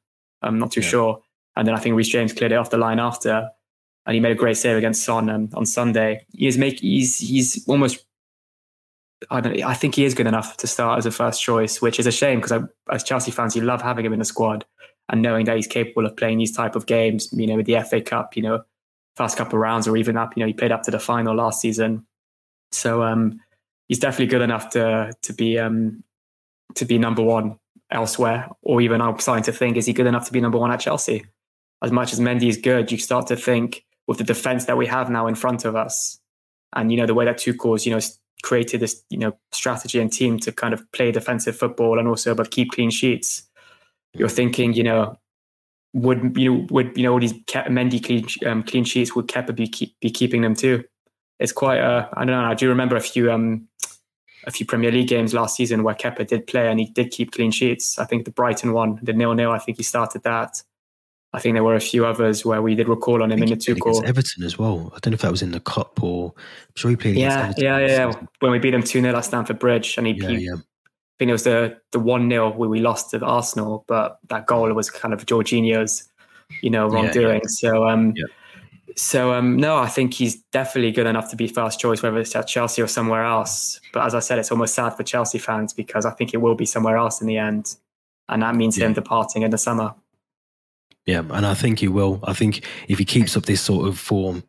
I'm 0.44 0.60
not 0.60 0.72
too 0.72 0.82
yeah. 0.82 0.88
sure, 0.88 1.24
and 1.56 1.68
then 1.68 1.74
I 1.74 1.80
think 1.80 1.96
Reece 1.96 2.10
James 2.10 2.32
cleared 2.32 2.52
it 2.52 2.56
off 2.56 2.70
the 2.70 2.78
line 2.78 3.00
after. 3.00 3.50
and 4.06 4.14
he 4.14 4.20
made 4.20 4.34
a 4.34 4.36
great 4.36 4.58
save 4.58 4.78
against 4.78 5.04
Son 5.04 5.30
um, 5.32 5.50
on 5.56 5.66
Sunday. 5.66 6.28
He's 6.32 6.60
make 6.60 6.80
he's 6.80 7.18
he's 7.18 7.68
almost. 7.68 8.06
I 9.32 9.42
don't. 9.42 9.64
I 9.64 9.74
think 9.74 9.96
he 9.96 10.06
is 10.06 10.14
good 10.14 10.28
enough 10.28 10.58
to 10.58 10.68
start 10.68 11.00
as 11.00 11.08
a 11.08 11.12
first 11.12 11.42
choice, 11.42 11.82
which 11.82 12.00
is 12.00 12.06
a 12.06 12.12
shame 12.12 12.40
because 12.40 12.68
as 12.92 13.04
Chelsea 13.04 13.32
fans, 13.32 13.56
you 13.56 13.64
love 13.64 13.82
having 13.82 14.06
him 14.06 14.14
in 14.14 14.20
the 14.20 14.26
squad 14.26 14.64
and 15.12 15.22
knowing 15.22 15.46
that 15.46 15.58
he's 15.58 15.68
capable 15.68 16.06
of 16.06 16.18
playing 16.18 16.40
these 16.40 16.56
type 16.56 16.76
of 16.76 16.88
games. 16.88 17.30
You 17.32 17.46
know, 17.46 17.58
with 17.58 17.68
the 17.68 17.80
FA 17.82 18.02
Cup, 18.02 18.36
you 18.36 18.42
know, 18.42 18.64
first 19.16 19.38
couple 19.38 19.58
of 19.58 19.62
rounds 19.62 19.88
or 19.88 19.96
even 19.98 20.18
up. 20.18 20.36
You 20.36 20.42
know, 20.42 20.48
he 20.48 20.54
played 20.54 20.72
up 20.72 20.84
to 20.84 20.92
the 20.92 21.00
final 21.00 21.36
last 21.36 21.62
season, 21.62 22.08
so 22.72 23.04
um, 23.04 23.40
he's 23.88 24.00
definitely 24.00 24.28
good 24.28 24.42
enough 24.42 24.70
to 24.72 25.14
to 25.22 25.34
be 25.34 25.60
um, 25.60 26.04
to 26.76 26.86
be 26.86 26.98
number 26.98 27.22
one 27.22 27.60
elsewhere, 27.92 28.50
or 28.62 28.82
even 28.82 29.02
I'm 29.02 29.20
starting 29.20 29.44
to 29.44 29.52
think, 29.52 29.78
is 29.78 29.86
he 29.86 29.94
good 29.94 30.08
enough 30.08 30.26
to 30.28 30.34
be 30.34 30.42
number 30.42 30.58
one 30.58 30.72
at 30.72 30.80
Chelsea? 30.80 31.26
As 31.84 31.92
much 31.92 32.14
as 32.14 32.20
Mendy 32.20 32.48
is 32.48 32.58
good, 32.58 32.92
you 32.92 32.98
start 32.98 33.28
to 33.28 33.36
think 33.36 33.86
with 34.08 34.18
the 34.18 34.24
defense 34.24 34.66
that 34.66 34.78
we 34.78 34.88
have 34.88 35.10
now 35.10 35.28
in 35.28 35.36
front 35.36 35.66
of 35.66 35.76
us, 35.76 36.20
and 36.74 36.92
you 36.92 36.98
know 36.98 37.06
the 37.06 37.14
way 37.14 37.26
that 37.26 37.38
Tuchel's 37.38 37.86
you 37.86 37.94
know 37.94 38.00
created 38.44 38.80
this 38.80 39.04
you 39.10 39.18
know 39.18 39.38
strategy 39.52 40.00
and 40.00 40.12
team 40.12 40.40
to 40.40 40.52
kind 40.52 40.74
of 40.74 40.90
play 40.94 41.12
defensive 41.12 41.56
football 41.56 42.00
and 42.00 42.08
also 42.08 42.34
but 42.34 42.50
keep 42.50 42.72
clean 42.72 42.90
sheets. 42.90 43.44
You're 44.14 44.30
thinking, 44.30 44.74
you 44.74 44.84
know, 44.84 45.18
would 45.94 46.38
you 46.38 46.54
know 46.54 46.68
would 46.70 46.98
you 46.98 47.04
know 47.04 47.14
all 47.14 47.20
these 47.20 47.34
Mendy 47.34 48.04
clean 48.04 48.26
um, 48.50 48.64
clean 48.64 48.84
sheets 48.84 49.16
would 49.16 49.28
Kepa 49.28 49.56
be 49.56 49.68
keep, 49.68 50.00
be 50.00 50.10
keeping 50.10 50.42
them 50.42 50.56
too? 50.56 50.84
It's 51.40 51.52
quite 51.52 51.80
a 51.80 52.10
I 52.14 52.26
don't 52.26 52.42
know. 52.42 52.50
I 52.50 52.54
do 52.54 52.70
remember 52.70 52.96
a 52.96 53.02
few 53.02 53.32
um 53.32 53.68
a 54.46 54.52
few 54.52 54.66
Premier 54.66 54.92
League 54.92 55.08
games 55.08 55.34
last 55.34 55.56
season 55.56 55.84
where 55.84 55.96
Kepa 55.96 56.26
did 56.26 56.48
play 56.48 56.70
and 56.70 56.80
he 56.80 56.88
did 56.88 57.12
keep 57.12 57.32
clean 57.32 57.52
sheets. 57.52 58.00
I 58.00 58.06
think 58.06 58.26
the 58.26 58.32
Brighton 58.32 58.74
one, 58.74 59.00
the 59.02 59.14
nil 59.14 59.34
nil. 59.34 59.52
I 59.52 59.60
think 59.60 59.78
he 59.78 59.84
started 59.84 60.24
that. 60.24 60.62
I 61.34 61.40
think 61.40 61.56
there 61.56 61.64
were 61.64 61.76
a 61.76 61.82
few 61.82 62.06
others 62.06 62.44
where 62.44 62.62
we 62.62 62.76
did 62.76 62.90
recall 62.90 63.24
on 63.24 63.32
him 63.32 63.42
in 63.42 63.50
the 63.50 63.56
two 63.56 63.76
goal. 63.76 64.04
Everton 64.06 64.44
as 64.44 64.60
well. 64.60 64.92
I 64.94 65.00
don't 65.00 65.12
know 65.12 65.16
if 65.16 65.22
that 65.22 65.32
was 65.32 65.42
in 65.42 65.52
the 65.52 65.62
cup 65.62 66.04
or 66.04 66.34
I'm 66.36 66.74
sure 66.76 66.90
he 66.90 66.98
played. 66.98 67.16
Yeah, 67.16 67.54
yeah, 67.58 67.78
yeah, 67.78 67.88
yeah. 67.88 68.14
When 68.40 68.52
we 68.52 68.60
beat 68.60 68.74
him 68.74 68.84
two 68.84 69.00
0 69.00 69.16
at 69.16 69.22
Stamford 69.22 69.58
Bridge, 69.58 69.98
and 69.98 70.08
he, 70.08 70.14
yeah, 70.14 70.28
he 70.30 70.46
yeah. 70.46 70.56
Think 71.22 71.30
it 71.30 71.34
was 71.34 71.44
the 71.44 71.78
the 71.92 72.00
one 72.00 72.28
0 72.28 72.54
where 72.54 72.68
we 72.68 72.80
lost 72.80 73.12
to 73.12 73.24
Arsenal, 73.24 73.86
but 73.88 74.18
that 74.30 74.48
goal 74.48 74.74
was 74.74 74.90
kind 74.90 75.14
of 75.14 75.24
Jorginho's, 75.28 76.10
you 76.64 76.72
know, 76.72 76.88
wrongdoing. 76.88 77.42
Yeah, 77.44 77.48
so 77.48 77.88
um, 77.88 78.16
so 78.96 79.32
um, 79.32 79.56
no, 79.56 79.78
I 79.78 79.88
think 79.88 80.16
he's 80.16 80.42
definitely 80.52 80.92
good 80.92 81.06
enough 81.06 81.30
to 81.30 81.36
be 81.36 81.48
first 81.48 81.80
choice, 81.80 82.02
whether 82.02 82.18
it's 82.18 82.36
at 82.36 82.48
Chelsea 82.48 82.82
or 82.82 82.88
somewhere 82.88 83.24
else. 83.24 83.80
But 83.94 84.04
as 84.04 84.16
I 84.16 84.20
said, 84.20 84.40
it's 84.40 84.50
almost 84.50 84.74
sad 84.74 84.98
for 84.98 85.04
Chelsea 85.04 85.38
fans 85.38 85.74
because 85.74 86.08
I 86.08 86.10
think 86.10 86.34
it 86.34 86.38
will 86.38 86.56
be 86.56 86.66
somewhere 86.66 86.98
else 86.98 87.22
in 87.22 87.28
the 87.28 87.38
end, 87.38 87.76
and 88.28 88.42
that 88.42 88.56
means 88.56 88.80
him 88.80 88.94
departing 88.94 89.44
in 89.44 89.52
the 89.52 89.60
summer. 89.60 89.94
Yeah, 91.06 91.20
and 91.30 91.46
I 91.46 91.54
think 91.54 91.82
he 91.82 91.88
will. 91.88 92.20
I 92.24 92.34
think 92.34 92.66
if 92.88 92.98
he 92.98 93.06
keeps 93.06 93.38
up 93.38 93.46
this 93.46 93.62
sort 93.62 93.88
of 93.88 94.00
form, 94.00 94.44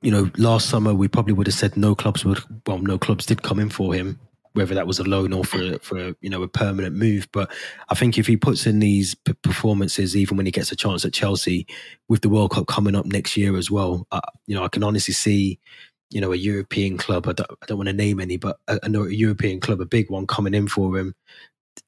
you 0.00 0.10
know, 0.10 0.30
last 0.38 0.70
summer 0.70 0.94
we 0.94 1.06
probably 1.06 1.34
would 1.34 1.48
have 1.48 1.54
said 1.54 1.76
no 1.76 1.94
clubs 1.94 2.24
would. 2.24 2.40
Well, 2.66 2.78
no 2.78 2.96
clubs 2.96 3.26
did 3.26 3.42
come 3.42 3.58
in 3.58 3.68
for 3.68 3.92
him, 3.92 4.18
whether 4.56 4.74
that 4.74 4.86
was 4.86 4.98
a 4.98 5.04
loan 5.04 5.32
or 5.32 5.44
for 5.44 5.78
for 5.80 6.14
you 6.20 6.30
know 6.30 6.42
a 6.42 6.48
permanent 6.48 6.96
move. 6.96 7.28
But 7.32 7.52
I 7.88 7.94
think 7.94 8.18
if 8.18 8.26
he 8.26 8.36
puts 8.36 8.66
in 8.66 8.80
these 8.80 9.14
p- 9.14 9.34
performances, 9.34 10.16
even 10.16 10.36
when 10.36 10.46
he 10.46 10.52
gets 10.52 10.72
a 10.72 10.76
chance 10.76 11.04
at 11.04 11.12
Chelsea, 11.12 11.66
with 12.08 12.22
the 12.22 12.28
World 12.28 12.52
Cup 12.52 12.66
coming 12.66 12.96
up 12.96 13.06
next 13.06 13.36
year 13.36 13.56
as 13.56 13.70
well, 13.70 14.06
uh, 14.10 14.20
you 14.46 14.54
know, 14.54 14.64
I 14.64 14.68
can 14.68 14.82
honestly 14.82 15.14
see. 15.14 15.58
You 16.10 16.20
know, 16.20 16.32
a 16.32 16.36
European 16.36 16.98
club. 16.98 17.26
I 17.26 17.32
don't, 17.32 17.50
I 17.50 17.66
don't 17.66 17.78
want 17.78 17.88
to 17.88 17.92
name 17.92 18.20
any, 18.20 18.36
but 18.36 18.60
I 18.68 18.86
know 18.86 19.06
a 19.06 19.10
European 19.10 19.58
club, 19.58 19.80
a 19.80 19.84
big 19.84 20.08
one, 20.08 20.24
coming 20.24 20.54
in 20.54 20.68
for 20.68 20.96
him, 20.96 21.16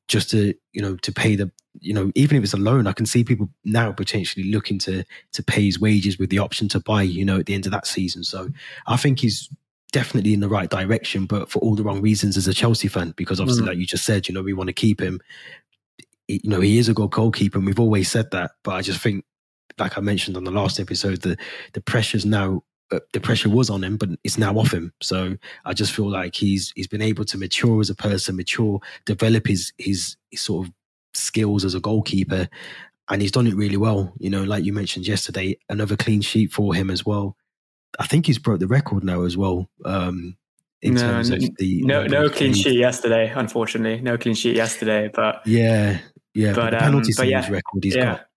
just 0.09 0.31
to 0.31 0.55
you 0.73 0.83
know 0.83 0.97
to 0.97 1.13
pay 1.13 1.37
the 1.37 1.51
you 1.81 1.95
know 1.95 2.11
even 2.15 2.37
if 2.37 2.43
it's 2.43 2.55
a 2.55 2.59
loan 2.59 2.87
i 2.87 2.93
can 2.93 3.07
see 3.07 3.23
people 3.23 3.49
now 3.65 3.93
potentially 3.93 4.51
looking 4.51 4.79
to 4.79 5.05
to 5.33 5.43
pay 5.43 5.65
his 5.65 5.79
wages 5.79 6.19
with 6.19 6.31
the 6.31 6.39
option 6.39 6.69
to 6.69 6.81
buy 6.81 7.03
you 7.03 7.25
know 7.25 7.39
at 7.39 7.47
the 7.47 7.55
end 7.55 7.67
of 7.67 7.73
that 7.73 7.87
season 7.87 8.25
so 8.25 8.49
i 8.87 8.97
think 8.97 9.21
he's 9.21 9.49
definitely 9.93 10.35
in 10.35 10.41
the 10.41 10.49
right 10.49 10.71
direction 10.71 11.25
but 11.27 11.51
for 11.51 11.59
all 11.61 11.75
the 11.75 11.83
wrong 11.83 12.01
reasons 12.01 12.37
as 12.37 12.47
a 12.47 12.55
chelsea 12.55 12.89
fan 12.89 13.13
because 13.17 13.41
obviously 13.41 13.65
mm. 13.65 13.69
like 13.69 13.79
you 13.79 13.87
just 13.87 14.05
said 14.05 14.29
you 14.29 14.35
know 14.35 14.43
we 14.43 14.53
want 14.53 14.69
to 14.69 14.75
keep 14.75 15.01
him 15.01 15.21
you 16.27 16.41
know 16.45 16.61
he 16.61 16.79
is 16.79 16.89
a 16.89 16.95
good 16.95 17.11
goalkeeper 17.11 17.59
and 17.59 17.67
we've 17.67 17.81
always 17.81 18.11
said 18.11 18.31
that 18.31 18.51
but 18.63 18.75
i 18.75 18.83
just 18.83 19.01
think 19.01 19.25
like 19.79 19.97
i 19.97 20.01
mentioned 20.01 20.37
on 20.37 20.45
the 20.45 20.51
last 20.51 20.79
episode 20.79 21.23
the 21.23 21.37
the 21.73 21.81
pressure's 21.81 22.27
now 22.27 22.63
uh, 22.91 23.01
the 23.13 23.21
pressure 23.21 23.51
was 23.51 23.69
on 23.69 23.85
him, 23.85 23.99
but 23.99 24.09
it's 24.25 24.39
now 24.39 24.55
off 24.55 24.73
him. 24.73 24.93
So 25.03 25.37
I 25.67 25.75
just 25.75 25.93
feel 25.93 26.11
like 26.11 26.35
he's 26.35 26.73
he's 26.75 26.87
been 26.87 27.03
able 27.03 27.25
to 27.27 27.37
mature 27.37 27.81
as 27.81 27.91
a 27.91 27.95
person, 27.95 28.37
mature, 28.37 28.81
develop 29.05 29.47
his 29.47 29.73
his, 29.77 30.17
his 30.31 30.41
sort 30.41 30.67
of 30.67 30.73
skills 31.13 31.67
as 31.67 31.75
a 31.75 31.81
goalkeeper, 31.81 32.49
and 33.11 33.21
he's 33.21 33.33
done 33.33 33.47
it 33.47 33.55
really 33.55 33.77
well. 33.77 34.15
You 34.19 34.31
know, 34.31 34.43
like 34.43 34.65
you 34.65 34.73
mentioned 34.73 35.07
yesterday, 35.07 35.59
another 35.69 35.97
clean 35.97 36.23
sheet 36.23 36.51
for 36.51 36.75
him 36.75 36.91
as 36.91 37.05
well. 37.05 37.37
I 37.99 38.07
think 38.07 38.27
he's 38.27 38.39
broke 38.39 38.61
the 38.61 38.67
record 38.67 39.05
now 39.05 39.23
as 39.23 39.37
well. 39.37 39.69
Um, 39.85 40.37
in 40.81 40.95
no, 40.95 41.01
terms 41.01 41.31
of 41.31 41.41
the 41.57 41.83
no 41.83 42.07
no 42.07 42.29
clean 42.29 42.55
sheet 42.55 42.79
yesterday, 42.79 43.33
unfortunately, 43.35 44.01
no 44.01 44.17
clean 44.17 44.35
sheet 44.35 44.55
yesterday. 44.55 45.11
But 45.13 45.45
yeah, 45.47 45.99
yeah, 46.35 46.53
but, 46.53 46.63
but 46.63 46.71
the 46.71 46.77
penalty 46.79 47.13
um, 47.19 47.29
yeah, 47.29 47.51
record 47.51 47.85
he's 47.85 47.97
yeah. 47.97 48.05
got 48.05 48.29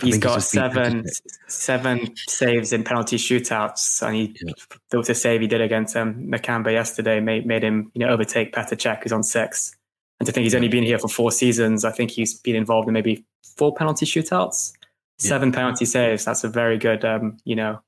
He's 0.00 0.18
got 0.18 0.42
seven 0.42 1.04
seven 1.48 2.16
saves 2.16 2.72
in 2.72 2.82
penalty 2.82 3.18
shootouts, 3.18 4.00
and 4.04 4.16
he 4.16 4.36
yeah. 4.40 4.52
the, 4.90 5.02
the 5.02 5.14
save 5.14 5.42
he 5.42 5.46
did 5.46 5.60
against 5.60 5.94
um, 5.96 6.14
Nakamba 6.28 6.72
yesterday 6.72 7.20
made 7.20 7.46
made 7.46 7.62
him 7.62 7.92
you 7.94 8.00
know 8.00 8.08
overtake 8.08 8.54
Petr 8.54 8.74
Cech, 8.74 9.02
who's 9.02 9.12
on 9.12 9.22
six. 9.22 9.76
And 10.18 10.26
to 10.26 10.32
think 10.32 10.44
he's 10.44 10.54
only 10.54 10.68
been 10.68 10.84
here 10.84 10.98
for 10.98 11.08
four 11.08 11.30
seasons, 11.30 11.84
I 11.84 11.90
think 11.90 12.10
he's 12.10 12.38
been 12.38 12.56
involved 12.56 12.88
in 12.88 12.94
maybe 12.94 13.24
four 13.56 13.74
penalty 13.74 14.06
shootouts, 14.06 14.72
seven 15.18 15.52
penalty 15.52 15.84
saves. 15.84 16.24
That's 16.24 16.44
a 16.44 16.48
very 16.48 16.78
good, 16.78 17.04
um, 17.04 17.36
you 17.44 17.56
know, 17.56 17.82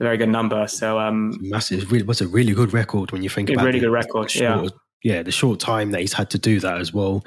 a 0.00 0.04
very 0.04 0.16
good 0.16 0.28
number. 0.28 0.66
So 0.66 0.98
um, 0.98 1.36
massive. 1.40 1.92
It 1.92 2.06
was 2.06 2.20
a 2.20 2.28
really 2.28 2.54
good 2.54 2.72
record 2.72 3.12
when 3.12 3.22
you 3.22 3.28
think 3.28 3.50
about 3.50 3.62
it. 3.62 3.66
Really 3.66 3.80
good 3.80 3.92
record. 3.92 4.30
Short, 4.30 4.72
yeah, 5.02 5.16
yeah. 5.16 5.22
The 5.22 5.32
short 5.32 5.60
time 5.60 5.90
that 5.92 6.00
he's 6.00 6.12
had 6.12 6.30
to 6.30 6.38
do 6.38 6.60
that 6.60 6.80
as 6.80 6.92
well 6.92 7.24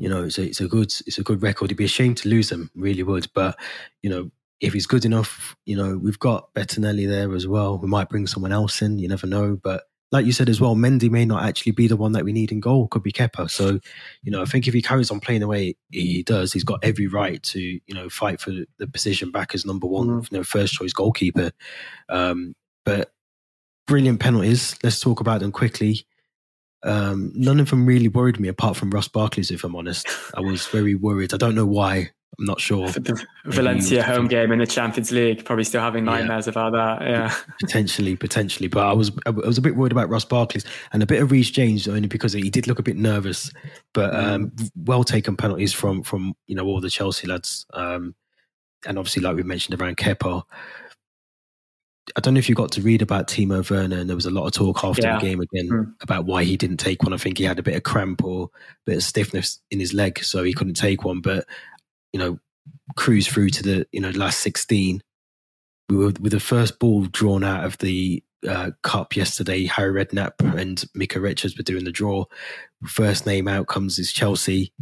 you 0.00 0.08
know, 0.08 0.24
it's 0.24 0.38
a, 0.38 0.44
it's 0.44 0.60
a 0.60 0.66
good 0.66 0.92
it's 1.06 1.18
a 1.18 1.22
good 1.22 1.42
record. 1.42 1.66
It'd 1.66 1.76
be 1.76 1.84
a 1.84 1.88
shame 1.88 2.14
to 2.16 2.28
lose 2.28 2.50
him, 2.50 2.70
really 2.74 3.02
would. 3.02 3.28
But 3.34 3.56
you 4.02 4.08
know, 4.08 4.30
if 4.60 4.72
he's 4.72 4.86
good 4.86 5.04
enough, 5.04 5.54
you 5.66 5.76
know, 5.76 5.98
we've 5.98 6.18
got 6.18 6.52
Bettinelli 6.54 7.06
there 7.06 7.34
as 7.34 7.46
well. 7.46 7.78
We 7.78 7.86
might 7.86 8.08
bring 8.08 8.26
someone 8.26 8.50
else 8.50 8.80
in. 8.80 8.98
You 8.98 9.08
never 9.08 9.26
know. 9.26 9.58
But 9.62 9.84
like 10.12 10.26
you 10.26 10.32
said 10.32 10.48
as 10.48 10.60
well, 10.60 10.74
Mendy 10.74 11.08
may 11.10 11.24
not 11.24 11.44
actually 11.44 11.72
be 11.72 11.86
the 11.86 11.96
one 11.96 12.12
that 12.12 12.24
we 12.24 12.32
need 12.32 12.50
in 12.50 12.60
goal. 12.60 12.88
Could 12.88 13.02
be 13.02 13.12
Kepa. 13.12 13.50
So, 13.50 13.78
you 14.22 14.32
know, 14.32 14.42
I 14.42 14.44
think 14.44 14.66
if 14.66 14.74
he 14.74 14.82
carries 14.82 15.10
on 15.10 15.20
playing 15.20 15.40
the 15.40 15.46
way 15.46 15.76
he 15.90 16.22
does, 16.22 16.52
he's 16.52 16.64
got 16.64 16.80
every 16.82 17.06
right 17.06 17.42
to, 17.44 17.60
you 17.60 17.94
know, 17.94 18.08
fight 18.08 18.40
for 18.40 18.52
the 18.78 18.86
position 18.88 19.30
back 19.30 19.54
as 19.54 19.64
number 19.64 19.86
one, 19.86 20.08
mm-hmm. 20.08 20.34
you 20.34 20.38
know, 20.38 20.44
first 20.44 20.74
choice 20.74 20.92
goalkeeper. 20.92 21.52
Um, 22.08 22.54
but 22.84 23.12
brilliant 23.86 24.20
penalties. 24.20 24.76
Let's 24.82 25.00
talk 25.00 25.20
about 25.20 25.40
them 25.40 25.52
quickly. 25.52 26.06
Um, 26.82 27.32
none 27.34 27.60
of 27.60 27.70
them 27.70 27.86
really 27.86 28.08
worried 28.08 28.40
me 28.40 28.48
apart 28.48 28.76
from 28.76 28.90
Ross 28.90 29.08
Barkley's, 29.08 29.50
if 29.50 29.64
I'm 29.64 29.76
honest. 29.76 30.08
I 30.34 30.40
was 30.40 30.66
very 30.66 30.94
worried. 30.94 31.34
I 31.34 31.36
don't 31.36 31.54
know 31.54 31.66
why. 31.66 32.10
I'm 32.38 32.46
not 32.46 32.60
sure. 32.60 32.88
For 32.88 33.00
the 33.00 33.22
Valencia 33.44 34.02
home 34.02 34.26
game 34.26 34.50
in 34.52 34.60
the 34.60 34.66
Champions 34.66 35.12
League, 35.12 35.44
probably 35.44 35.64
still 35.64 35.82
having 35.82 36.04
nightmares 36.04 36.46
yeah. 36.46 36.50
about 36.50 36.72
that. 36.72 37.06
Yeah, 37.06 37.34
potentially, 37.60 38.16
potentially. 38.16 38.68
But 38.68 38.86
I 38.86 38.92
was, 38.92 39.10
I 39.26 39.30
was 39.30 39.58
a 39.58 39.62
bit 39.62 39.76
worried 39.76 39.92
about 39.92 40.08
Ross 40.08 40.24
Barkley's 40.24 40.64
and 40.92 41.02
a 41.02 41.06
bit 41.06 41.22
of 41.22 41.30
Reece 41.30 41.50
James 41.50 41.86
only 41.86 42.08
because 42.08 42.32
he 42.32 42.48
did 42.48 42.66
look 42.66 42.78
a 42.78 42.82
bit 42.82 42.96
nervous. 42.96 43.52
But 43.92 44.14
mm. 44.14 44.22
um, 44.22 44.52
well 44.74 45.04
taken 45.04 45.36
penalties 45.36 45.72
from 45.72 46.02
from 46.02 46.34
you 46.46 46.54
know 46.54 46.64
all 46.64 46.80
the 46.80 46.88
Chelsea 46.88 47.26
lads, 47.26 47.66
um, 47.74 48.14
and 48.86 48.98
obviously 48.98 49.22
like 49.22 49.36
we 49.36 49.42
mentioned 49.42 49.80
around 49.80 49.96
Kepa. 49.96 50.42
I 52.16 52.20
don't 52.20 52.34
know 52.34 52.38
if 52.38 52.48
you 52.48 52.56
got 52.56 52.72
to 52.72 52.82
read 52.82 53.02
about 53.02 53.28
Timo 53.28 53.68
Werner, 53.70 53.98
and 53.98 54.08
there 54.08 54.16
was 54.16 54.26
a 54.26 54.30
lot 54.30 54.46
of 54.46 54.52
talk 54.52 54.82
after 54.82 55.02
yeah. 55.02 55.18
the 55.18 55.26
game 55.26 55.40
again 55.40 55.68
mm. 55.68 55.92
about 56.00 56.24
why 56.24 56.42
he 56.42 56.56
didn't 56.56 56.78
take 56.78 57.02
one. 57.02 57.12
I 57.12 57.18
think 57.18 57.38
he 57.38 57.44
had 57.44 57.58
a 57.58 57.62
bit 57.62 57.76
of 57.76 57.82
cramp 57.82 58.24
or 58.24 58.44
a 58.44 58.48
bit 58.86 58.96
of 58.96 59.02
stiffness 59.02 59.60
in 59.70 59.78
his 59.78 59.92
leg, 59.92 60.24
so 60.24 60.42
he 60.42 60.54
couldn't 60.54 60.74
take 60.74 61.04
one. 61.04 61.20
But 61.20 61.44
you 62.12 62.20
know, 62.20 62.38
cruise 62.96 63.26
through 63.26 63.50
to 63.50 63.62
the 63.62 63.86
you 63.92 64.00
know 64.00 64.10
last 64.10 64.40
sixteen. 64.40 65.02
We 65.88 65.96
were 65.96 66.12
with 66.20 66.32
the 66.32 66.40
first 66.40 66.78
ball 66.78 67.06
drawn 67.06 67.42
out 67.42 67.64
of 67.64 67.78
the 67.78 68.22
uh, 68.48 68.70
cup 68.82 69.16
yesterday. 69.16 69.66
Harry 69.66 70.04
Redknapp 70.04 70.58
and 70.58 70.84
Micah 70.94 71.20
Richards 71.20 71.56
were 71.56 71.64
doing 71.64 71.84
the 71.84 71.92
draw. 71.92 72.24
First 72.86 73.26
name 73.26 73.48
out 73.48 73.66
comes 73.66 73.98
is 73.98 74.12
Chelsea 74.12 74.72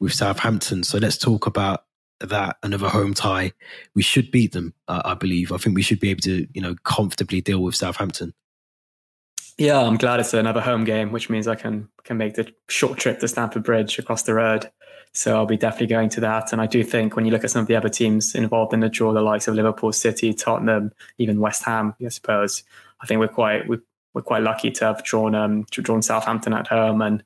with 0.00 0.12
Southampton. 0.12 0.82
So 0.84 0.98
let's 0.98 1.18
talk 1.18 1.46
about 1.46 1.84
that 2.28 2.56
another 2.62 2.88
home 2.88 3.14
tie, 3.14 3.52
we 3.94 4.02
should 4.02 4.30
beat 4.30 4.52
them. 4.52 4.74
Uh, 4.88 5.02
I 5.04 5.14
believe. 5.14 5.52
I 5.52 5.56
think 5.56 5.76
we 5.76 5.82
should 5.82 6.00
be 6.00 6.10
able 6.10 6.22
to, 6.22 6.46
you 6.52 6.60
know, 6.60 6.74
comfortably 6.84 7.40
deal 7.40 7.62
with 7.62 7.74
Southampton. 7.74 8.34
Yeah, 9.58 9.80
I'm 9.80 9.96
glad 9.96 10.20
it's 10.20 10.32
another 10.32 10.60
home 10.60 10.84
game, 10.84 11.12
which 11.12 11.28
means 11.28 11.46
I 11.46 11.54
can 11.54 11.88
can 12.04 12.16
make 12.16 12.34
the 12.34 12.52
short 12.68 12.98
trip 12.98 13.20
to 13.20 13.28
Stamford 13.28 13.64
Bridge 13.64 13.98
across 13.98 14.22
the 14.22 14.34
road. 14.34 14.70
So 15.14 15.36
I'll 15.36 15.46
be 15.46 15.58
definitely 15.58 15.88
going 15.88 16.08
to 16.10 16.20
that. 16.20 16.52
And 16.52 16.60
I 16.60 16.66
do 16.66 16.82
think 16.82 17.16
when 17.16 17.26
you 17.26 17.32
look 17.32 17.44
at 17.44 17.50
some 17.50 17.60
of 17.60 17.68
the 17.68 17.76
other 17.76 17.90
teams 17.90 18.34
involved 18.34 18.72
in 18.72 18.80
the 18.80 18.88
draw, 18.88 19.12
the 19.12 19.20
likes 19.20 19.46
of 19.46 19.54
Liverpool, 19.54 19.92
City, 19.92 20.32
Tottenham, 20.32 20.92
even 21.18 21.40
West 21.40 21.64
Ham, 21.64 21.94
I 22.04 22.08
suppose, 22.08 22.62
I 23.02 23.06
think 23.06 23.20
we're 23.20 23.28
quite 23.28 23.68
we're, 23.68 23.82
we're 24.14 24.22
quite 24.22 24.42
lucky 24.42 24.70
to 24.70 24.84
have 24.86 25.04
drawn 25.04 25.34
um 25.34 25.64
drawn 25.70 26.02
Southampton 26.02 26.54
at 26.54 26.68
home. 26.68 27.02
And 27.02 27.22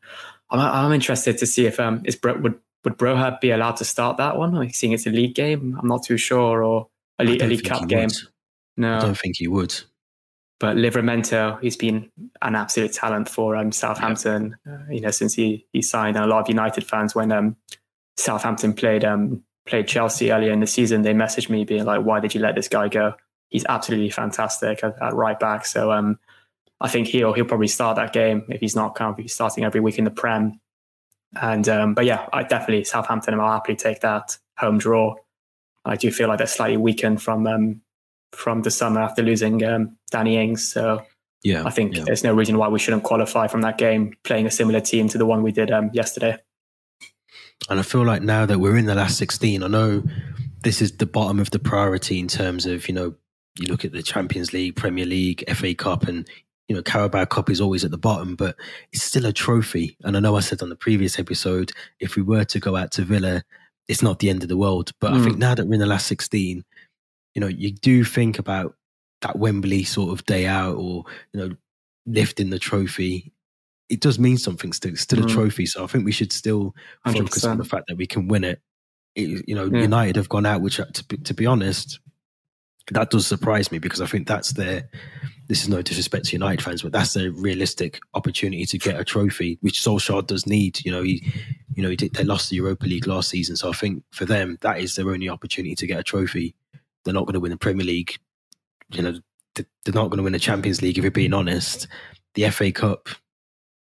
I'm, 0.51 0.61
I'm 0.61 0.93
interested 0.93 1.39
to 1.39 1.47
see 1.47 1.67
if 1.67 1.79
um 1.79 2.03
is 2.05 2.19
would 2.25 2.59
would 2.85 2.99
Broja 2.99 3.41
be 3.41 3.51
allowed 3.51 3.77
to 3.77 3.85
start 3.85 4.17
that 4.17 4.37
one? 4.37 4.53
Like 4.53 4.75
seeing 4.75 4.93
it's 4.93 5.07
a 5.07 5.11
league 5.11 5.35
game, 5.35 5.77
I'm 5.81 5.89
not 5.89 6.05
too 6.05 6.17
sure, 6.17 6.65
or 6.65 6.89
a 7.19 7.25
league, 7.25 7.43
a 7.43 7.47
league 7.47 7.65
cup 7.65 7.89
game. 7.89 8.09
No, 8.77 8.97
I 8.97 9.01
don't 9.01 9.19
think 9.19 9.37
he 9.37 9.49
would. 9.49 9.75
But 10.59 10.77
Livramento, 10.77 11.61
he's 11.61 11.77
been 11.77 12.11
an 12.41 12.55
absolute 12.55 12.93
talent 12.93 13.29
for 13.29 13.57
um, 13.57 13.73
Southampton. 13.73 14.57
Yeah. 14.65 14.73
Uh, 14.73 14.91
you 14.91 15.01
know, 15.01 15.11
since 15.11 15.35
he 15.35 15.67
he 15.73 15.83
signed, 15.83 16.17
and 16.17 16.25
a 16.25 16.29
lot 16.29 16.41
of 16.41 16.49
United 16.49 16.85
fans 16.85 17.15
when 17.15 17.31
um, 17.33 17.57
Southampton 18.17 18.73
played 18.73 19.05
um, 19.05 19.43
played 19.67 19.89
Chelsea 19.89 20.33
earlier 20.33 20.53
in 20.53 20.61
the 20.61 20.67
season, 20.67 21.03
they 21.03 21.13
messaged 21.13 21.51
me 21.51 21.65
being 21.65 21.85
like, 21.85 22.03
"Why 22.05 22.21
did 22.21 22.35
you 22.35 22.41
let 22.41 22.55
this 22.55 22.69
guy 22.69 22.89
go? 22.89 23.15
He's 23.49 23.65
absolutely 23.69 24.11
fantastic 24.11 24.83
at, 24.83 25.01
at 25.03 25.15
right 25.15 25.39
back." 25.39 25.67
So 25.67 25.93
um, 25.93 26.19
I 26.81 26.89
think 26.89 27.09
he'll 27.09 27.33
he'll 27.33 27.45
probably 27.45 27.69
start 27.69 27.97
that 27.97 28.13
game 28.13 28.45
if 28.49 28.61
he's 28.61 28.77
not 28.77 28.95
kind 28.95 29.19
of 29.19 29.31
starting 29.31 29.65
every 29.65 29.81
week 29.81 29.99
in 29.99 30.05
the 30.05 30.11
Prem. 30.11 30.61
And 31.41 31.69
um, 31.69 31.95
but 31.95 32.05
yeah, 32.05 32.27
I 32.33 32.43
definitely 32.45 32.85
Southampton. 32.85 33.39
I'll 33.39 33.53
happily 33.53 33.77
take 33.77 34.01
that 34.01 34.39
home 34.59 34.79
draw. 34.79 35.17
I 35.85 35.97
do 35.97 36.11
feel 36.11 36.29
like 36.29 36.39
they're 36.39 36.47
slightly 36.47 36.77
weakened 36.77 37.23
from 37.23 37.47
um, 37.47 37.83
from 38.33 38.63
the 38.63 38.71
summer 38.71 39.01
after 39.01 39.23
losing 39.23 39.63
um, 39.65 39.97
Danny 40.11 40.37
Ings. 40.37 40.73
So 40.73 41.03
yeah, 41.43 41.65
I 41.65 41.71
think 41.71 41.97
yeah. 41.97 42.05
there's 42.05 42.25
no 42.25 42.35
reason 42.35 42.57
why 42.57 42.69
we 42.69 42.79
shouldn't 42.79 43.05
qualify 43.05 43.47
from 43.47 43.63
that 43.63 43.79
game 43.79 44.15
playing 44.25 44.47
a 44.47 44.51
similar 44.51 44.81
team 44.81 45.09
to 45.09 45.19
the 45.19 45.27
one 45.27 45.43
we 45.43 45.53
did 45.53 45.71
um, 45.71 45.91
yesterday. 45.93 46.39
And 47.69 47.81
I 47.81 47.83
feel 47.83 48.05
like 48.05 48.23
now 48.23 48.47
that 48.47 48.61
we're 48.61 48.77
in 48.77 48.87
the 48.87 48.95
last 48.95 49.19
16, 49.19 49.63
I 49.63 49.67
know 49.67 50.03
this 50.63 50.81
is 50.81 50.93
the 50.93 51.07
bottom 51.07 51.41
of 51.41 51.51
the 51.51 51.59
priority 51.59 52.19
in 52.19 52.29
terms 52.29 52.67
of, 52.67 52.89
you 52.89 52.95
know, 52.95 53.15
you 53.59 53.67
look 53.67 53.85
at 53.85 53.93
the 53.93 54.03
Champions 54.03 54.53
League, 54.53 54.77
Premier 54.77 55.07
League, 55.07 55.45
FA 55.55 55.75
Cup, 55.75 56.07
and, 56.07 56.29
you 56.69 56.77
know, 56.77 56.83
Carabao 56.83 57.25
Cup 57.25 57.51
is 57.51 57.61
always 57.61 57.85
at 57.85 57.91
the 57.91 57.99
bottom, 57.99 58.37
but 58.37 58.57
it's 58.93 59.03
still 59.03 59.27
a 59.27 59.33
trophy. 59.33 59.97
And 60.05 60.17
I 60.17 60.21
know 60.21 60.37
I 60.37 60.41
said 60.41 60.63
on 60.63 60.69
the 60.69 60.77
previous 60.77 61.19
episode, 61.19 61.73
if 61.99 62.17
we 62.17 62.23
were 62.23 62.45
to 62.45 62.61
go 62.61 62.77
out 62.77 62.93
to 62.93 63.03
Villa, 63.03 63.43
it's 63.89 64.03
not 64.03 64.19
the 64.19 64.31
end 64.31 64.43
of 64.43 64.49
the 64.49 64.57
world. 64.57 64.93
But 65.01 65.13
mm. 65.13 65.21
I 65.21 65.25
think 65.25 65.39
now 65.39 65.55
that 65.55 65.67
we're 65.67 65.75
in 65.75 65.81
the 65.81 65.87
last 65.87 66.07
16, 66.07 66.65
you 67.35 67.41
know, 67.41 67.47
you 67.47 67.73
do 67.73 68.05
think 68.05 68.39
about 68.39 68.75
that 69.23 69.39
Wembley 69.39 69.85
sort 69.85 70.13
of 70.13 70.27
day 70.27 70.47
out 70.47 70.77
or, 70.77 71.05
you 71.33 71.41
know, 71.41 71.57
lifting 72.07 72.51
the 72.51 72.59
trophy 72.59 73.33
it 73.89 74.01
does 74.01 74.19
mean 74.19 74.39
something 74.39 74.73
still. 74.73 74.93
It's 74.93 75.03
still 75.03 75.21
mm. 75.21 75.31
a 75.31 75.33
trophy. 75.33 75.67
So 75.67 75.85
I 75.85 75.87
think 75.87 76.05
we 76.05 76.13
should 76.13 76.33
still 76.33 76.75
100%. 77.07 77.19
focus 77.19 77.45
on 77.45 77.59
the 77.59 77.65
fact 77.65 77.85
that 77.89 77.97
we 77.97 78.07
can 78.07 78.29
win 78.29 78.45
it. 78.45 78.61
it 79.15 79.45
you 79.49 79.55
know, 79.55 79.67
yeah. 79.67 79.83
United 79.83 80.17
have 80.17 80.29
gone 80.29 80.47
out, 80.47 80.61
which 80.61 80.77
to 80.77 81.05
be, 81.09 81.17
to 81.19 81.35
be 81.35 81.47
honest, 81.47 82.01
that 82.93 83.11
does 83.11 83.27
surprise 83.27 83.73
me 83.73 83.79
because 83.79 84.01
I 84.01 84.07
think 84.07 84.27
that's 84.27 84.53
their. 84.53 84.89
This 85.49 85.63
is 85.63 85.69
no 85.69 85.81
disrespect 85.81 86.27
to 86.27 86.33
United 86.33 86.63
fans, 86.63 86.83
but 86.83 86.91
that's 86.91 87.15
a 87.17 87.31
realistic 87.31 88.01
opportunity 88.15 88.67
to 88.67 88.79
get 88.79 88.99
a 88.99 89.05
trophy, 89.05 89.59
which 89.61 89.81
Solskjaer 89.81 90.27
does 90.27 90.47
need. 90.47 90.85
You 90.85 90.91
know, 90.91 91.03
he, 91.03 91.25
you 91.75 91.83
know, 91.83 91.91
he 91.91 91.97
did, 91.97 92.15
they 92.15 92.25
lost 92.25 92.51
the 92.51 92.57
Europa 92.57 92.87
League 92.87 93.07
last 93.07 93.29
season, 93.29 93.55
so 93.57 93.69
I 93.69 93.73
think 93.73 94.03
for 94.11 94.25
them 94.25 94.59
that 94.63 94.81
is 94.81 94.97
their 94.97 95.11
only 95.11 95.29
opportunity 95.29 95.77
to 95.77 95.87
get 95.87 96.01
a 96.01 96.05
trophy. 96.05 96.55
They're 97.05 97.15
not 97.15 97.27
going 97.27 97.35
to 97.35 97.41
win 97.41 97.53
the 97.53 97.57
Premier 97.57 97.87
League. 97.87 98.17
You 98.91 99.03
know, 99.03 99.19
they're 99.55 99.95
not 99.95 100.11
going 100.11 100.19
to 100.19 100.25
win 100.25 100.33
the 100.33 100.41
Champions 100.41 100.83
League 100.83 100.99
if 100.99 101.05
you're 101.05 101.11
being 101.13 101.35
honest. 101.35 101.87
The 102.35 102.51
FA 102.51 102.73
Cup, 102.73 103.09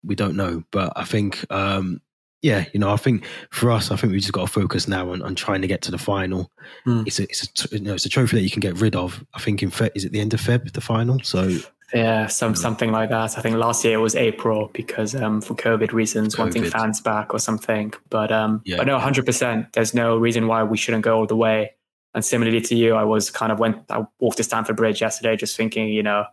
we 0.07 0.15
don't 0.15 0.35
know. 0.35 0.63
But 0.71 0.93
I 0.95 1.03
think, 1.03 1.45
um, 1.51 2.01
yeah, 2.41 2.65
you 2.73 2.79
know, 2.79 2.91
I 2.91 2.97
think 2.97 3.25
for 3.51 3.71
us, 3.71 3.91
I 3.91 3.95
think 3.95 4.13
we 4.13 4.19
just 4.19 4.33
got 4.33 4.47
to 4.47 4.51
focus 4.51 4.87
now 4.87 5.11
on, 5.11 5.21
on 5.21 5.35
trying 5.35 5.61
to 5.61 5.67
get 5.67 5.81
to 5.83 5.91
the 5.91 5.97
final. 5.97 6.51
Mm. 6.85 7.05
It's 7.05 7.19
a, 7.19 7.23
it's 7.23 7.65
a, 7.65 7.77
you 7.77 7.83
know, 7.83 7.93
it's 7.93 8.05
a 8.05 8.09
trophy 8.09 8.37
that 8.37 8.43
you 8.43 8.49
can 8.49 8.61
get 8.61 8.79
rid 8.79 8.95
of. 8.95 9.23
I 9.33 9.39
think 9.39 9.61
in 9.61 9.71
Feb, 9.71 9.91
is 9.95 10.05
it 10.05 10.11
the 10.11 10.19
end 10.19 10.33
of 10.33 10.41
Feb 10.41 10.71
the 10.71 10.81
final? 10.81 11.19
So 11.23 11.57
yeah, 11.93 12.27
some 12.27 12.53
something 12.53 12.91
like 12.91 13.09
that. 13.09 13.37
I 13.37 13.41
think 13.41 13.55
last 13.55 13.85
year 13.85 13.97
it 13.97 14.01
was 14.01 14.15
April 14.15 14.69
because 14.73 15.15
um, 15.15 15.39
for 15.41 15.55
COVID 15.55 15.93
reasons, 15.93 16.35
COVID. 16.35 16.39
wanting 16.39 16.65
fans 16.65 16.99
back 16.99 17.33
or 17.33 17.39
something. 17.39 17.93
But 18.09 18.31
um, 18.31 18.61
yeah. 18.65 18.77
but 18.77 18.87
no, 18.87 18.99
hundred 18.99 19.25
percent. 19.25 19.71
There's 19.73 19.93
no 19.93 20.17
reason 20.17 20.47
why 20.47 20.63
we 20.63 20.77
shouldn't 20.77 21.03
go 21.03 21.17
all 21.17 21.27
the 21.27 21.35
way. 21.35 21.71
And 22.13 22.25
similarly 22.25 22.61
to 22.61 22.75
you, 22.75 22.93
I 22.95 23.03
was 23.03 23.29
kind 23.29 23.51
of 23.51 23.59
went. 23.59 23.89
I 23.89 24.05
walked 24.19 24.37
to 24.37 24.43
Stamford 24.43 24.75
Bridge 24.75 24.99
yesterday, 24.99 25.37
just 25.37 25.55
thinking, 25.55 25.87
you 25.87 26.03
know, 26.03 26.25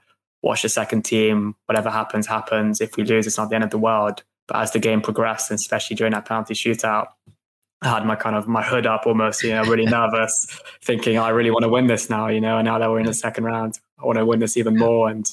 watch 0.44 0.62
the 0.62 0.68
second 0.68 1.02
team. 1.02 1.56
Whatever 1.66 1.90
happens, 1.90 2.26
happens. 2.26 2.80
If 2.80 2.96
we 2.96 3.04
lose, 3.04 3.26
it's 3.26 3.38
not 3.38 3.48
the 3.48 3.56
end 3.56 3.64
of 3.64 3.70
the 3.70 3.78
world. 3.78 4.22
But 4.46 4.58
as 4.58 4.72
the 4.72 4.78
game 4.78 5.00
progressed, 5.00 5.50
and 5.50 5.58
especially 5.58 5.96
during 5.96 6.12
that 6.12 6.26
penalty 6.26 6.54
shootout, 6.54 7.08
I 7.82 7.88
had 7.88 8.06
my 8.06 8.14
kind 8.14 8.36
of 8.36 8.46
my 8.46 8.62
hood 8.62 8.86
up 8.86 9.06
almost, 9.06 9.42
you 9.42 9.50
know, 9.50 9.64
really 9.64 9.86
nervous, 9.98 10.46
thinking 10.82 11.18
I 11.18 11.30
really 11.30 11.50
want 11.50 11.62
to 11.62 11.68
win 11.68 11.86
this 11.86 12.10
now, 12.10 12.28
you 12.28 12.40
know. 12.40 12.58
And 12.58 12.66
now 12.66 12.78
that 12.78 12.90
we're 12.90 13.00
in 13.00 13.06
the 13.06 13.14
second 13.14 13.44
round, 13.44 13.78
I 13.98 14.04
want 14.04 14.18
to 14.18 14.26
win 14.26 14.38
this 14.38 14.56
even 14.56 14.76
more. 14.76 15.08
And 15.08 15.28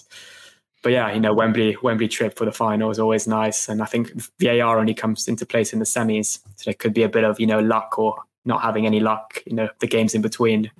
but 0.81 0.93
yeah, 0.93 1.13
you 1.13 1.19
know, 1.19 1.33
Wembley 1.33 1.77
Wembley 1.83 2.07
trip 2.07 2.37
for 2.37 2.45
the 2.45 2.51
final 2.51 2.89
is 2.89 2.99
always 2.99 3.27
nice. 3.27 3.67
And 3.67 3.81
I 3.81 3.85
think 3.85 4.11
VAR 4.39 4.79
only 4.79 4.93
comes 4.93 5.27
into 5.27 5.45
place 5.45 5.73
in 5.73 5.79
the 5.79 5.85
semis, 5.85 6.39
so 6.55 6.63
there 6.65 6.73
could 6.73 6.93
be 6.93 7.03
a 7.03 7.09
bit 7.09 7.25
of 7.25 7.39
you 7.39 7.47
know 7.47 7.59
luck 7.59 7.99
or 7.99 8.15
not 8.45 8.61
having 8.61 8.85
any 8.85 8.99
luck, 8.99 9.43
you 9.45 9.53
know, 9.53 9.69
the 9.79 9.87
games 9.87 10.15
in 10.15 10.21
between. 10.21 10.71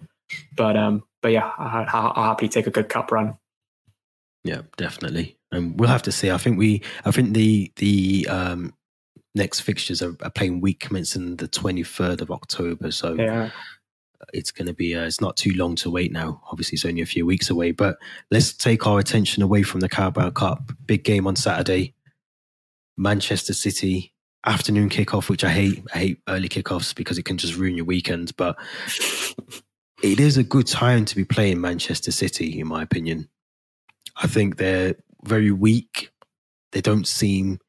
But 0.56 0.78
um, 0.78 1.04
but 1.22 1.34
yeah, 1.34 1.52
I, 1.58 1.86
I'll 1.92 2.24
happily 2.24 2.50
take 2.50 2.68
a 2.68 2.72
good 2.72 2.88
cup 2.88 3.12
run. 3.12 3.38
Yeah, 4.44 4.62
definitely. 4.78 5.38
And 5.52 5.80
we'll 5.80 5.90
have 5.90 6.02
to 6.04 6.12
see. 6.12 6.32
I 6.32 6.38
think 6.38 6.58
we, 6.58 6.82
I 7.06 7.12
think 7.12 7.34
the 7.34 7.72
the 7.76 8.28
um, 8.30 8.74
next 9.36 9.62
fixtures 9.62 10.02
are, 10.02 10.16
are 10.22 10.32
playing 10.32 10.62
week 10.62 10.80
commencing 10.80 11.36
the 11.36 11.48
twenty 11.48 11.84
third 11.84 12.22
of 12.22 12.32
October. 12.32 12.92
So 12.92 13.14
yeah. 13.14 13.52
it's 14.34 14.52
going 14.52 14.68
to 14.68 14.74
be. 14.74 14.96
Uh, 14.96 15.06
it's 15.06 15.22
not 15.22 15.38
too 15.38 15.54
long 15.56 15.76
to 15.78 15.92
wait 15.92 16.12
now. 16.12 16.42
Obviously, 16.50 16.76
it's 16.76 16.86
only 16.86 17.02
a 17.02 17.06
few 17.06 17.26
weeks 17.26 17.50
away. 17.50 17.72
But 17.72 17.98
let's 18.32 18.54
take 18.54 18.88
our 18.88 19.00
attention 19.00 19.44
away 19.44 19.64
from 19.64 19.82
the 19.82 19.90
Carabao 19.90 20.32
Cup. 20.32 20.72
Big 20.86 21.04
game 21.04 21.28
on 21.28 21.36
Saturday. 21.36 21.94
Manchester 22.98 23.54
City 23.54 24.14
afternoon 24.46 24.90
kickoff, 24.90 25.30
which 25.30 25.44
I 25.44 25.50
hate. 25.50 25.84
I 25.94 25.98
hate 25.98 26.22
early 26.28 26.50
kickoffs 26.50 26.96
because 26.96 27.18
it 27.18 27.26
can 27.26 27.38
just 27.38 27.56
ruin 27.56 27.76
your 27.76 27.86
weekend. 27.86 28.36
But 28.38 28.58
it 30.02 30.20
is 30.20 30.38
a 30.38 30.44
good 30.44 30.68
time 30.68 31.06
to 31.06 31.16
be 31.16 31.26
playing 31.26 31.62
Manchester 31.62 32.12
City, 32.12 32.60
in 32.60 32.68
my 32.68 32.82
opinion. 32.82 33.30
I 34.18 34.28
think 34.28 34.58
they're 34.58 34.96
very 35.24 35.52
weak. 35.52 36.12
They 36.72 36.82
don't 36.82 37.08
seem 37.08 37.60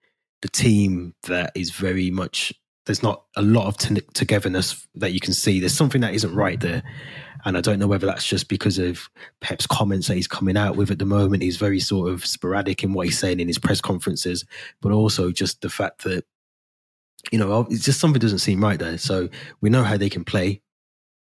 the 0.43 0.49
team 0.49 1.15
that 1.25 1.53
is 1.55 1.71
very 1.71 2.11
much. 2.11 2.53
There's 2.87 3.03
not 3.03 3.25
a 3.37 3.43
lot 3.43 3.69
of 3.69 3.79
t- 3.79 4.03
togetherness 4.13 4.87
that 4.97 5.13
you 5.13 5.21
can 5.21 5.33
see. 5.33 5.61
There's 5.61 5.75
something 5.75 6.01
that 6.01 6.15
isn't 6.15 6.35
right 6.35 6.59
there, 6.61 6.83
and 7.45 7.57
I 7.57 7.61
don't 7.61 7.79
know 7.79 7.87
whether 7.87 8.07
that's 8.07 8.27
just 8.27 8.49
because 8.49 8.79
of 8.79 9.09
Pep's 9.41 9.67
comments 9.67 10.09
that 10.09 10.17
he's 10.17 10.27
coming 10.27 10.57
out 10.57 10.77
with 10.77 10.91
at 10.91 10.99
the 10.99 11.05
moment. 11.05 11.43
He's 11.43 11.57
very 11.57 11.81
sort 11.81 12.11
of 12.11 12.27
sporadic 12.27 12.83
in 12.83 12.93
what 12.93 13.07
he's 13.07 13.19
saying 13.19 13.41
in 13.41 13.47
his 13.47 13.59
press 13.59 13.81
conferences, 13.81 14.45
but 14.81 14.93
also 14.93 15.31
just 15.31 15.61
the 15.61 15.71
fact 15.71 16.03
that 16.05 16.25
you 17.31 17.39
know 17.39 17.67
it's 17.71 17.85
just 17.85 18.01
something 18.01 18.21
doesn't 18.21 18.39
seem 18.39 18.63
right 18.63 18.79
there. 18.79 18.99
So 18.99 19.29
we 19.61 19.71
know 19.71 19.85
how 19.85 19.97
they 19.97 20.11
can 20.11 20.25
play. 20.25 20.61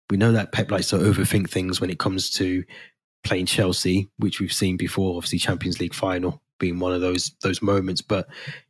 We 0.09 0.17
know 0.17 0.31
that 0.31 0.51
Pep 0.51 0.71
likes 0.71 0.89
to 0.89 0.97
overthink 0.97 1.49
things 1.49 1.79
when 1.79 1.89
it 1.89 1.99
comes 1.99 2.29
to 2.31 2.63
playing 3.23 3.45
Chelsea, 3.45 4.09
which 4.17 4.39
we've 4.39 4.53
seen 4.53 4.77
before, 4.77 5.15
obviously 5.15 5.39
Champions 5.39 5.79
League 5.79 5.93
final 5.93 6.41
being 6.59 6.79
one 6.79 6.93
of 6.93 7.01
those 7.01 7.31
those 7.41 7.61
moments. 7.61 8.01
But 8.01 8.27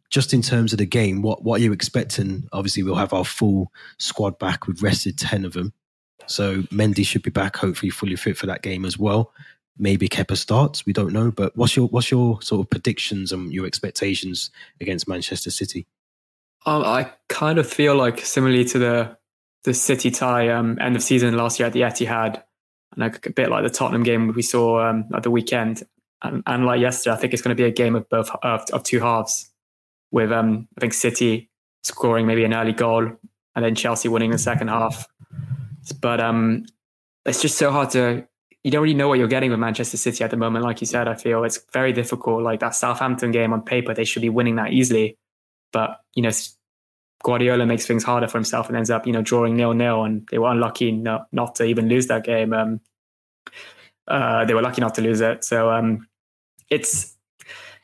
just 0.10 0.34
in 0.34 0.42
terms 0.42 0.74
of 0.74 0.80
the 0.80 0.86
game, 0.86 1.22
what 1.22 1.44
what 1.44 1.60
are 1.60 1.64
you 1.64 1.74
expecting? 1.74 2.48
Obviously, 2.52 2.84
we'll 2.84 2.96
have 2.96 3.14
our 3.14 3.26
full 3.26 3.72
squad 3.98 4.40
back. 4.40 4.68
We've 4.68 4.82
rested 4.82 5.18
ten 5.18 5.46
of 5.46 5.54
them, 5.54 5.74
so 6.28 6.64
Mendy 6.64 7.06
should 7.06 7.24
be 7.24 7.32
back, 7.32 7.56
hopefully 7.56 7.90
fully 7.90 8.16
fit 8.16 8.38
for 8.38 8.46
that 8.48 8.62
game 8.62 8.86
as 8.86 8.98
well. 8.98 9.32
Maybe 9.78 10.08
Kepa 10.08 10.38
starts. 10.38 10.86
We 10.86 10.94
don't 10.94 11.14
know, 11.14 11.32
but 11.32 11.56
what's 11.58 11.76
your 11.76 11.88
what's 11.88 12.12
your 12.12 12.42
sort 12.42 12.62
of 12.62 12.70
predictions 12.70 13.32
and 13.32 13.52
your 13.52 13.66
expectations 13.66 14.52
against 14.80 15.08
Manchester 15.08 15.52
City? 15.52 15.88
Um, 16.66 16.84
I 16.84 17.12
kind 17.28 17.60
of 17.60 17.68
feel 17.68 17.96
like 17.96 18.20
similarly 18.20 18.66
to 18.66 18.80
the 18.80 19.18
the 19.64 19.74
City 19.74 20.12
tie 20.12 20.50
um, 20.50 20.78
end 20.80 20.96
of 20.96 21.02
season 21.02 21.36
last 21.36 21.60
year 21.60 21.68
at 21.68 21.74
the 21.74 21.82
Etihad 21.82 22.44
and 22.96 23.04
a 23.04 23.30
bit 23.30 23.50
like 23.50 23.64
the 23.64 23.70
Tottenham 23.70 24.04
game 24.04 24.34
we 24.34 24.42
saw 24.42 24.90
um, 24.90 25.06
at 25.14 25.24
the 25.24 25.32
weekend, 25.32 25.84
and, 26.22 26.44
and, 26.46 26.66
like 26.66 26.80
yesterday, 26.80 27.16
I 27.16 27.20
think 27.20 27.34
it's 27.34 27.42
going 27.42 27.56
to 27.56 27.62
be 27.62 27.68
a 27.68 27.72
game 27.72 27.96
of 27.96 28.08
both 28.10 28.30
of, 28.44 28.64
of 28.72 28.84
two 28.84 29.00
halves, 29.00 29.52
with 30.12 30.32
um, 30.32 30.68
I 30.78 30.82
think 30.82 30.94
City 30.94 31.50
scoring 31.84 32.26
maybe 32.26 32.46
an 32.46 32.54
early 32.54 32.72
goal 32.72 33.12
and 33.56 33.66
then 33.66 33.76
Chelsea 33.76 34.08
winning 34.08 34.32
the 34.32 34.38
second 34.38 34.70
half. 34.70 35.06
But 36.00 36.22
um, 36.22 36.66
it's 37.26 37.42
just 37.42 37.58
so 37.58 37.72
hard 37.72 37.90
to 37.92 38.26
you 38.64 38.72
don't 38.72 38.82
really 38.82 38.94
know 38.94 39.10
what 39.10 39.20
you're 39.20 39.28
getting 39.28 39.52
with 39.52 39.60
Manchester 39.60 39.98
City 39.98 40.24
at 40.24 40.32
the 40.32 40.38
moment. 40.38 40.64
Like 40.64 40.80
you 40.80 40.88
said, 40.88 41.10
I 41.10 41.16
feel 41.16 41.44
it's 41.44 41.60
very 41.74 41.92
difficult. 41.92 42.44
Like 42.44 42.62
that 42.62 42.74
Southampton 42.74 43.32
game 43.32 43.52
on 43.52 43.62
paper, 43.62 43.94
they 43.94 44.06
should 44.06 44.22
be 44.22 44.30
winning 44.30 44.56
that 44.56 44.72
easily, 44.72 45.18
but 45.74 46.00
you 46.16 46.24
know 46.24 46.32
Guardiola 47.24 47.66
makes 47.66 47.86
things 47.86 48.04
harder 48.04 48.28
for 48.28 48.38
himself 48.38 48.68
and 48.68 48.78
ends 48.78 48.90
up, 48.90 49.08
you 49.08 49.14
know, 49.14 49.22
drawing 49.22 49.56
nil 49.56 49.74
nil, 49.74 50.04
and 50.04 50.28
they 50.30 50.38
were 50.38 50.52
unlucky 50.52 50.92
not, 50.92 51.28
not 51.32 51.56
to 51.56 51.64
even 51.64 51.88
lose 51.88 52.08
that 52.08 52.24
game. 52.24 52.54
Um, 52.54 52.82
uh, 54.08 54.46
they 54.46 54.54
were 54.54 54.62
lucky 54.62 54.82
not 54.82 54.96
to 54.96 55.02
lose 55.02 55.22
it. 55.22 55.44
So 55.44 55.72
um, 55.72 56.08
it's 56.70 57.16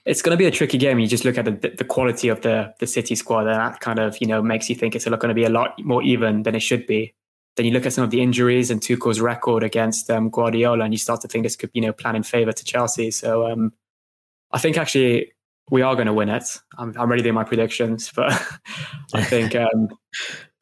it's 0.05 0.21
going 0.21 0.31
to 0.31 0.37
be 0.37 0.45
a 0.45 0.51
tricky 0.51 0.77
game. 0.77 0.99
You 0.99 1.07
just 1.07 1.25
look 1.25 1.37
at 1.37 1.45
the, 1.45 1.69
the 1.69 1.83
quality 1.83 2.29
of 2.29 2.41
the 2.41 2.73
the 2.79 2.87
City 2.87 3.15
squad, 3.15 3.47
and 3.47 3.55
that 3.55 3.79
kind 3.79 3.99
of 3.99 4.17
you 4.19 4.27
know 4.27 4.41
makes 4.41 4.69
you 4.69 4.75
think 4.75 4.95
it's 4.95 5.05
going 5.05 5.29
to 5.29 5.33
be 5.33 5.45
a 5.45 5.49
lot 5.49 5.79
more 5.83 6.03
even 6.03 6.43
than 6.43 6.55
it 6.55 6.61
should 6.61 6.85
be. 6.85 7.13
Then 7.55 7.65
you 7.65 7.71
look 7.71 7.85
at 7.85 7.93
some 7.93 8.03
of 8.03 8.11
the 8.11 8.21
injuries 8.21 8.71
and 8.71 8.81
Tuchel's 8.81 9.19
record 9.19 9.63
against 9.63 10.09
um, 10.09 10.29
Guardiola, 10.29 10.83
and 10.83 10.93
you 10.93 10.97
start 10.97 11.21
to 11.21 11.27
think 11.27 11.43
this 11.43 11.55
could 11.55 11.71
you 11.73 11.81
know 11.81 11.93
plan 11.93 12.15
in 12.15 12.23
favour 12.23 12.51
to 12.51 12.63
Chelsea. 12.63 13.11
So 13.11 13.49
um, 13.49 13.73
I 14.51 14.59
think 14.59 14.77
actually 14.77 15.31
we 15.71 15.81
are 15.81 15.95
going 15.95 16.07
to 16.07 16.13
win 16.13 16.29
it. 16.29 16.43
I'm, 16.77 16.93
I'm 16.97 17.09
ready 17.09 17.21
to 17.21 17.29
do 17.29 17.33
my 17.33 17.43
predictions, 17.43 18.11
but 18.15 18.31
I 19.13 19.23
think 19.23 19.55
um, 19.55 19.89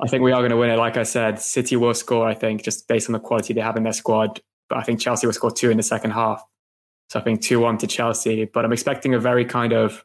I 0.01 0.07
think 0.07 0.23
we 0.23 0.31
are 0.31 0.39
going 0.39 0.51
to 0.51 0.57
win 0.57 0.69
it. 0.69 0.77
Like 0.77 0.97
I 0.97 1.03
said, 1.03 1.39
City 1.39 1.75
will 1.75 1.93
score. 1.93 2.27
I 2.27 2.33
think 2.33 2.63
just 2.63 2.87
based 2.87 3.09
on 3.09 3.13
the 3.13 3.19
quality 3.19 3.53
they 3.53 3.61
have 3.61 3.77
in 3.77 3.83
their 3.83 3.93
squad. 3.93 4.39
but 4.69 4.77
I 4.77 4.83
think 4.83 4.99
Chelsea 4.99 5.27
will 5.27 5.33
score 5.33 5.51
two 5.51 5.71
in 5.71 5.77
the 5.77 5.83
second 5.83 6.11
half. 6.11 6.43
So 7.09 7.19
I 7.19 7.23
think 7.23 7.41
2 7.41 7.59
1 7.59 7.77
to 7.79 7.87
Chelsea. 7.87 8.45
But 8.45 8.65
I'm 8.65 8.73
expecting 8.73 9.13
a 9.13 9.19
very 9.19 9.45
kind 9.45 9.73
of 9.73 10.03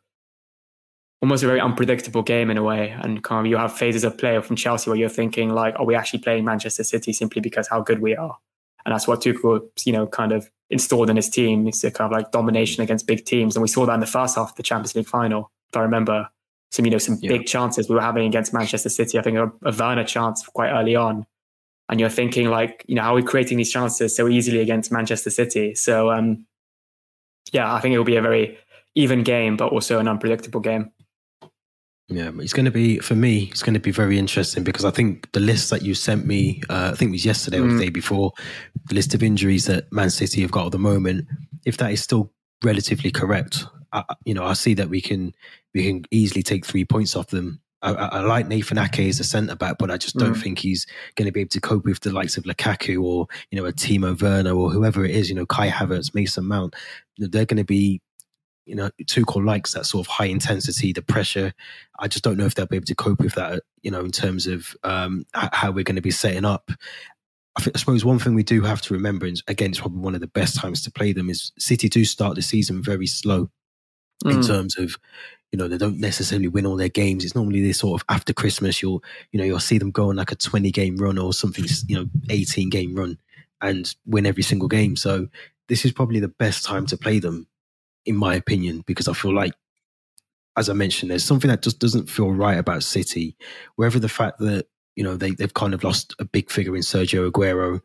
almost 1.21 1.43
a 1.43 1.47
very 1.47 1.61
unpredictable 1.61 2.23
game 2.23 2.51
in 2.51 2.57
a 2.57 2.63
way. 2.63 2.91
And 2.91 3.23
kind 3.23 3.47
of 3.47 3.51
you 3.51 3.57
have 3.57 3.73
phases 3.73 4.05
of 4.05 4.19
play 4.19 4.41
from 4.41 4.57
Chelsea 4.57 4.91
where 4.91 4.99
you're 4.99 5.09
thinking 5.09 5.51
like, 5.51 5.75
are 5.79 5.85
we 5.85 5.95
actually 5.95 6.21
playing 6.21 6.45
Manchester 6.45 6.85
City 6.85 7.13
simply 7.13 7.41
because 7.41 7.69
how 7.69 7.81
good 7.81 8.01
we 8.01 8.17
are? 8.17 8.39
And 8.85 8.95
that's 8.95 9.07
what 9.07 9.21
Tuchel, 9.21 9.69
you 9.85 9.93
know, 9.93 10.07
kind 10.07 10.33
of 10.33 10.51
installed 10.71 11.11
in 11.11 11.17
his 11.17 11.29
team. 11.29 11.69
It's 11.69 11.85
a 11.85 11.91
kind 11.91 12.13
of 12.13 12.17
like 12.17 12.33
domination 12.33 12.83
against 12.83 13.07
big 13.07 13.25
teams. 13.25 13.57
And 13.57 13.63
we 13.63 13.69
saw 13.69 13.87
that 13.87 13.95
in 13.95 14.01
the 14.01 14.07
first 14.07 14.37
half 14.37 14.51
of 14.51 14.57
the 14.57 14.63
Champions 14.63 14.95
League 14.95 15.07
final. 15.07 15.51
If 15.71 15.77
I 15.77 15.83
remember 15.83 16.29
some, 16.71 16.85
you 16.85 16.91
know, 16.91 16.99
some 16.99 17.19
yeah. 17.21 17.29
big 17.29 17.47
chances 17.47 17.89
we 17.89 17.95
were 17.95 18.01
having 18.01 18.27
against 18.27 18.53
Manchester 18.55 18.89
City. 18.89 19.19
I 19.19 19.23
think 19.23 19.37
a, 19.37 19.53
a 19.63 19.73
Werner 19.73 20.05
chance 20.05 20.45
quite 20.47 20.71
early 20.71 20.97
on. 20.97 21.27
And 21.89 22.01
you're 22.01 22.09
thinking 22.09 22.49
like, 22.49 22.85
you 22.89 22.95
know, 22.95 23.03
how 23.03 23.13
are 23.13 23.17
we 23.17 23.23
creating 23.23 23.59
these 23.59 23.71
chances 23.71 24.17
so 24.17 24.29
easily 24.29 24.61
against 24.61 24.91
Manchester 24.91 25.31
City? 25.31 25.75
So 25.75 26.11
um 26.11 26.47
yeah, 27.53 27.73
I 27.73 27.81
think 27.81 27.95
it 27.95 27.99
will 27.99 28.05
be 28.05 28.17
a 28.17 28.23
very 28.23 28.59
even 28.95 29.23
game, 29.23 29.57
but 29.57 29.73
also 29.73 29.99
an 29.99 30.09
unpredictable 30.09 30.61
game. 30.61 30.91
Yeah, 32.13 32.31
it's 32.39 32.53
going 32.53 32.67
to 32.67 32.71
be 32.71 32.99
for 32.99 33.15
me. 33.15 33.45
It's 33.51 33.63
going 33.63 33.75
to 33.75 33.81
be 33.81 33.91
very 33.91 34.19
interesting 34.19 34.65
because 34.65 34.85
I 34.85 34.91
think 34.91 35.31
the 35.33 35.41
list 35.41 35.71
that 35.71 35.83
you 35.83 35.95
sent 35.95 36.27
me, 36.27 36.63
uh, 36.69 36.91
I 36.93 36.97
think 36.97 37.11
it 37.11 37.13
was 37.13 37.25
yesterday 37.25 37.59
mm. 37.59 37.65
or 37.65 37.69
the 37.69 37.75
mm. 37.75 37.81
day 37.81 37.89
before, 37.89 38.33
the 38.89 38.95
list 38.95 39.15
of 39.15 39.23
injuries 39.23 39.65
that 39.67 39.91
Man 39.93 40.11
City 40.11 40.43
have 40.43 40.51
got 40.51 40.67
at 40.67 40.73
the 40.73 40.79
moment. 40.79 41.27
If 41.65 41.79
that 41.79 41.91
is 41.91 42.03
still 42.03 42.31
relatively 42.63 43.11
correct, 43.11 43.65
I, 43.93 44.05
you 44.25 44.35
know, 44.35 44.45
I 44.45 44.53
see 44.53 44.75
that 44.75 44.91
we 44.91 45.01
can 45.01 45.35
we 45.75 45.85
can 45.85 46.05
easily 46.11 46.43
take 46.43 46.67
three 46.67 46.85
points 46.85 47.17
off 47.17 47.29
them. 47.29 47.61
I, 47.83 47.93
I 47.93 48.21
like 48.21 48.47
Nathan 48.47 48.79
Ake 48.79 49.01
as 49.01 49.19
a 49.19 49.25
centre 49.25 49.57
back, 49.57 49.77
but 49.79 49.91
I 49.91 49.97
just 49.97 50.17
don't 50.17 50.35
mm. 50.35 50.43
think 50.43 50.59
he's 50.59 50.87
going 51.17 51.27
to 51.27 51.33
be 51.33 51.41
able 51.41 51.49
to 51.49 51.61
cope 51.61 51.85
with 51.85 52.01
the 52.01 52.13
likes 52.13 52.37
of 52.37 52.45
Lukaku 52.45 53.03
or 53.03 53.27
you 53.51 53.59
know 53.59 53.67
a 53.67 53.73
Timo 53.73 54.21
Werner 54.21 54.53
or 54.53 54.71
whoever 54.71 55.05
it 55.05 55.13
is. 55.13 55.31
You 55.31 55.37
know, 55.37 55.47
Kai 55.47 55.69
Havertz, 55.69 56.15
Mason 56.15 56.47
Mount. 56.47 56.75
They're 57.19 57.47
going 57.47 57.57
to 57.57 57.65
be 57.65 58.01
you 58.65 58.75
know, 58.75 58.91
Tuchel 59.05 59.45
likes 59.45 59.75
that 59.75 59.87
sort 59.87 60.07
of 60.07 60.11
high 60.11 60.27
intensity, 60.27 60.93
the 60.93 61.03
pressure. 61.03 61.53
I 61.99 62.09
just 62.09 62.25
don't 62.25 62.37
know 62.37 62.47
if 62.47 62.55
they'll 62.55 62.67
be 62.67 62.77
able 62.77 62.87
to 62.87 62.95
cope 62.95 63.21
with 63.21 63.35
that, 63.35 63.63
you 63.83 63.91
know, 63.91 64.01
in 64.01 64.13
terms 64.13 64.47
of 64.47 64.77
um, 64.85 65.25
how 65.35 65.71
we're 65.71 65.85
going 65.85 65.97
to 65.97 66.03
be 66.03 66.11
setting 66.11 66.45
up. 66.45 66.71
I, 67.57 67.63
think, 67.63 67.77
I, 67.77 67.81
suppose 67.81 68.05
one 68.05 68.19
thing 68.19 68.35
we 68.35 68.45
do 68.45 68.63
have 68.63 68.81
to 68.83 68.95
remember, 68.95 69.27
and 69.27 69.41
again, 69.49 69.71
it's 69.71 69.81
probably 69.81 70.01
one 70.01 70.15
of 70.15 70.21
the 70.21 70.27
best 70.29 70.57
times 70.57 70.83
to 70.85 70.93
play 70.93 71.13
them, 71.13 71.29
is 71.29 71.53
City 71.59 71.89
do 71.89 72.05
start 72.05 72.37
the 72.37 72.43
season 72.43 72.83
very 72.83 73.07
slow 73.07 73.51
mm. 74.25 74.33
in 74.33 74.43
terms 74.43 74.79
of, 74.79 74.97
you 75.51 75.59
know, 75.59 75.69
they 75.69 75.77
don't 75.77 76.01
necessarily 76.01 76.49
win 76.49 76.65
all 76.65 76.77
their 76.77 76.89
games. 76.89 77.25
It's 77.25 77.35
normally 77.35 77.61
this 77.61 77.81
sort 77.81 78.01
of 78.01 78.07
after 78.09 78.33
Christmas, 78.33 78.81
you'll, 78.81 79.03
you 79.33 79.39
know, 79.39 79.45
you'll 79.45 79.61
see 79.61 79.79
them 79.79 79.91
go 79.91 80.09
on 80.09 80.17
like 80.17 80.33
a 80.33 80.37
20 80.37 80.71
game 80.71 80.97
run 80.97 81.19
or 81.19 81.33
something, 81.33 81.65
you 81.89 81.97
know, 81.97 82.07
18 82.31 82.71
game 82.71 82.95
run 82.95 83.19
and 83.61 83.95
win 84.07 84.25
every 84.25 84.43
single 84.43 84.69
game. 84.69 84.97
So 84.97 85.29
this 85.69 85.85
is 85.85 85.93
probably 85.93 86.21
the 86.21 86.29
best 86.29 86.65
time 86.65 86.87
to 86.87 86.97
play 86.97 87.19
them 87.19 87.47
in 88.07 88.17
my 88.17 88.35
opinion, 88.35 88.83
because 88.87 89.09
I 89.09 89.13
feel 89.13 89.35
like, 89.35 89.55
as 90.57 90.69
I 90.69 90.75
mentioned, 90.75 91.11
there's 91.11 91.25
something 91.25 91.49
that 91.49 91.63
just 91.63 91.79
doesn't 91.79 92.11
feel 92.11 92.33
right 92.33 92.59
about 92.59 92.83
City. 92.83 93.37
Whether 93.77 93.99
the 93.99 94.09
fact 94.09 94.39
that 94.41 94.67
you 94.97 95.05
know 95.05 95.17
they 95.17 95.31
they've 95.31 95.55
kind 95.55 95.75
of 95.75 95.85
lost 95.85 96.15
a 96.19 96.25
big 96.25 96.51
figure 96.51 96.77
in 96.77 96.83
Sergio 96.83 97.31
Aguero, 97.31 97.81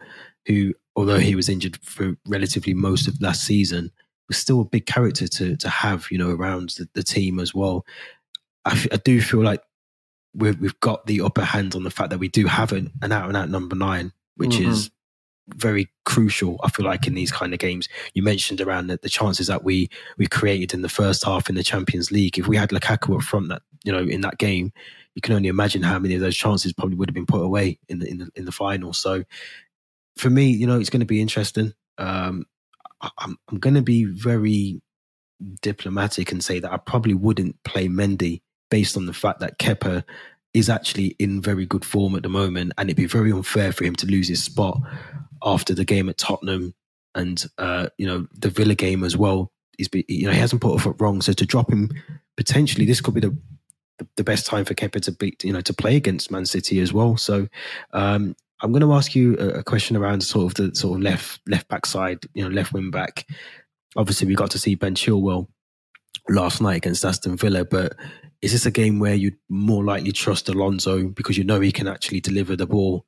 who 0.45 0.73
although 0.95 1.19
he 1.19 1.35
was 1.35 1.49
injured 1.49 1.77
for 1.77 2.15
relatively 2.27 2.73
most 2.73 3.07
of 3.07 3.21
last 3.21 3.43
season, 3.45 3.91
was 4.27 4.37
still 4.37 4.61
a 4.61 4.65
big 4.65 4.85
character 4.85 5.27
to 5.27 5.55
to 5.57 5.69
have 5.69 6.07
you 6.11 6.17
know 6.17 6.31
around 6.31 6.69
the, 6.77 6.89
the 6.93 7.03
team 7.03 7.39
as 7.39 7.53
well. 7.53 7.85
I, 8.65 8.71
f- 8.71 8.87
I 8.91 8.97
do 8.97 9.21
feel 9.21 9.43
like 9.43 9.61
we've, 10.33 10.59
we've 10.59 10.79
got 10.81 11.05
the 11.05 11.21
upper 11.21 11.43
hand 11.43 11.73
on 11.75 11.83
the 11.83 11.89
fact 11.89 12.09
that 12.09 12.19
we 12.19 12.27
do 12.27 12.47
have 12.47 12.73
an, 12.73 12.91
an 13.01 13.11
out 13.11 13.27
and 13.27 13.37
out 13.37 13.49
number 13.49 13.75
nine, 13.75 14.11
which 14.35 14.55
mm-hmm. 14.55 14.71
is 14.71 14.91
very 15.55 15.89
crucial. 16.05 16.59
I 16.63 16.69
feel 16.69 16.85
like 16.85 17.07
in 17.07 17.13
these 17.13 17.31
kind 17.31 17.53
of 17.53 17.59
games, 17.59 17.87
you 18.13 18.21
mentioned 18.21 18.61
around 18.61 18.87
the, 18.87 18.99
the, 19.01 19.09
chances 19.09 19.47
that 19.47 19.63
we 19.63 19.89
we 20.17 20.27
created 20.27 20.73
in 20.73 20.81
the 20.81 20.89
first 20.89 21.23
half 21.23 21.49
in 21.49 21.55
the 21.55 21.63
Champions 21.63 22.11
League. 22.11 22.37
If 22.37 22.47
we 22.47 22.57
had 22.57 22.69
Lukaku 22.69 23.15
up 23.15 23.23
front, 23.23 23.49
that 23.49 23.61
you 23.83 23.91
know 23.91 23.99
in 23.99 24.21
that 24.21 24.37
game, 24.37 24.71
you 25.15 25.21
can 25.21 25.33
only 25.33 25.49
imagine 25.49 25.83
how 25.83 25.99
many 25.99 26.15
of 26.15 26.21
those 26.21 26.35
chances 26.35 26.73
probably 26.73 26.95
would 26.95 27.09
have 27.09 27.15
been 27.15 27.25
put 27.25 27.41
away 27.41 27.79
in 27.87 27.99
the 27.99 28.07
in 28.07 28.17
the 28.17 28.29
in 28.35 28.45
the 28.45 28.51
final. 28.51 28.93
So 28.93 29.23
for 30.17 30.29
me, 30.29 30.49
you 30.49 30.67
know, 30.67 30.79
it's 30.79 30.89
going 30.89 31.01
to 31.01 31.05
be 31.05 31.21
interesting. 31.21 31.73
Um, 31.97 32.45
I, 33.01 33.09
I'm 33.19 33.37
I'm 33.49 33.59
going 33.59 33.75
to 33.75 33.81
be 33.81 34.05
very 34.05 34.81
diplomatic 35.61 36.31
and 36.31 36.43
say 36.43 36.59
that 36.59 36.71
I 36.71 36.77
probably 36.77 37.13
wouldn't 37.13 37.61
play 37.63 37.87
Mendy 37.87 38.41
based 38.69 38.97
on 38.97 39.05
the 39.05 39.13
fact 39.13 39.39
that 39.39 39.59
Kepa 39.59 40.03
is 40.53 40.69
actually 40.69 41.15
in 41.19 41.41
very 41.41 41.65
good 41.65 41.85
form 41.85 42.15
at 42.15 42.23
the 42.23 42.29
moment, 42.29 42.73
and 42.77 42.89
it'd 42.89 42.97
be 42.97 43.05
very 43.05 43.31
unfair 43.31 43.71
for 43.71 43.85
him 43.85 43.95
to 43.95 44.07
lose 44.07 44.27
his 44.27 44.43
spot 44.43 44.81
after 45.43 45.73
the 45.73 45.85
game 45.85 46.09
at 46.09 46.17
Tottenham 46.17 46.73
and 47.15 47.45
uh, 47.57 47.87
you 47.97 48.05
know 48.07 48.27
the 48.33 48.49
Villa 48.49 48.75
game 48.75 49.03
as 49.03 49.17
well. 49.17 49.51
He's 49.77 49.87
be, 49.87 50.05
you 50.07 50.25
know 50.25 50.33
he 50.33 50.39
hasn't 50.39 50.61
put 50.61 50.75
a 50.75 50.79
foot 50.79 50.95
wrong, 50.99 51.21
so 51.21 51.33
to 51.33 51.45
drop 51.45 51.71
him 51.71 51.89
potentially 52.35 52.85
this 52.85 53.01
could 53.01 53.13
be 53.13 53.19
the 53.19 53.35
the 54.15 54.23
best 54.23 54.45
time 54.45 54.63
for 54.63 54.75
Kepa 54.75 55.01
to 55.01 55.11
beat 55.11 55.43
you 55.43 55.51
know 55.51 55.61
to 55.61 55.73
play 55.73 55.95
against 55.95 56.31
Man 56.31 56.45
City 56.45 56.79
as 56.79 56.93
well. 56.93 57.17
So 57.17 57.47
um, 57.93 58.35
I'm 58.61 58.71
going 58.71 58.81
to 58.81 58.93
ask 58.93 59.15
you 59.15 59.35
a, 59.35 59.63
question 59.63 59.95
around 59.95 60.21
sort 60.21 60.45
of 60.45 60.53
the 60.55 60.75
sort 60.75 60.97
of 60.97 61.03
left 61.03 61.41
left 61.47 61.67
back 61.67 61.85
side, 61.85 62.19
you 62.33 62.43
know 62.43 62.49
left 62.49 62.73
wing 62.73 62.91
back. 62.91 63.25
Obviously, 63.95 64.27
we 64.27 64.35
got 64.35 64.51
to 64.51 64.59
see 64.59 64.75
Ben 64.75 64.95
Chilwell 64.95 65.47
last 66.29 66.61
night 66.61 66.77
against 66.77 67.05
Aston 67.05 67.37
Villa, 67.37 67.65
but 67.65 67.95
is 68.41 68.51
this 68.51 68.65
a 68.65 68.71
game 68.71 68.99
where 68.99 69.15
you'd 69.15 69.37
more 69.49 69.83
likely 69.83 70.11
trust 70.11 70.49
Alonso 70.49 71.07
because 71.07 71.37
you 71.37 71.43
know 71.43 71.59
he 71.59 71.71
can 71.71 71.87
actually 71.87 72.19
deliver 72.19 72.55
the 72.55 72.67
ball 72.67 73.05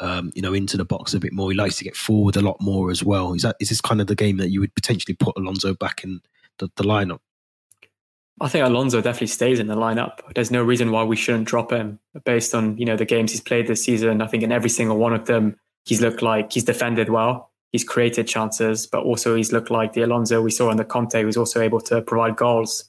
um, 0.00 0.32
you 0.34 0.42
know, 0.42 0.52
into 0.52 0.76
the 0.76 0.84
box 0.84 1.14
a 1.14 1.20
bit 1.20 1.32
more. 1.32 1.50
He 1.50 1.56
likes 1.56 1.76
to 1.78 1.84
get 1.84 1.96
forward 1.96 2.36
a 2.36 2.42
lot 2.42 2.56
more 2.60 2.90
as 2.90 3.02
well. 3.02 3.32
Is 3.32 3.42
that 3.42 3.56
is 3.60 3.68
this 3.68 3.80
kind 3.80 4.00
of 4.00 4.06
the 4.06 4.14
game 4.14 4.36
that 4.38 4.50
you 4.50 4.60
would 4.60 4.74
potentially 4.74 5.14
put 5.14 5.36
Alonso 5.36 5.74
back 5.74 6.04
in 6.04 6.20
the, 6.58 6.70
the 6.76 6.84
lineup? 6.84 7.20
I 8.40 8.48
think 8.48 8.66
Alonso 8.66 9.00
definitely 9.00 9.28
stays 9.28 9.58
in 9.58 9.66
the 9.66 9.76
lineup. 9.76 10.18
There's 10.34 10.50
no 10.50 10.62
reason 10.62 10.90
why 10.90 11.04
we 11.04 11.16
shouldn't 11.16 11.48
drop 11.48 11.72
him 11.72 11.98
based 12.24 12.54
on 12.54 12.76
you 12.76 12.84
know 12.84 12.96
the 12.96 13.06
games 13.06 13.32
he's 13.32 13.40
played 13.40 13.66
this 13.66 13.84
season. 13.84 14.20
I 14.20 14.26
think 14.26 14.42
in 14.42 14.52
every 14.52 14.70
single 14.70 14.98
one 14.98 15.14
of 15.14 15.26
them, 15.26 15.56
he's 15.84 16.00
looked 16.00 16.22
like 16.22 16.52
he's 16.52 16.64
defended 16.64 17.08
well. 17.08 17.50
He's 17.72 17.84
created 17.84 18.28
chances, 18.28 18.86
but 18.86 19.02
also 19.02 19.34
he's 19.34 19.52
looked 19.52 19.70
like 19.70 19.94
the 19.94 20.02
Alonso 20.02 20.40
we 20.40 20.50
saw 20.50 20.70
in 20.70 20.76
the 20.76 20.84
Conte, 20.84 21.20
who's 21.20 21.36
also 21.36 21.60
able 21.60 21.80
to 21.82 22.02
provide 22.02 22.36
goals. 22.36 22.84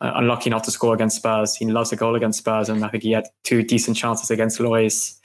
Uh, 0.00 0.12
unlucky 0.14 0.48
not 0.48 0.62
to 0.62 0.70
score 0.70 0.94
against 0.94 1.16
Spurs. 1.16 1.56
He 1.56 1.66
loves 1.66 1.92
a 1.92 1.96
goal 1.96 2.14
against 2.14 2.38
Spurs, 2.38 2.68
and 2.68 2.84
I 2.84 2.88
think 2.88 3.02
he 3.02 3.12
had 3.12 3.26
two 3.42 3.62
decent 3.62 3.96
chances 3.96 4.30
against 4.30 4.60
Lois 4.60 5.17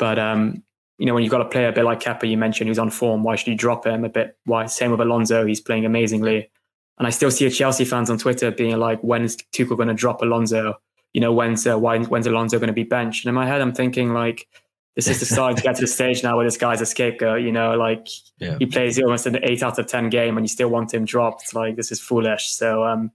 but 0.00 0.18
um, 0.18 0.64
you 0.98 1.06
know, 1.06 1.14
when 1.14 1.22
you've 1.22 1.30
got 1.30 1.42
a 1.42 1.44
player 1.44 1.68
a 1.68 1.72
bit 1.72 1.84
like 1.84 2.00
Kepa, 2.00 2.28
you 2.28 2.36
mentioned 2.36 2.68
who's 2.68 2.78
on 2.78 2.90
form, 2.90 3.22
why 3.22 3.36
should 3.36 3.48
you 3.48 3.54
drop 3.54 3.86
him 3.86 4.02
a 4.04 4.08
bit? 4.08 4.36
Why? 4.46 4.66
Same 4.66 4.90
with 4.90 5.00
Alonso, 5.00 5.46
he's 5.46 5.60
playing 5.60 5.84
amazingly. 5.84 6.50
And 6.98 7.06
I 7.06 7.10
still 7.10 7.30
see 7.30 7.46
a 7.46 7.50
Chelsea 7.50 7.84
fans 7.84 8.10
on 8.10 8.18
Twitter 8.18 8.50
being 8.50 8.76
like, 8.78 9.00
when 9.02 9.22
is 9.22 9.36
Tuchel 9.52 9.76
going 9.76 9.88
to 9.88 9.94
drop 9.94 10.22
Alonso? 10.22 10.74
You 11.12 11.20
know, 11.20 11.32
when's 11.32 11.66
uh, 11.66 11.78
why, 11.78 11.98
when's 11.98 12.26
Alonso 12.26 12.58
going 12.58 12.68
to 12.68 12.74
be 12.74 12.84
benched? 12.84 13.24
And 13.24 13.30
in 13.30 13.34
my 13.34 13.46
head, 13.46 13.60
I'm 13.60 13.72
thinking 13.72 14.12
like, 14.14 14.48
this 14.96 15.06
is 15.06 15.20
the 15.20 15.26
starting 15.26 15.56
to 15.56 15.62
get 15.62 15.76
to 15.76 15.82
the 15.82 15.86
stage 15.86 16.22
now 16.22 16.36
where 16.36 16.44
this 16.44 16.56
guy's 16.56 16.80
a 16.80 16.86
scapegoat. 16.86 17.42
You 17.42 17.52
know, 17.52 17.74
like 17.74 18.08
yeah. 18.38 18.56
he 18.58 18.66
plays 18.66 19.00
almost 19.00 19.26
an 19.26 19.38
eight 19.42 19.62
out 19.62 19.78
of 19.78 19.86
ten 19.86 20.08
game, 20.10 20.36
and 20.36 20.44
you 20.44 20.48
still 20.48 20.68
want 20.68 20.92
him 20.92 21.04
dropped. 21.04 21.54
Like 21.54 21.76
this 21.76 21.92
is 21.92 22.00
foolish. 22.00 22.50
So 22.50 22.84
um, 22.84 23.10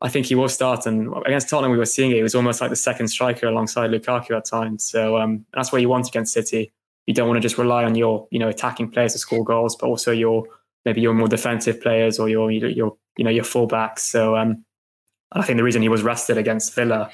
I 0.00 0.08
think 0.08 0.26
he 0.26 0.34
will 0.34 0.48
start. 0.48 0.86
And 0.86 1.12
against 1.24 1.48
Tottenham, 1.48 1.72
we 1.72 1.78
were 1.78 1.86
seeing 1.86 2.10
it. 2.10 2.16
He 2.16 2.22
was 2.22 2.34
almost 2.34 2.60
like 2.60 2.70
the 2.70 2.76
second 2.76 3.08
striker 3.08 3.46
alongside 3.46 3.90
Lukaku 3.90 4.36
at 4.36 4.44
times. 4.44 4.86
So 4.86 5.16
um, 5.16 5.46
that's 5.54 5.72
what 5.72 5.80
you 5.80 5.88
want 5.88 6.08
against 6.08 6.34
City. 6.34 6.72
You 7.06 7.14
don't 7.14 7.28
want 7.28 7.38
to 7.38 7.40
just 7.40 7.56
rely 7.56 7.84
on 7.84 7.94
your, 7.94 8.28
you 8.30 8.38
know, 8.38 8.48
attacking 8.48 8.90
players 8.90 9.12
to 9.12 9.18
score 9.18 9.44
goals, 9.44 9.76
but 9.76 9.86
also 9.86 10.12
your 10.12 10.44
maybe 10.84 11.00
your 11.00 11.14
more 11.14 11.28
defensive 11.28 11.80
players 11.80 12.18
or 12.18 12.28
your 12.28 12.50
your 12.50 12.96
you 13.16 13.24
know 13.24 13.30
your 13.30 13.44
fullbacks. 13.44 14.00
So 14.00 14.36
um, 14.36 14.64
I 15.32 15.42
think 15.42 15.56
the 15.56 15.64
reason 15.64 15.82
he 15.82 15.88
was 15.88 16.02
rested 16.02 16.36
against 16.36 16.74
Villa 16.74 17.10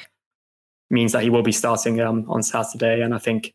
means 0.90 1.12
that 1.12 1.22
he 1.22 1.30
will 1.30 1.42
be 1.42 1.52
starting 1.52 2.00
um, 2.00 2.26
on 2.28 2.42
Saturday. 2.42 3.00
And 3.00 3.14
I 3.14 3.18
think 3.18 3.54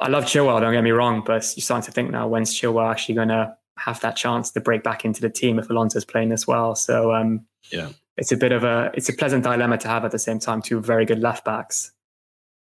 I 0.00 0.08
love 0.08 0.24
Chilwell. 0.24 0.60
Don't 0.60 0.72
get 0.72 0.84
me 0.84 0.90
wrong, 0.90 1.22
but 1.24 1.42
you're 1.56 1.62
starting 1.62 1.86
to 1.86 1.92
think 1.92 2.10
now 2.10 2.28
when's 2.28 2.54
Chilwell 2.58 2.90
actually 2.90 3.14
going 3.14 3.28
to 3.28 3.56
have 3.78 4.00
that 4.00 4.16
chance 4.16 4.50
to 4.52 4.60
break 4.60 4.82
back 4.82 5.04
into 5.04 5.20
the 5.20 5.30
team 5.30 5.58
if 5.58 5.68
Alonso's 5.68 6.04
playing 6.04 6.32
as 6.32 6.46
well. 6.46 6.74
So 6.74 7.12
um, 7.12 7.46
yeah, 7.70 7.90
it's 8.16 8.32
a 8.32 8.36
bit 8.36 8.52
of 8.52 8.64
a 8.64 8.90
it's 8.94 9.08
a 9.08 9.12
pleasant 9.12 9.44
dilemma 9.44 9.78
to 9.78 9.88
have 9.88 10.04
at 10.04 10.10
the 10.10 10.18
same 10.18 10.38
time. 10.38 10.62
Two 10.62 10.80
very 10.80 11.04
good 11.04 11.20
left 11.20 11.44
backs, 11.44 11.92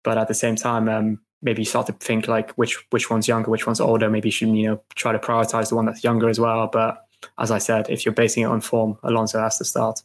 but 0.02 0.18
at 0.18 0.28
the 0.28 0.34
same 0.34 0.56
time, 0.56 0.88
um, 0.88 1.20
maybe 1.42 1.62
you 1.62 1.66
start 1.66 1.86
to 1.86 1.92
think 1.92 2.28
like 2.28 2.52
which 2.52 2.84
which 2.90 3.10
one's 3.10 3.28
younger, 3.28 3.50
which 3.50 3.66
one's 3.66 3.80
older. 3.80 4.08
Maybe 4.08 4.28
you 4.28 4.32
should 4.32 4.48
you 4.48 4.68
know 4.68 4.82
try 4.94 5.12
to 5.12 5.18
prioritize 5.18 5.68
the 5.68 5.76
one 5.76 5.86
that's 5.86 6.04
younger 6.04 6.28
as 6.28 6.40
well. 6.40 6.68
But 6.68 7.04
as 7.38 7.50
I 7.50 7.58
said, 7.58 7.90
if 7.90 8.04
you're 8.04 8.14
basing 8.14 8.44
it 8.44 8.46
on 8.46 8.60
form, 8.60 8.98
Alonso 9.02 9.40
has 9.40 9.58
to 9.58 9.64
start. 9.64 10.02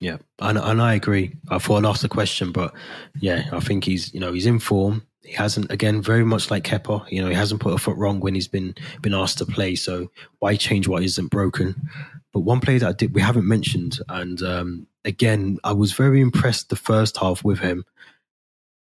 Yeah, 0.00 0.16
and, 0.40 0.58
and 0.58 0.82
I 0.82 0.94
agree. 0.94 1.32
I 1.48 1.58
thought 1.58 1.84
I'd 1.84 1.88
ask 1.88 2.02
the 2.02 2.08
question, 2.08 2.50
but 2.50 2.74
yeah, 3.20 3.48
I 3.52 3.60
think 3.60 3.84
he's 3.84 4.12
you 4.14 4.20
know 4.20 4.32
he's 4.32 4.46
in 4.46 4.58
form. 4.58 5.06
He 5.24 5.32
hasn't 5.32 5.70
again 5.70 6.02
very 6.02 6.24
much 6.24 6.50
like 6.50 6.64
Kepa. 6.64 7.04
You 7.10 7.22
know 7.22 7.28
he 7.28 7.34
hasn't 7.34 7.60
put 7.60 7.74
a 7.74 7.78
foot 7.78 7.96
wrong 7.96 8.20
when 8.20 8.34
he's 8.34 8.48
been 8.48 8.74
been 9.00 9.14
asked 9.14 9.38
to 9.38 9.46
play. 9.46 9.74
So 9.74 10.10
why 10.38 10.56
change 10.56 10.86
what 10.88 11.02
isn't 11.02 11.30
broken? 11.30 11.88
But 12.32 12.40
one 12.40 12.60
player 12.60 12.78
that 12.80 12.88
I 12.88 12.92
did 12.92 13.14
we 13.14 13.20
haven't 13.20 13.46
mentioned, 13.46 13.98
and 14.08 14.42
um, 14.42 14.86
again 15.04 15.58
I 15.64 15.72
was 15.72 15.92
very 15.92 16.20
impressed 16.20 16.68
the 16.68 16.76
first 16.76 17.16
half 17.16 17.44
with 17.44 17.58
him 17.58 17.84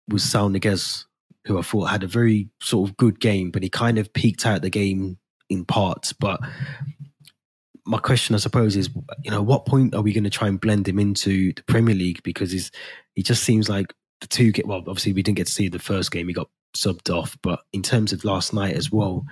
was 0.08 0.22
Saul 0.22 0.50
Niguez, 0.50 1.04
who 1.46 1.58
I 1.58 1.62
thought 1.62 1.86
had 1.86 2.02
a 2.02 2.08
very 2.08 2.48
sort 2.60 2.88
of 2.88 2.96
good 2.96 3.20
game, 3.20 3.50
but 3.50 3.62
he 3.62 3.68
kind 3.68 3.98
of 3.98 4.12
peaked 4.12 4.46
out 4.46 4.62
the 4.62 4.70
game 4.70 5.18
in 5.48 5.64
parts. 5.64 6.12
But 6.12 6.40
my 7.84 7.98
question, 7.98 8.34
I 8.34 8.38
suppose, 8.38 8.76
is 8.76 8.90
you 9.22 9.30
know, 9.30 9.42
what 9.42 9.66
point 9.66 9.94
are 9.94 10.02
we 10.02 10.12
going 10.12 10.24
to 10.24 10.30
try 10.30 10.48
and 10.48 10.60
blend 10.60 10.88
him 10.88 10.98
into 10.98 11.52
the 11.52 11.62
Premier 11.64 11.94
League? 11.94 12.22
Because 12.22 12.50
he's 12.50 12.70
he 13.14 13.22
just 13.22 13.44
seems 13.44 13.68
like 13.68 13.94
the 14.20 14.26
two 14.26 14.52
get 14.52 14.66
well. 14.66 14.78
Obviously, 14.78 15.12
we 15.12 15.22
didn't 15.22 15.38
get 15.38 15.46
to 15.46 15.52
see 15.52 15.68
the 15.68 15.78
first 15.78 16.10
game; 16.10 16.28
he 16.28 16.34
got 16.34 16.50
subbed 16.76 17.14
off. 17.14 17.36
But 17.42 17.60
in 17.72 17.82
terms 17.82 18.12
of 18.12 18.24
last 18.24 18.52
night 18.52 18.74
as 18.74 18.90
well, 18.90 19.24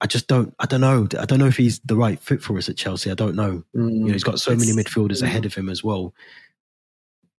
I 0.00 0.06
just 0.06 0.26
don't. 0.26 0.54
I 0.58 0.66
don't 0.66 0.80
know. 0.80 1.08
I 1.18 1.24
don't 1.24 1.38
know 1.38 1.46
if 1.46 1.56
he's 1.56 1.78
the 1.80 1.96
right 1.96 2.18
fit 2.20 2.42
for 2.42 2.58
us 2.58 2.68
at 2.68 2.76
Chelsea. 2.76 3.10
I 3.10 3.14
don't 3.14 3.34
know. 3.34 3.64
Mm, 3.74 3.92
you 3.92 4.04
know, 4.04 4.12
he's 4.12 4.24
got 4.24 4.40
so 4.40 4.50
many 4.54 4.72
midfielders 4.72 5.22
ahead 5.22 5.46
of 5.46 5.54
him 5.54 5.68
as 5.68 5.82
well. 5.82 6.14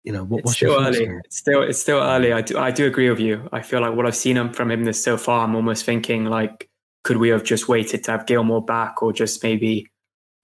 You 0.05 0.13
know, 0.13 0.25
what, 0.25 0.41
it's 0.41 0.53
still 0.53 0.81
early. 0.81 1.05
It's 1.25 1.37
still 1.37 1.63
it's 1.63 1.81
still 1.81 1.99
early. 1.99 2.33
I 2.33 2.41
do 2.41 2.57
I 2.57 2.71
do 2.71 2.87
agree 2.87 3.11
with 3.11 3.21
you. 3.21 3.49
I 3.53 3.61
feel 3.61 3.81
like 3.81 3.95
what 3.95 4.07
I've 4.07 4.17
seen 4.17 4.53
from 4.53 4.71
him 4.71 4.85
this 4.85 5.03
so 5.03 5.19
far, 5.19 5.45
I'm 5.45 5.55
almost 5.55 5.85
thinking 5.85 6.27
like, 6.27 6.71
could 7.05 7.19
we 7.19 7.29
have 7.29 7.45
just 7.45 7.69
waited 7.69 8.05
to 8.05 8.13
have 8.13 8.25
Gilmour 8.25 8.65
back, 8.65 9.03
or 9.03 9.13
just 9.13 9.43
maybe 9.43 9.87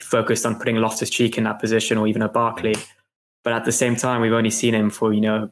focused 0.03 0.45
on 0.45 0.59
putting 0.59 0.77
Loftus 0.77 1.09
Cheek 1.09 1.39
in 1.39 1.45
that 1.45 1.61
position, 1.61 1.97
or 1.97 2.07
even 2.09 2.23
a 2.23 2.29
Barkley? 2.29 2.75
But 3.43 3.55
at 3.55 3.65
the 3.65 3.73
same 3.73 3.97
time, 3.97 4.21
we've 4.21 4.33
only 4.33 4.51
seen 4.51 4.75
him 4.75 4.91
for 4.91 5.15
you 5.15 5.21
know 5.23 5.51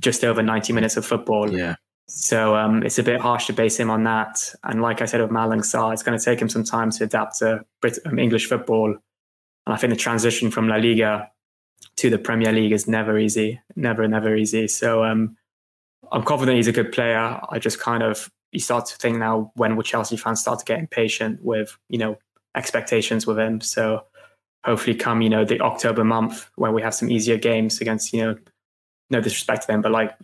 just 0.00 0.24
over 0.24 0.42
90 0.42 0.72
minutes 0.72 0.96
of 0.96 1.06
football. 1.06 1.54
Yeah. 1.54 1.76
So 2.12 2.56
um, 2.56 2.82
it's 2.82 2.98
a 2.98 3.04
bit 3.04 3.20
harsh 3.20 3.46
to 3.46 3.52
base 3.52 3.78
him 3.78 3.88
on 3.88 4.02
that. 4.04 4.52
And 4.64 4.82
like 4.82 5.00
I 5.00 5.04
said 5.04 5.20
with 5.20 5.30
Malang 5.30 5.60
Sarr, 5.60 5.92
it's 5.92 6.02
going 6.02 6.18
to 6.18 6.24
take 6.24 6.40
him 6.40 6.48
some 6.48 6.64
time 6.64 6.90
to 6.90 7.04
adapt 7.04 7.38
to 7.38 7.64
Brit- 7.80 8.00
um, 8.04 8.18
English 8.18 8.48
football. 8.48 8.88
And 8.90 9.74
I 9.74 9.76
think 9.76 9.92
the 9.92 9.96
transition 9.96 10.50
from 10.50 10.68
La 10.68 10.76
Liga 10.76 11.30
to 11.96 12.10
the 12.10 12.18
Premier 12.18 12.52
League 12.52 12.72
is 12.72 12.88
never 12.88 13.16
easy, 13.16 13.60
never, 13.76 14.08
never 14.08 14.36
easy. 14.36 14.66
So 14.66 15.04
um, 15.04 15.36
I'm 16.10 16.24
confident 16.24 16.56
he's 16.56 16.66
a 16.66 16.72
good 16.72 16.90
player. 16.90 17.40
I 17.48 17.60
just 17.60 17.78
kind 17.78 18.02
of 18.02 18.28
you 18.50 18.58
start 18.58 18.86
to 18.86 18.96
think 18.96 19.18
now 19.18 19.52
when 19.54 19.76
will 19.76 19.84
Chelsea 19.84 20.16
fans 20.16 20.40
start 20.40 20.58
to 20.58 20.64
get 20.64 20.80
impatient 20.80 21.40
with 21.42 21.78
you 21.88 21.98
know 21.98 22.18
expectations 22.56 23.26
with 23.26 23.38
him. 23.38 23.60
So 23.60 24.04
hopefully 24.64 24.96
come 24.96 25.22
you 25.22 25.30
know 25.30 25.44
the 25.44 25.60
October 25.60 26.04
month 26.04 26.50
when 26.56 26.74
we 26.74 26.82
have 26.82 26.94
some 26.94 27.10
easier 27.10 27.36
games 27.36 27.80
against 27.80 28.12
you 28.12 28.22
know 28.22 28.36
no 29.10 29.20
disrespect 29.20 29.62
to 29.62 29.66
them, 29.68 29.82
but 29.82 29.92
like 29.92 30.16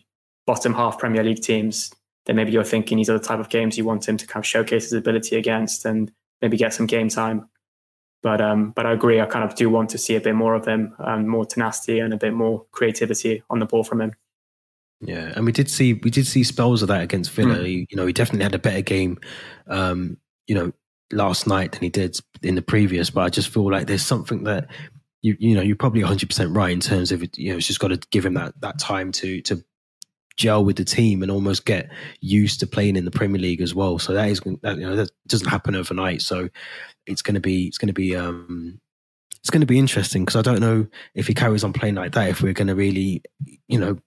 bottom 0.46 0.74
half 0.74 0.98
Premier 0.98 1.22
League 1.22 1.42
teams, 1.42 1.92
then 2.26 2.36
maybe 2.36 2.52
you're 2.52 2.64
thinking 2.64 2.98
these 2.98 3.10
are 3.10 3.18
the 3.18 3.24
type 3.24 3.40
of 3.40 3.48
games 3.48 3.76
you 3.76 3.84
want 3.84 4.08
him 4.08 4.16
to 4.16 4.26
kind 4.26 4.42
of 4.42 4.46
showcase 4.46 4.84
his 4.84 4.92
ability 4.92 5.36
against 5.36 5.84
and 5.84 6.12
maybe 6.42 6.56
get 6.56 6.74
some 6.74 6.86
game 6.86 7.08
time. 7.08 7.48
But 8.22 8.40
um, 8.40 8.72
but 8.72 8.86
I 8.86 8.92
agree. 8.92 9.20
I 9.20 9.26
kind 9.26 9.44
of 9.44 9.54
do 9.54 9.70
want 9.70 9.90
to 9.90 9.98
see 9.98 10.16
a 10.16 10.20
bit 10.20 10.34
more 10.34 10.54
of 10.54 10.66
him, 10.66 10.94
um, 10.98 11.28
more 11.28 11.46
tenacity 11.46 12.00
and 12.00 12.12
a 12.12 12.16
bit 12.16 12.32
more 12.32 12.64
creativity 12.72 13.42
on 13.50 13.60
the 13.60 13.66
ball 13.66 13.84
from 13.84 14.00
him. 14.00 14.12
Yeah, 15.00 15.32
and 15.36 15.44
we 15.44 15.52
did 15.52 15.70
see 15.70 15.92
we 15.92 16.10
did 16.10 16.26
see 16.26 16.42
spells 16.42 16.82
of 16.82 16.88
that 16.88 17.02
against 17.02 17.30
Villa. 17.30 17.56
Mm. 17.56 17.66
He, 17.66 17.86
you 17.90 17.96
know, 17.96 18.06
he 18.06 18.12
definitely 18.12 18.44
had 18.44 18.54
a 18.54 18.58
better 18.58 18.80
game, 18.80 19.18
um, 19.68 20.16
you 20.46 20.54
know, 20.54 20.72
last 21.12 21.46
night 21.46 21.72
than 21.72 21.82
he 21.82 21.90
did 21.90 22.18
in 22.42 22.54
the 22.54 22.62
previous. 22.62 23.10
But 23.10 23.20
I 23.20 23.28
just 23.28 23.48
feel 23.50 23.70
like 23.70 23.86
there's 23.86 24.04
something 24.04 24.44
that 24.44 24.68
you 25.22 25.36
you 25.38 25.54
know 25.54 25.60
you're 25.60 25.76
probably 25.76 26.02
100 26.02 26.28
percent 26.28 26.56
right 26.56 26.72
in 26.72 26.80
terms 26.80 27.12
of 27.12 27.22
you 27.36 27.50
know 27.50 27.58
it's 27.58 27.66
just 27.66 27.80
got 27.80 27.88
to 27.88 28.00
give 28.10 28.24
him 28.24 28.34
that 28.34 28.58
that 28.60 28.78
time 28.78 29.12
to 29.12 29.40
to 29.42 29.62
gel 30.36 30.64
with 30.64 30.76
the 30.76 30.84
team 30.84 31.22
and 31.22 31.30
almost 31.30 31.64
get 31.64 31.90
used 32.20 32.60
to 32.60 32.66
playing 32.66 32.96
in 32.96 33.04
the 33.04 33.10
Premier 33.10 33.40
League 33.40 33.60
as 33.60 33.74
well. 33.74 33.98
So 33.98 34.12
that 34.12 34.28
is 34.28 34.40
that, 34.62 34.76
you 34.76 34.86
know 34.86 34.96
that 34.96 35.10
doesn't 35.26 35.48
happen 35.48 35.74
overnight. 35.74 36.22
So 36.22 36.48
it's 37.06 37.22
going 37.22 37.34
to 37.34 37.40
be 37.40 37.66
it's 37.66 37.78
going 37.78 37.88
to 37.88 37.94
be 37.94 38.14
um 38.14 38.80
it's 39.40 39.50
going 39.50 39.60
to 39.60 39.66
be 39.66 39.78
interesting 39.78 40.24
because 40.24 40.36
I 40.36 40.42
don't 40.42 40.60
know 40.60 40.86
if 41.14 41.26
he 41.26 41.34
carries 41.34 41.64
on 41.64 41.72
playing 41.72 41.94
like 41.94 42.12
that 42.12 42.28
if 42.28 42.42
we're 42.42 42.52
going 42.52 42.68
to 42.68 42.74
really 42.74 43.22
you 43.68 43.78
know 43.78 43.98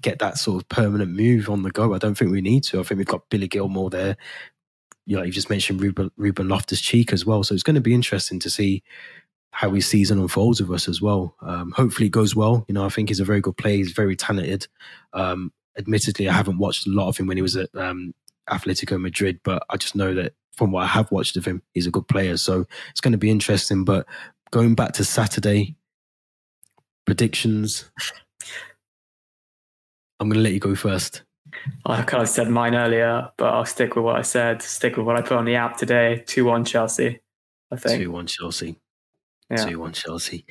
get 0.00 0.18
that 0.20 0.38
sort 0.38 0.62
of 0.62 0.68
permanent 0.68 1.12
move 1.12 1.50
on 1.50 1.62
the 1.62 1.70
go. 1.70 1.94
I 1.94 1.98
don't 1.98 2.16
think 2.16 2.30
we 2.30 2.40
need 2.40 2.64
to. 2.64 2.80
I 2.80 2.82
think 2.82 2.98
we've 2.98 3.06
got 3.06 3.28
Billy 3.28 3.48
Gilmour 3.48 3.90
there. 3.90 4.16
You 5.06 5.16
know, 5.16 5.22
you 5.22 5.32
just 5.32 5.50
mentioned 5.50 5.82
Ruben, 5.82 6.10
Ruben 6.16 6.48
Loftus 6.48 6.80
Cheek 6.80 7.12
as 7.12 7.26
well. 7.26 7.42
So 7.42 7.54
it's 7.54 7.62
going 7.62 7.74
to 7.74 7.80
be 7.80 7.94
interesting 7.94 8.38
to 8.40 8.50
see 8.50 8.82
how 9.52 9.70
his 9.70 9.86
season 9.86 10.20
unfolds 10.20 10.60
with 10.60 10.70
us 10.70 10.88
as 10.88 11.02
well. 11.02 11.34
Um, 11.42 11.72
hopefully 11.72 12.06
it 12.06 12.12
goes 12.12 12.36
well. 12.36 12.64
You 12.68 12.74
know, 12.74 12.84
I 12.84 12.88
think 12.88 13.08
he's 13.08 13.20
a 13.20 13.24
very 13.24 13.40
good 13.40 13.56
player. 13.56 13.76
He's 13.76 13.92
very 13.92 14.16
talented. 14.16 14.68
Um, 15.12 15.52
admittedly, 15.78 16.28
I 16.28 16.32
haven't 16.32 16.58
watched 16.58 16.86
a 16.86 16.90
lot 16.90 17.08
of 17.08 17.16
him 17.16 17.26
when 17.26 17.36
he 17.36 17.42
was 17.42 17.56
at 17.56 17.68
um, 17.74 18.14
Atletico 18.48 19.00
Madrid, 19.00 19.40
but 19.44 19.62
I 19.70 19.76
just 19.76 19.94
know 19.94 20.14
that 20.14 20.34
from 20.52 20.72
what 20.72 20.84
I 20.84 20.88
have 20.88 21.10
watched 21.10 21.36
of 21.36 21.44
him, 21.44 21.62
he's 21.72 21.86
a 21.86 21.90
good 21.90 22.08
player. 22.08 22.36
So 22.36 22.66
it's 22.90 23.00
going 23.00 23.12
to 23.12 23.18
be 23.18 23.30
interesting. 23.30 23.84
But 23.84 24.06
going 24.50 24.74
back 24.74 24.92
to 24.94 25.04
Saturday, 25.04 25.76
predictions. 27.06 27.90
I'm 30.20 30.28
going 30.28 30.38
to 30.38 30.42
let 30.42 30.52
you 30.52 30.60
go 30.60 30.74
first. 30.74 31.22
I 31.84 32.02
kind 32.02 32.22
of 32.22 32.28
said 32.28 32.48
mine 32.48 32.74
earlier, 32.74 33.30
but 33.36 33.52
I'll 33.52 33.64
stick 33.64 33.96
with 33.96 34.04
what 34.04 34.16
I 34.16 34.22
said. 34.22 34.62
Stick 34.62 34.96
with 34.96 35.06
what 35.06 35.16
I 35.16 35.22
put 35.22 35.32
on 35.32 35.44
the 35.44 35.56
app 35.56 35.76
today. 35.76 36.22
Two 36.26 36.44
one 36.44 36.64
Chelsea. 36.64 37.20
I 37.72 37.76
think 37.76 38.00
two 38.00 38.12
one 38.12 38.26
Chelsea. 38.26 38.78
Yeah. 39.50 39.64
Two 39.64 39.80
one 39.80 39.92
Chelsea. 39.92 40.44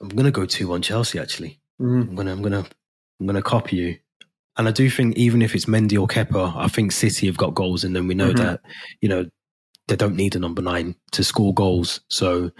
I'm 0.00 0.08
gonna 0.08 0.30
go 0.30 0.46
two 0.46 0.68
one 0.68 0.80
Chelsea. 0.80 1.18
Actually, 1.18 1.60
mm. 1.80 2.08
I'm 2.08 2.14
gonna 2.14 2.32
I'm 2.32 2.42
gonna 2.42 2.64
I'm 3.22 3.26
gonna 3.26 3.40
copy 3.40 3.76
you. 3.76 3.98
And 4.56 4.68
I 4.68 4.72
do 4.72 4.90
think 4.90 5.16
even 5.16 5.40
if 5.40 5.54
it's 5.54 5.66
Mendy 5.66 5.98
or 5.98 6.08
Kepa, 6.08 6.54
I 6.56 6.66
think 6.66 6.90
City 6.92 7.26
have 7.26 7.36
got 7.36 7.54
goals 7.54 7.84
in 7.84 7.92
them. 7.92 8.08
We 8.08 8.14
know 8.14 8.32
mm-hmm. 8.32 8.44
that 8.44 8.60
you 9.00 9.08
know 9.08 9.26
they 9.86 9.96
don't 9.96 10.16
need 10.16 10.34
a 10.34 10.40
number 10.40 10.60
nine 10.60 10.96
to 11.12 11.22
score 11.22 11.54
goals. 11.54 12.00
So 12.08 12.50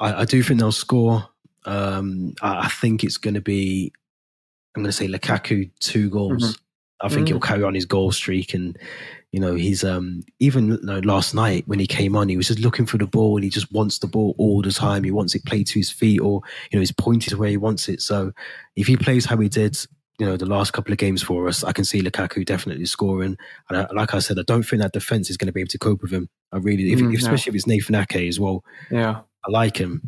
I, 0.00 0.22
I 0.22 0.24
do 0.24 0.42
think 0.42 0.60
they'll 0.60 0.72
score. 0.72 1.28
Um, 1.64 2.34
I, 2.40 2.66
I, 2.66 2.68
think 2.68 3.02
it's 3.02 3.16
going 3.16 3.34
to 3.34 3.40
be. 3.40 3.92
I'm 4.76 4.82
going 4.82 4.90
to 4.90 4.96
say 4.96 5.08
Lukaku 5.08 5.70
two 5.80 6.08
goals. 6.08 6.42
Mm-hmm. 6.42 6.62
I 7.00 7.08
think 7.08 7.20
mm-hmm. 7.20 7.26
he'll 7.34 7.40
carry 7.40 7.64
on 7.64 7.74
his 7.74 7.84
goal 7.84 8.12
streak 8.12 8.54
and 8.54 8.78
you 9.36 9.40
know, 9.40 9.54
he's 9.54 9.84
um 9.84 10.22
even 10.38 10.68
you 10.68 10.78
know, 10.82 11.00
last 11.00 11.34
night 11.34 11.64
when 11.66 11.78
he 11.78 11.86
came 11.86 12.16
on, 12.16 12.30
he 12.30 12.38
was 12.38 12.48
just 12.48 12.60
looking 12.60 12.86
for 12.86 12.96
the 12.96 13.06
ball. 13.06 13.36
And 13.36 13.44
he 13.44 13.50
just 13.50 13.70
wants 13.70 13.98
the 13.98 14.06
ball 14.06 14.34
all 14.38 14.62
the 14.62 14.72
time. 14.72 15.04
He 15.04 15.10
wants 15.10 15.34
it 15.34 15.44
played 15.44 15.66
to 15.66 15.78
his 15.78 15.90
feet, 15.90 16.20
or 16.20 16.40
you 16.70 16.78
know, 16.78 16.80
he's 16.80 16.92
pointed 16.92 17.30
to 17.30 17.36
where 17.36 17.50
he 17.50 17.58
wants 17.58 17.88
it. 17.90 18.00
So 18.00 18.32
if 18.76 18.86
he 18.86 18.96
plays 18.96 19.26
how 19.26 19.36
he 19.36 19.50
did, 19.50 19.76
you 20.18 20.26
know, 20.26 20.36
the 20.36 20.46
last 20.46 20.72
couple 20.72 20.92
of 20.92 20.98
games 20.98 21.22
for 21.22 21.48
us, 21.48 21.62
I 21.62 21.72
can 21.72 21.84
see 21.84 22.02
Lukaku 22.02 22.44
definitely 22.44 22.86
scoring. 22.86 23.36
And 23.68 23.78
I, 23.78 23.86
like 23.92 24.14
I 24.14 24.18
said, 24.18 24.38
I 24.38 24.42
don't 24.46 24.62
think 24.62 24.82
that 24.82 24.92
defense 24.92 25.28
is 25.30 25.36
going 25.36 25.46
to 25.46 25.52
be 25.52 25.60
able 25.60 25.68
to 25.68 25.78
cope 25.78 26.02
with 26.02 26.12
him. 26.12 26.28
I 26.52 26.58
really, 26.58 26.92
if, 26.92 27.00
mm, 27.00 27.16
especially 27.16 27.50
if 27.50 27.56
it's 27.56 27.66
Nathan 27.66 27.94
Ake 27.94 28.28
as 28.28 28.40
well. 28.40 28.64
Yeah, 28.90 29.20
I 29.46 29.50
like 29.50 29.76
him. 29.76 30.02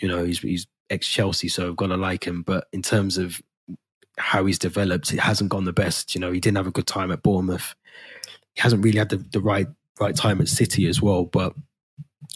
You 0.00 0.08
know, 0.08 0.24
he's 0.24 0.38
he's 0.38 0.66
ex 0.90 1.06
Chelsea, 1.06 1.48
so 1.48 1.68
I've 1.68 1.76
got 1.76 1.88
to 1.88 1.96
like 1.96 2.24
him. 2.26 2.42
But 2.42 2.66
in 2.72 2.82
terms 2.82 3.18
of 3.18 3.40
how 4.18 4.46
he's 4.46 4.58
developed, 4.58 5.12
it 5.12 5.20
hasn't 5.20 5.50
gone 5.50 5.64
the 5.64 5.72
best. 5.72 6.14
You 6.14 6.20
know, 6.20 6.32
he 6.32 6.40
didn't 6.40 6.56
have 6.56 6.66
a 6.66 6.72
good 6.72 6.86
time 6.86 7.10
at 7.10 7.22
Bournemouth 7.22 7.74
he 8.54 8.60
hasn't 8.60 8.84
really 8.84 8.98
had 8.98 9.08
the, 9.08 9.16
the 9.16 9.40
right 9.40 9.66
right 10.00 10.16
time 10.16 10.40
at 10.40 10.48
City 10.48 10.86
as 10.86 11.00
well. 11.00 11.24
But 11.24 11.54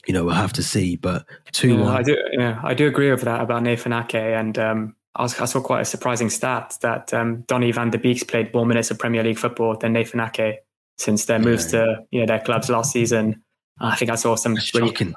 you 0.07 0.15
know, 0.15 0.25
we'll 0.25 0.35
have 0.35 0.53
to 0.55 0.63
see. 0.63 0.97
But 0.97 1.27
two, 1.53 1.77
yeah, 1.77 1.89
I 1.89 2.03
do, 2.03 2.17
yeah, 2.33 2.61
I 2.63 2.75
do 2.75 2.87
agree 2.87 3.11
with 3.11 3.23
that 3.23 3.41
about 3.41 3.63
Nathan 3.63 3.93
Ake, 3.93 4.15
and 4.15 4.59
um, 4.59 4.97
I, 5.17 5.23
was, 5.23 5.41
I, 5.41 5.47
saw 5.47 5.61
quite 5.61 5.81
a 5.81 5.85
surprising 5.85 6.31
stat 6.31 6.77
that 6.83 7.13
um, 7.15 7.43
Donny 7.43 7.73
van 7.73 7.91
de 7.91 7.99
Beek's 7.99 8.23
played 8.23 8.53
more 8.53 8.67
minutes 8.67 8.91
of 8.91 8.99
Premier 8.99 9.25
League 9.25 9.39
football 9.39 9.77
than 9.77 9.93
Nathan 9.93 10.21
Ake 10.21 10.61
since 10.99 11.25
their 11.25 11.39
moves 11.39 11.73
yeah. 11.73 11.81
to 11.81 12.07
you 12.11 12.21
know 12.21 12.27
their 12.27 12.41
clubs 12.41 12.69
last 12.69 12.93
season. 12.93 13.43
I 13.79 13.95
think 13.97 14.11
I 14.11 14.15
saw 14.15 14.37
some 14.37 14.57
really, 14.75 15.15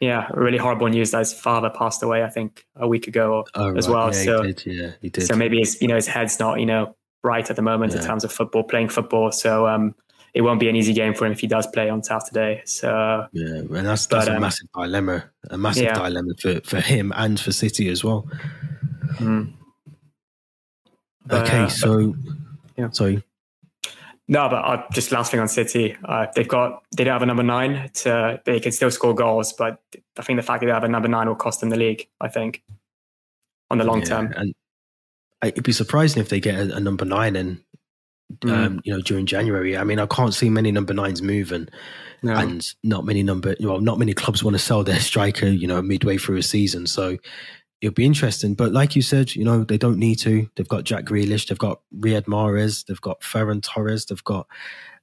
yeah, 0.00 0.28
really 0.32 0.56
horrible 0.56 0.88
news 0.88 1.10
that 1.10 1.18
his 1.18 1.34
father 1.34 1.68
passed 1.68 2.02
away. 2.02 2.22
I 2.22 2.30
think 2.30 2.64
a 2.76 2.88
week 2.88 3.06
ago 3.06 3.44
oh, 3.54 3.76
as 3.76 3.86
right. 3.86 3.94
well. 3.94 4.06
Yeah, 4.06 4.24
so 4.24 4.42
he 4.42 4.52
did, 4.52 4.66
yeah, 4.66 4.90
he 5.02 5.08
did. 5.10 5.26
So 5.26 5.36
maybe 5.36 5.58
his 5.58 5.80
you 5.82 5.88
know 5.88 5.96
his 5.96 6.06
head's 6.06 6.38
not 6.40 6.60
you 6.60 6.66
know 6.66 6.96
right 7.22 7.48
at 7.48 7.56
the 7.56 7.62
moment 7.62 7.92
yeah. 7.92 8.00
in 8.00 8.06
terms 8.06 8.24
of 8.24 8.32
football, 8.32 8.62
playing 8.62 8.88
football. 8.88 9.30
So 9.32 9.66
um, 9.66 9.94
it 10.34 10.42
won't 10.42 10.60
be 10.60 10.68
an 10.68 10.76
easy 10.76 10.94
game 10.94 11.14
for 11.14 11.26
him 11.26 11.32
if 11.32 11.40
he 11.40 11.46
does 11.46 11.66
play 11.66 11.90
on 11.90 12.02
Saturday. 12.02 12.62
So 12.64 13.26
yeah, 13.32 13.46
and 13.46 13.86
that's 13.86 14.06
that's 14.06 14.26
but, 14.26 14.28
a 14.28 14.36
um, 14.36 14.40
massive 14.40 14.68
dilemma, 14.74 15.24
a 15.50 15.58
massive 15.58 15.84
yeah. 15.84 15.94
dilemma 15.94 16.32
for, 16.40 16.60
for 16.62 16.80
him 16.80 17.12
and 17.16 17.38
for 17.38 17.52
City 17.52 17.88
as 17.88 18.02
well. 18.02 18.28
Mm. 19.18 19.52
okay, 21.30 21.58
uh, 21.58 21.68
so 21.68 22.14
yeah, 22.76 22.90
sorry. 22.90 23.22
No, 24.30 24.46
but 24.48 24.56
uh, 24.56 24.82
just 24.92 25.10
last 25.10 25.30
thing 25.30 25.40
on 25.40 25.48
City, 25.48 25.96
uh, 26.04 26.26
they've 26.34 26.46
got 26.46 26.82
they 26.96 27.04
don't 27.04 27.14
have 27.14 27.22
a 27.22 27.26
number 27.26 27.42
nine. 27.42 27.90
To 27.94 28.40
they 28.44 28.60
can 28.60 28.72
still 28.72 28.90
score 28.90 29.14
goals, 29.14 29.52
but 29.52 29.80
I 30.18 30.22
think 30.22 30.38
the 30.38 30.42
fact 30.42 30.60
that 30.60 30.66
they 30.66 30.72
have 30.72 30.84
a 30.84 30.88
number 30.88 31.08
nine 31.08 31.28
will 31.28 31.34
cost 31.34 31.60
them 31.60 31.70
the 31.70 31.76
league. 31.76 32.08
I 32.20 32.28
think 32.28 32.62
on 33.70 33.78
the 33.78 33.84
long 33.84 34.00
yeah, 34.00 34.06
term. 34.06 34.32
And 34.36 34.54
it'd 35.42 35.64
be 35.64 35.72
surprising 35.72 36.20
if 36.20 36.28
they 36.28 36.40
get 36.40 36.56
a, 36.56 36.76
a 36.76 36.80
number 36.80 37.04
nine 37.04 37.36
and 37.36 37.60
mm. 38.36 38.50
um, 38.50 38.80
you 38.84 38.92
know, 38.92 39.00
during 39.00 39.26
January. 39.26 39.76
I 39.76 39.84
mean, 39.84 39.98
I 39.98 40.06
can't 40.06 40.34
see 40.34 40.50
many 40.50 40.72
number 40.72 40.94
nines 40.94 41.22
moving, 41.22 41.68
no. 42.22 42.34
and 42.34 42.66
not 42.82 43.04
many 43.04 43.22
number, 43.22 43.54
well, 43.60 43.80
not 43.80 43.98
many 43.98 44.14
clubs 44.14 44.42
want 44.42 44.54
to 44.54 44.58
sell 44.58 44.84
their 44.84 45.00
striker, 45.00 45.46
you 45.46 45.66
know, 45.66 45.80
midway 45.82 46.18
through 46.18 46.36
a 46.36 46.42
season. 46.42 46.86
So 46.86 47.18
it'll 47.80 47.94
be 47.94 48.04
interesting. 48.04 48.54
But 48.54 48.72
like 48.72 48.96
you 48.96 49.02
said, 49.02 49.34
you 49.34 49.44
know, 49.44 49.64
they 49.64 49.78
don't 49.78 49.98
need 49.98 50.16
to. 50.20 50.48
They've 50.56 50.68
got 50.68 50.84
Jack 50.84 51.04
Grealish, 51.04 51.48
they've 51.48 51.58
got 51.58 51.80
Riyad 51.96 52.24
Mahrez, 52.24 52.86
they've 52.86 53.00
got 53.00 53.20
Ferran 53.20 53.62
Torres, 53.62 54.06
they've 54.06 54.24
got 54.24 54.46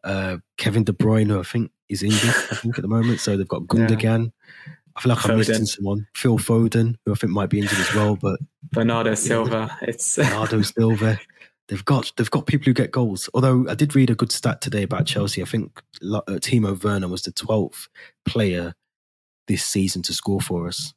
uh, 0.04 0.38
Kevin 0.58 0.84
De 0.84 0.94
Bruyne, 0.94 1.28
who 1.28 1.40
I 1.40 1.44
think 1.44 1.72
is 1.90 2.04
injured, 2.04 2.36
I 2.52 2.56
think 2.56 2.78
at 2.78 2.82
the 2.82 2.88
moment. 2.88 3.20
So 3.20 3.38
they've 3.38 3.48
got 3.48 3.62
Gundogan. 3.68 4.32
Yeah. 4.68 4.74
I 4.96 5.02
feel 5.02 5.10
like 5.10 5.20
Foden. 5.20 5.32
I'm 5.32 5.38
missing 5.38 5.66
someone. 5.66 6.08
Phil 6.16 6.38
Foden, 6.38 6.96
who 7.06 7.12
I 7.12 7.16
think 7.16 7.34
might 7.34 7.50
be 7.50 7.60
injured 7.60 7.80
as 7.80 7.94
well, 7.94 8.16
but 8.16 8.40
Bernardo 8.72 9.14
Silva. 9.16 9.78
It's 9.82 10.16
Bernardo 10.16 10.62
Silva. 10.62 11.20
they've 11.68 11.84
got 11.84 12.14
they've 12.16 12.32
got 12.32 12.46
people 12.46 12.66
who 12.66 12.74
get 12.74 12.92
goals. 12.92 13.30
Although 13.34 13.68
I 13.70 13.76
did 13.76 13.94
read 13.94 14.10
a 14.10 14.16
good 14.16 14.32
stat 14.32 14.62
today 14.62 14.84
about 14.84 15.06
Chelsea. 15.06 15.42
I 15.42 15.46
think 15.46 15.82
uh, 16.02 16.22
Timo 16.30 16.82
Werner 16.82 17.10
was 17.10 17.24
the 17.24 17.32
twelfth 17.34 17.90
player 18.24 18.74
this 19.48 19.66
season 19.66 20.02
to 20.04 20.14
score 20.14 20.42
for 20.42 20.68
us. 20.68 20.94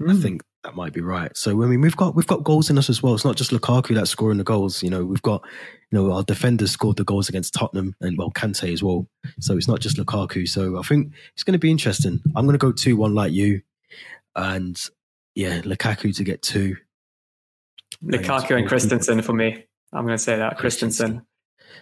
Mm. 0.00 0.10
I 0.10 0.14
hmm. 0.14 0.20
think 0.20 0.42
that 0.64 0.74
might 0.74 0.94
be 0.94 1.02
right. 1.02 1.34
So 1.36 1.62
I 1.62 1.66
mean, 1.66 1.82
we've 1.82 1.96
got 1.96 2.14
we've 2.14 2.26
got 2.26 2.42
goals 2.42 2.70
in 2.70 2.78
us 2.78 2.88
as 2.88 3.02
well. 3.02 3.14
It's 3.14 3.24
not 3.24 3.36
just 3.36 3.50
Lukaku 3.50 3.94
that's 3.94 4.10
scoring 4.10 4.38
the 4.38 4.44
goals. 4.44 4.82
You 4.82 4.90
know, 4.90 5.04
we've 5.04 5.22
got 5.22 5.42
you 5.90 5.98
know 5.98 6.10
our 6.10 6.22
defenders 6.22 6.70
scored 6.70 6.96
the 6.96 7.04
goals 7.04 7.28
against 7.28 7.52
Tottenham 7.52 7.94
and 8.00 8.16
well 8.16 8.30
Kante 8.30 8.72
as 8.72 8.82
well. 8.82 9.06
So 9.40 9.56
it's 9.56 9.68
not 9.68 9.80
just 9.80 9.98
Lukaku. 9.98 10.48
So 10.48 10.78
I 10.78 10.82
think 10.82 11.12
it's 11.34 11.44
going 11.44 11.52
to 11.52 11.58
be 11.58 11.70
interesting. 11.70 12.20
I'm 12.34 12.46
going 12.46 12.58
to 12.58 12.58
go 12.58 12.72
two 12.72 12.96
one 12.96 13.14
like 13.14 13.32
you, 13.32 13.60
and 14.34 14.82
yeah, 15.34 15.60
Lukaku 15.60 16.16
to 16.16 16.24
get 16.24 16.40
two. 16.40 16.76
Lukaku 18.02 18.56
and 18.56 18.66
Christensen 18.66 19.20
for 19.22 19.34
me. 19.34 19.66
I'm 19.92 20.04
going 20.04 20.16
to 20.16 20.22
say 20.22 20.36
that 20.36 20.56
Christensen. 20.56 21.22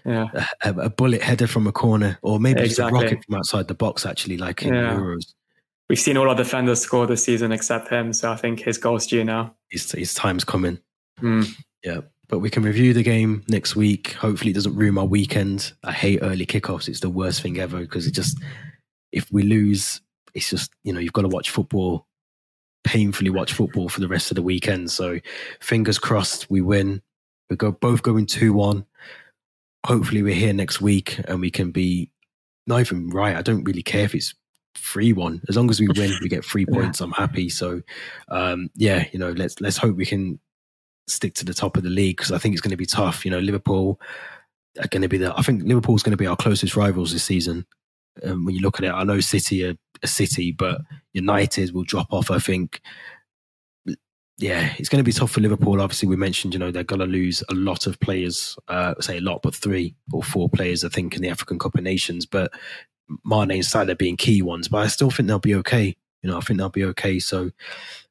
Yeah, 0.04 0.26
a, 0.64 0.70
a, 0.74 0.90
bullet 0.90 1.22
header 1.22 1.46
from 1.46 1.66
a 1.68 1.72
corner, 1.72 2.18
or 2.22 2.40
maybe 2.40 2.62
exactly. 2.62 2.98
just 2.98 3.02
a 3.02 3.14
rocket 3.14 3.24
from 3.24 3.34
outside 3.36 3.68
the 3.68 3.74
box. 3.74 4.04
Actually, 4.04 4.38
like 4.38 4.62
in 4.62 4.74
yeah. 4.74 4.96
Euros 4.96 5.32
we've 5.88 5.98
seen 5.98 6.16
all 6.16 6.28
our 6.28 6.34
defenders 6.34 6.80
score 6.80 7.06
this 7.06 7.24
season 7.24 7.52
except 7.52 7.88
him. 7.88 8.12
So 8.12 8.30
I 8.32 8.36
think 8.36 8.60
his 8.60 8.78
goal's 8.78 9.06
due 9.06 9.24
now. 9.24 9.54
His, 9.70 9.90
his 9.92 10.14
time's 10.14 10.44
coming. 10.44 10.78
Mm. 11.20 11.48
Yeah. 11.84 12.00
But 12.28 12.38
we 12.38 12.48
can 12.48 12.62
review 12.62 12.94
the 12.94 13.02
game 13.02 13.44
next 13.48 13.76
week. 13.76 14.12
Hopefully, 14.12 14.52
it 14.52 14.54
doesn't 14.54 14.74
ruin 14.74 14.94
my 14.94 15.02
weekend. 15.02 15.72
I 15.84 15.92
hate 15.92 16.20
early 16.22 16.46
kickoffs. 16.46 16.88
It's 16.88 17.00
the 17.00 17.10
worst 17.10 17.42
thing 17.42 17.58
ever 17.58 17.80
because 17.80 18.06
it 18.06 18.12
just, 18.12 18.38
if 19.12 19.30
we 19.30 19.42
lose, 19.42 20.00
it's 20.32 20.48
just, 20.48 20.72
you 20.82 20.94
know, 20.94 21.00
you've 21.00 21.12
got 21.12 21.22
to 21.22 21.28
watch 21.28 21.50
football, 21.50 22.06
painfully 22.84 23.28
watch 23.28 23.52
football 23.52 23.90
for 23.90 24.00
the 24.00 24.08
rest 24.08 24.30
of 24.30 24.36
the 24.36 24.42
weekend. 24.42 24.90
So 24.90 25.20
fingers 25.60 25.98
crossed 25.98 26.50
we 26.50 26.62
win. 26.62 27.02
We 27.50 27.56
go 27.56 27.70
both 27.70 28.02
going 28.02 28.24
2 28.24 28.54
1. 28.54 28.86
Hopefully, 29.84 30.22
we're 30.22 30.34
here 30.34 30.54
next 30.54 30.80
week 30.80 31.20
and 31.28 31.38
we 31.38 31.50
can 31.50 31.70
be 31.70 32.10
not 32.66 32.80
even 32.80 33.10
right. 33.10 33.36
I 33.36 33.42
don't 33.42 33.64
really 33.64 33.82
care 33.82 34.04
if 34.04 34.14
it's 34.14 34.34
free 34.74 35.12
one. 35.12 35.40
As 35.48 35.56
long 35.56 35.70
as 35.70 35.80
we 35.80 35.88
win, 35.96 36.12
we 36.20 36.28
get 36.28 36.44
three 36.44 36.66
points. 36.70 37.00
I'm 37.00 37.12
happy. 37.12 37.48
So, 37.48 37.82
um, 38.28 38.70
yeah, 38.74 39.06
you 39.12 39.18
know, 39.18 39.30
let's 39.32 39.60
let's 39.60 39.76
hope 39.76 39.96
we 39.96 40.06
can 40.06 40.38
stick 41.06 41.34
to 41.34 41.44
the 41.44 41.54
top 41.54 41.76
of 41.76 41.82
the 41.82 41.90
league 41.90 42.16
because 42.16 42.32
I 42.32 42.38
think 42.38 42.54
it's 42.54 42.62
going 42.62 42.70
to 42.70 42.76
be 42.76 42.86
tough. 42.86 43.24
You 43.24 43.30
know, 43.30 43.38
Liverpool 43.38 44.00
are 44.80 44.88
going 44.88 45.02
to 45.02 45.08
be 45.08 45.18
the. 45.18 45.36
I 45.36 45.42
think 45.42 45.62
Liverpool's 45.64 46.02
going 46.02 46.12
to 46.12 46.16
be 46.16 46.26
our 46.26 46.36
closest 46.36 46.76
rivals 46.76 47.12
this 47.12 47.24
season. 47.24 47.66
Um, 48.22 48.44
when 48.44 48.54
you 48.54 48.60
look 48.60 48.78
at 48.78 48.84
it, 48.84 48.92
I 48.92 49.04
know 49.04 49.20
City 49.20 49.64
are 49.64 49.74
a 50.02 50.06
City, 50.06 50.52
but 50.52 50.80
United 51.12 51.72
will 51.72 51.84
drop 51.84 52.12
off. 52.12 52.30
I 52.30 52.38
think. 52.38 52.80
Yeah, 54.38 54.72
it's 54.76 54.88
going 54.88 54.98
to 54.98 55.08
be 55.08 55.12
tough 55.12 55.30
for 55.30 55.40
Liverpool. 55.40 55.80
Obviously, 55.80 56.08
we 56.08 56.16
mentioned, 56.16 56.52
you 56.52 56.58
know, 56.58 56.72
they're 56.72 56.82
going 56.82 56.98
to 56.98 57.06
lose 57.06 57.44
a 57.48 57.54
lot 57.54 57.86
of 57.86 58.00
players, 58.00 58.56
uh, 58.66 58.94
say 58.98 59.18
a 59.18 59.20
lot, 59.20 59.40
but 59.42 59.54
three 59.54 59.94
or 60.12 60.24
four 60.24 60.48
players, 60.48 60.84
I 60.84 60.88
think, 60.88 61.14
in 61.14 61.22
the 61.22 61.28
African 61.28 61.60
Cup 61.60 61.76
of 61.76 61.84
Nations. 61.84 62.26
But 62.26 62.50
Mane 63.24 63.50
and 63.50 63.64
Salah 63.64 63.96
being 63.96 64.16
key 64.16 64.42
ones, 64.42 64.68
but 64.68 64.78
I 64.78 64.86
still 64.88 65.10
think 65.10 65.28
they'll 65.28 65.38
be 65.38 65.54
okay. 65.56 65.96
You 66.22 66.30
know, 66.30 66.38
I 66.38 66.40
think 66.40 66.58
they'll 66.58 66.68
be 66.68 66.84
okay. 66.84 67.18
So 67.18 67.50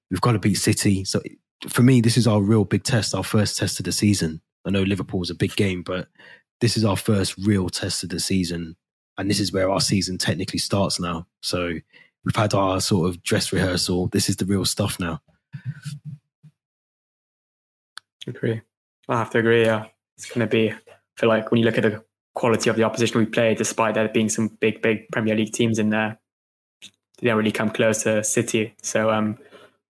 we've 0.09 0.21
got 0.21 0.33
to 0.33 0.39
beat 0.39 0.55
City. 0.55 1.05
So 1.05 1.21
for 1.69 1.81
me, 1.81 2.01
this 2.01 2.17
is 2.17 2.27
our 2.27 2.41
real 2.41 2.65
big 2.65 2.83
test, 2.83 3.15
our 3.15 3.23
first 3.23 3.57
test 3.57 3.79
of 3.79 3.85
the 3.85 3.91
season. 3.91 4.41
I 4.65 4.69
know 4.69 4.83
Liverpool's 4.83 5.29
a 5.29 5.35
big 5.35 5.55
game, 5.55 5.81
but 5.81 6.07
this 6.59 6.77
is 6.77 6.85
our 6.85 6.97
first 6.97 7.37
real 7.37 7.69
test 7.69 8.03
of 8.03 8.09
the 8.09 8.19
season. 8.19 8.75
And 9.17 9.29
this 9.29 9.39
is 9.39 9.51
where 9.51 9.69
our 9.69 9.81
season 9.81 10.17
technically 10.17 10.59
starts 10.59 10.99
now. 10.99 11.27
So 11.41 11.73
we've 12.23 12.35
had 12.35 12.53
our 12.53 12.81
sort 12.81 13.09
of 13.09 13.21
dress 13.23 13.51
rehearsal. 13.51 14.07
This 14.07 14.29
is 14.29 14.35
the 14.37 14.45
real 14.45 14.65
stuff 14.65 14.99
now. 14.99 15.21
Agree. 18.27 18.61
I 19.09 19.17
have 19.17 19.31
to 19.31 19.39
agree. 19.39 19.65
Yeah. 19.65 19.85
It's 20.17 20.27
going 20.27 20.41
to 20.41 20.47
be, 20.47 20.71
I 20.71 20.77
feel 21.17 21.29
like 21.29 21.49
when 21.51 21.59
you 21.59 21.65
look 21.65 21.77
at 21.77 21.83
the 21.83 22.03
quality 22.41 22.71
of 22.71 22.75
the 22.75 22.83
opposition 22.83 23.19
we 23.19 23.27
play, 23.27 23.53
despite 23.53 23.93
there 23.93 24.09
being 24.09 24.27
some 24.27 24.47
big, 24.47 24.81
big 24.81 25.07
Premier 25.11 25.35
League 25.35 25.53
teams 25.53 25.77
in 25.77 25.91
there. 25.91 26.19
They 27.19 27.27
don't 27.27 27.37
really 27.37 27.51
come 27.51 27.69
close 27.69 28.01
to 28.03 28.23
City. 28.23 28.73
So 28.81 29.11
um, 29.11 29.37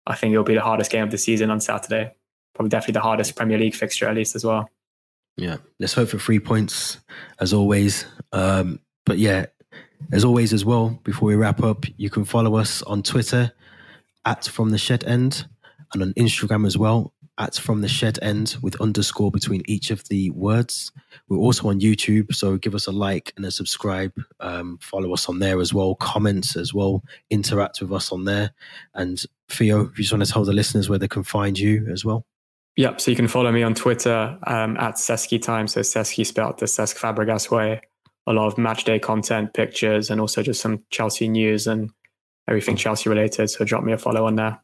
I 0.05 0.17
think 0.17 0.33
it'll 0.33 0.43
be 0.43 0.55
the 0.55 0.61
hardest 0.61 0.91
game 0.91 1.05
of 1.05 1.13
the 1.13 1.17
season 1.17 1.49
on 1.51 1.61
Saturday. 1.61 2.13
Probably 2.57 2.69
definitely 2.69 2.95
the 2.95 3.03
hardest 3.03 3.37
Premier 3.37 3.57
League 3.57 3.77
fixture, 3.77 4.09
at 4.09 4.17
least, 4.17 4.35
as 4.35 4.45
well. 4.45 4.69
Yeah. 5.37 5.59
Let's 5.79 5.95
hope 5.95 6.09
for 6.09 6.19
three 6.19 6.41
points, 6.41 6.99
as 7.39 7.53
always. 7.53 8.05
Um, 8.33 8.81
but 9.07 9.19
yeah, 9.19 9.47
as 10.11 10.25
always, 10.25 10.53
as 10.53 10.65
well, 10.65 10.99
before 11.05 11.29
we 11.29 11.37
wrap 11.37 11.63
up, 11.63 11.87
you 11.99 12.11
can 12.11 12.25
follow 12.25 12.57
us 12.57 12.83
on 12.83 13.05
Twitter 13.05 13.53
at 14.25 14.45
From 14.45 14.71
the 14.71 14.79
Shed 14.79 15.05
End 15.05 15.47
and 15.95 16.03
on 16.03 16.13
Instagram 16.15 16.67
as 16.67 16.77
well 16.77 17.15
at 17.39 17.55
From 17.55 17.81
the 17.81 17.89
Shed 17.89 18.19
End 18.23 18.57
with 18.63 18.81
underscore 18.81 19.31
between 19.31 19.63
each 19.67 19.91
of 19.91 20.07
the 20.09 20.31
words. 20.31 20.93
We're 21.29 21.39
also 21.39 21.69
on 21.69 21.81
YouTube, 21.81 22.35
so 22.35 22.57
give 22.57 22.75
us 22.75 22.87
a 22.87 22.93
like 22.93 23.33
and 23.37 23.45
a 23.45 23.51
subscribe. 23.51 24.13
Um, 24.41 24.79
follow 24.83 25.13
us 25.13 25.29
on 25.29 25.39
there 25.39 25.61
as 25.61 25.73
well. 25.73 25.95
Comments 25.95 26.57
as 26.57 26.75
well. 26.75 27.03
Interact 27.31 27.81
with 27.81 27.93
us 27.93 28.13
on 28.13 28.25
there. 28.25 28.53
And 28.95 29.23
Theo, 29.49 29.87
if 29.87 29.99
you 29.99 30.05
just 30.05 30.13
want 30.13 30.25
to 30.25 30.31
tell 30.31 30.45
the 30.45 30.53
listeners 30.53 30.89
where 30.89 30.99
they 30.99 31.09
can 31.09 31.23
find 31.23 31.59
you 31.59 31.87
as 31.91 32.05
well. 32.05 32.27
Yep. 32.77 33.01
So 33.01 33.11
you 33.11 33.17
can 33.17 33.29
follow 33.29 33.51
me 33.53 33.63
on 33.63 33.75
Twitter 33.75 34.39
um, 34.47 34.77
at 34.77 34.95
Seski 34.95 35.41
Time. 35.41 35.67
So 35.67 35.81
Seski 35.81 36.25
spelled 36.25 36.59
the 36.59 36.67
Cesc 36.67 36.97
Fabregas 36.97 37.51
way. 37.51 37.81
A 38.27 38.33
lot 38.33 38.47
of 38.47 38.59
match 38.59 38.85
day 38.85 38.99
content, 38.99 39.55
pictures, 39.55 40.11
and 40.11 40.21
also 40.21 40.43
just 40.43 40.61
some 40.61 40.85
Chelsea 40.91 41.29
news 41.29 41.67
and 41.67 41.91
everything 42.49 42.77
Chelsea 42.77 43.09
related. 43.09 43.49
So 43.49 43.65
drop 43.65 43.83
me 43.83 43.93
a 43.93 43.99
follow 43.99 44.27
on 44.27 44.37
there. 44.37 44.61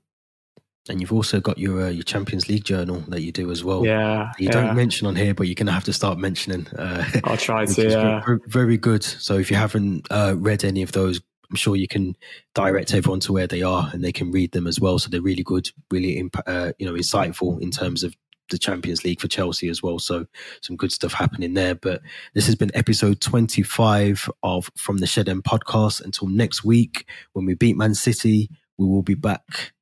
And 0.88 1.00
you've 1.00 1.12
also 1.12 1.40
got 1.40 1.58
your 1.58 1.82
uh, 1.82 1.88
your 1.88 2.02
Champions 2.02 2.48
League 2.48 2.64
journal 2.64 3.02
that 3.08 3.22
you 3.22 3.32
do 3.32 3.50
as 3.50 3.64
well. 3.64 3.84
Yeah, 3.84 4.32
you 4.38 4.46
yeah. 4.46 4.52
don't 4.52 4.76
mention 4.76 5.06
on 5.06 5.16
here, 5.16 5.34
but 5.34 5.46
you're 5.46 5.54
going 5.54 5.66
to 5.66 5.72
have 5.72 5.84
to 5.84 5.92
start 5.92 6.18
mentioning. 6.18 6.66
Uh, 6.68 7.04
I'll 7.24 7.36
try 7.36 7.64
to. 7.66 7.88
Yeah. 7.88 8.24
Very, 8.24 8.40
very, 8.46 8.76
good. 8.76 9.02
So 9.02 9.34
if 9.34 9.50
you 9.50 9.56
haven't 9.56 10.06
uh, 10.10 10.34
read 10.36 10.64
any 10.64 10.82
of 10.82 10.92
those, 10.92 11.20
I'm 11.50 11.56
sure 11.56 11.76
you 11.76 11.88
can 11.88 12.16
direct 12.54 12.94
everyone 12.94 13.20
to 13.20 13.32
where 13.32 13.46
they 13.46 13.62
are, 13.62 13.90
and 13.92 14.04
they 14.04 14.12
can 14.12 14.30
read 14.30 14.52
them 14.52 14.66
as 14.66 14.80
well. 14.80 14.98
So 14.98 15.08
they're 15.08 15.22
really 15.22 15.42
good, 15.42 15.70
really 15.90 16.18
imp- 16.18 16.36
uh, 16.46 16.72
you 16.78 16.86
know 16.86 16.94
insightful 16.94 17.60
in 17.60 17.70
terms 17.70 18.04
of 18.04 18.14
the 18.50 18.58
Champions 18.58 19.04
League 19.04 19.20
for 19.20 19.28
Chelsea 19.28 19.68
as 19.68 19.82
well. 19.82 19.98
So 19.98 20.26
some 20.60 20.76
good 20.76 20.92
stuff 20.92 21.12
happening 21.12 21.54
there. 21.54 21.74
But 21.74 22.02
this 22.34 22.46
has 22.46 22.54
been 22.54 22.70
episode 22.74 23.20
25 23.20 24.30
of 24.42 24.70
From 24.76 24.98
the 24.98 25.06
Shed 25.06 25.28
End 25.28 25.44
podcast. 25.44 26.00
Until 26.00 26.28
next 26.28 26.64
week, 26.64 27.08
when 27.32 27.44
we 27.44 27.54
beat 27.54 27.76
Man 27.76 27.94
City, 27.94 28.48
we 28.78 28.86
will 28.86 29.02
be 29.02 29.14
back 29.14 29.72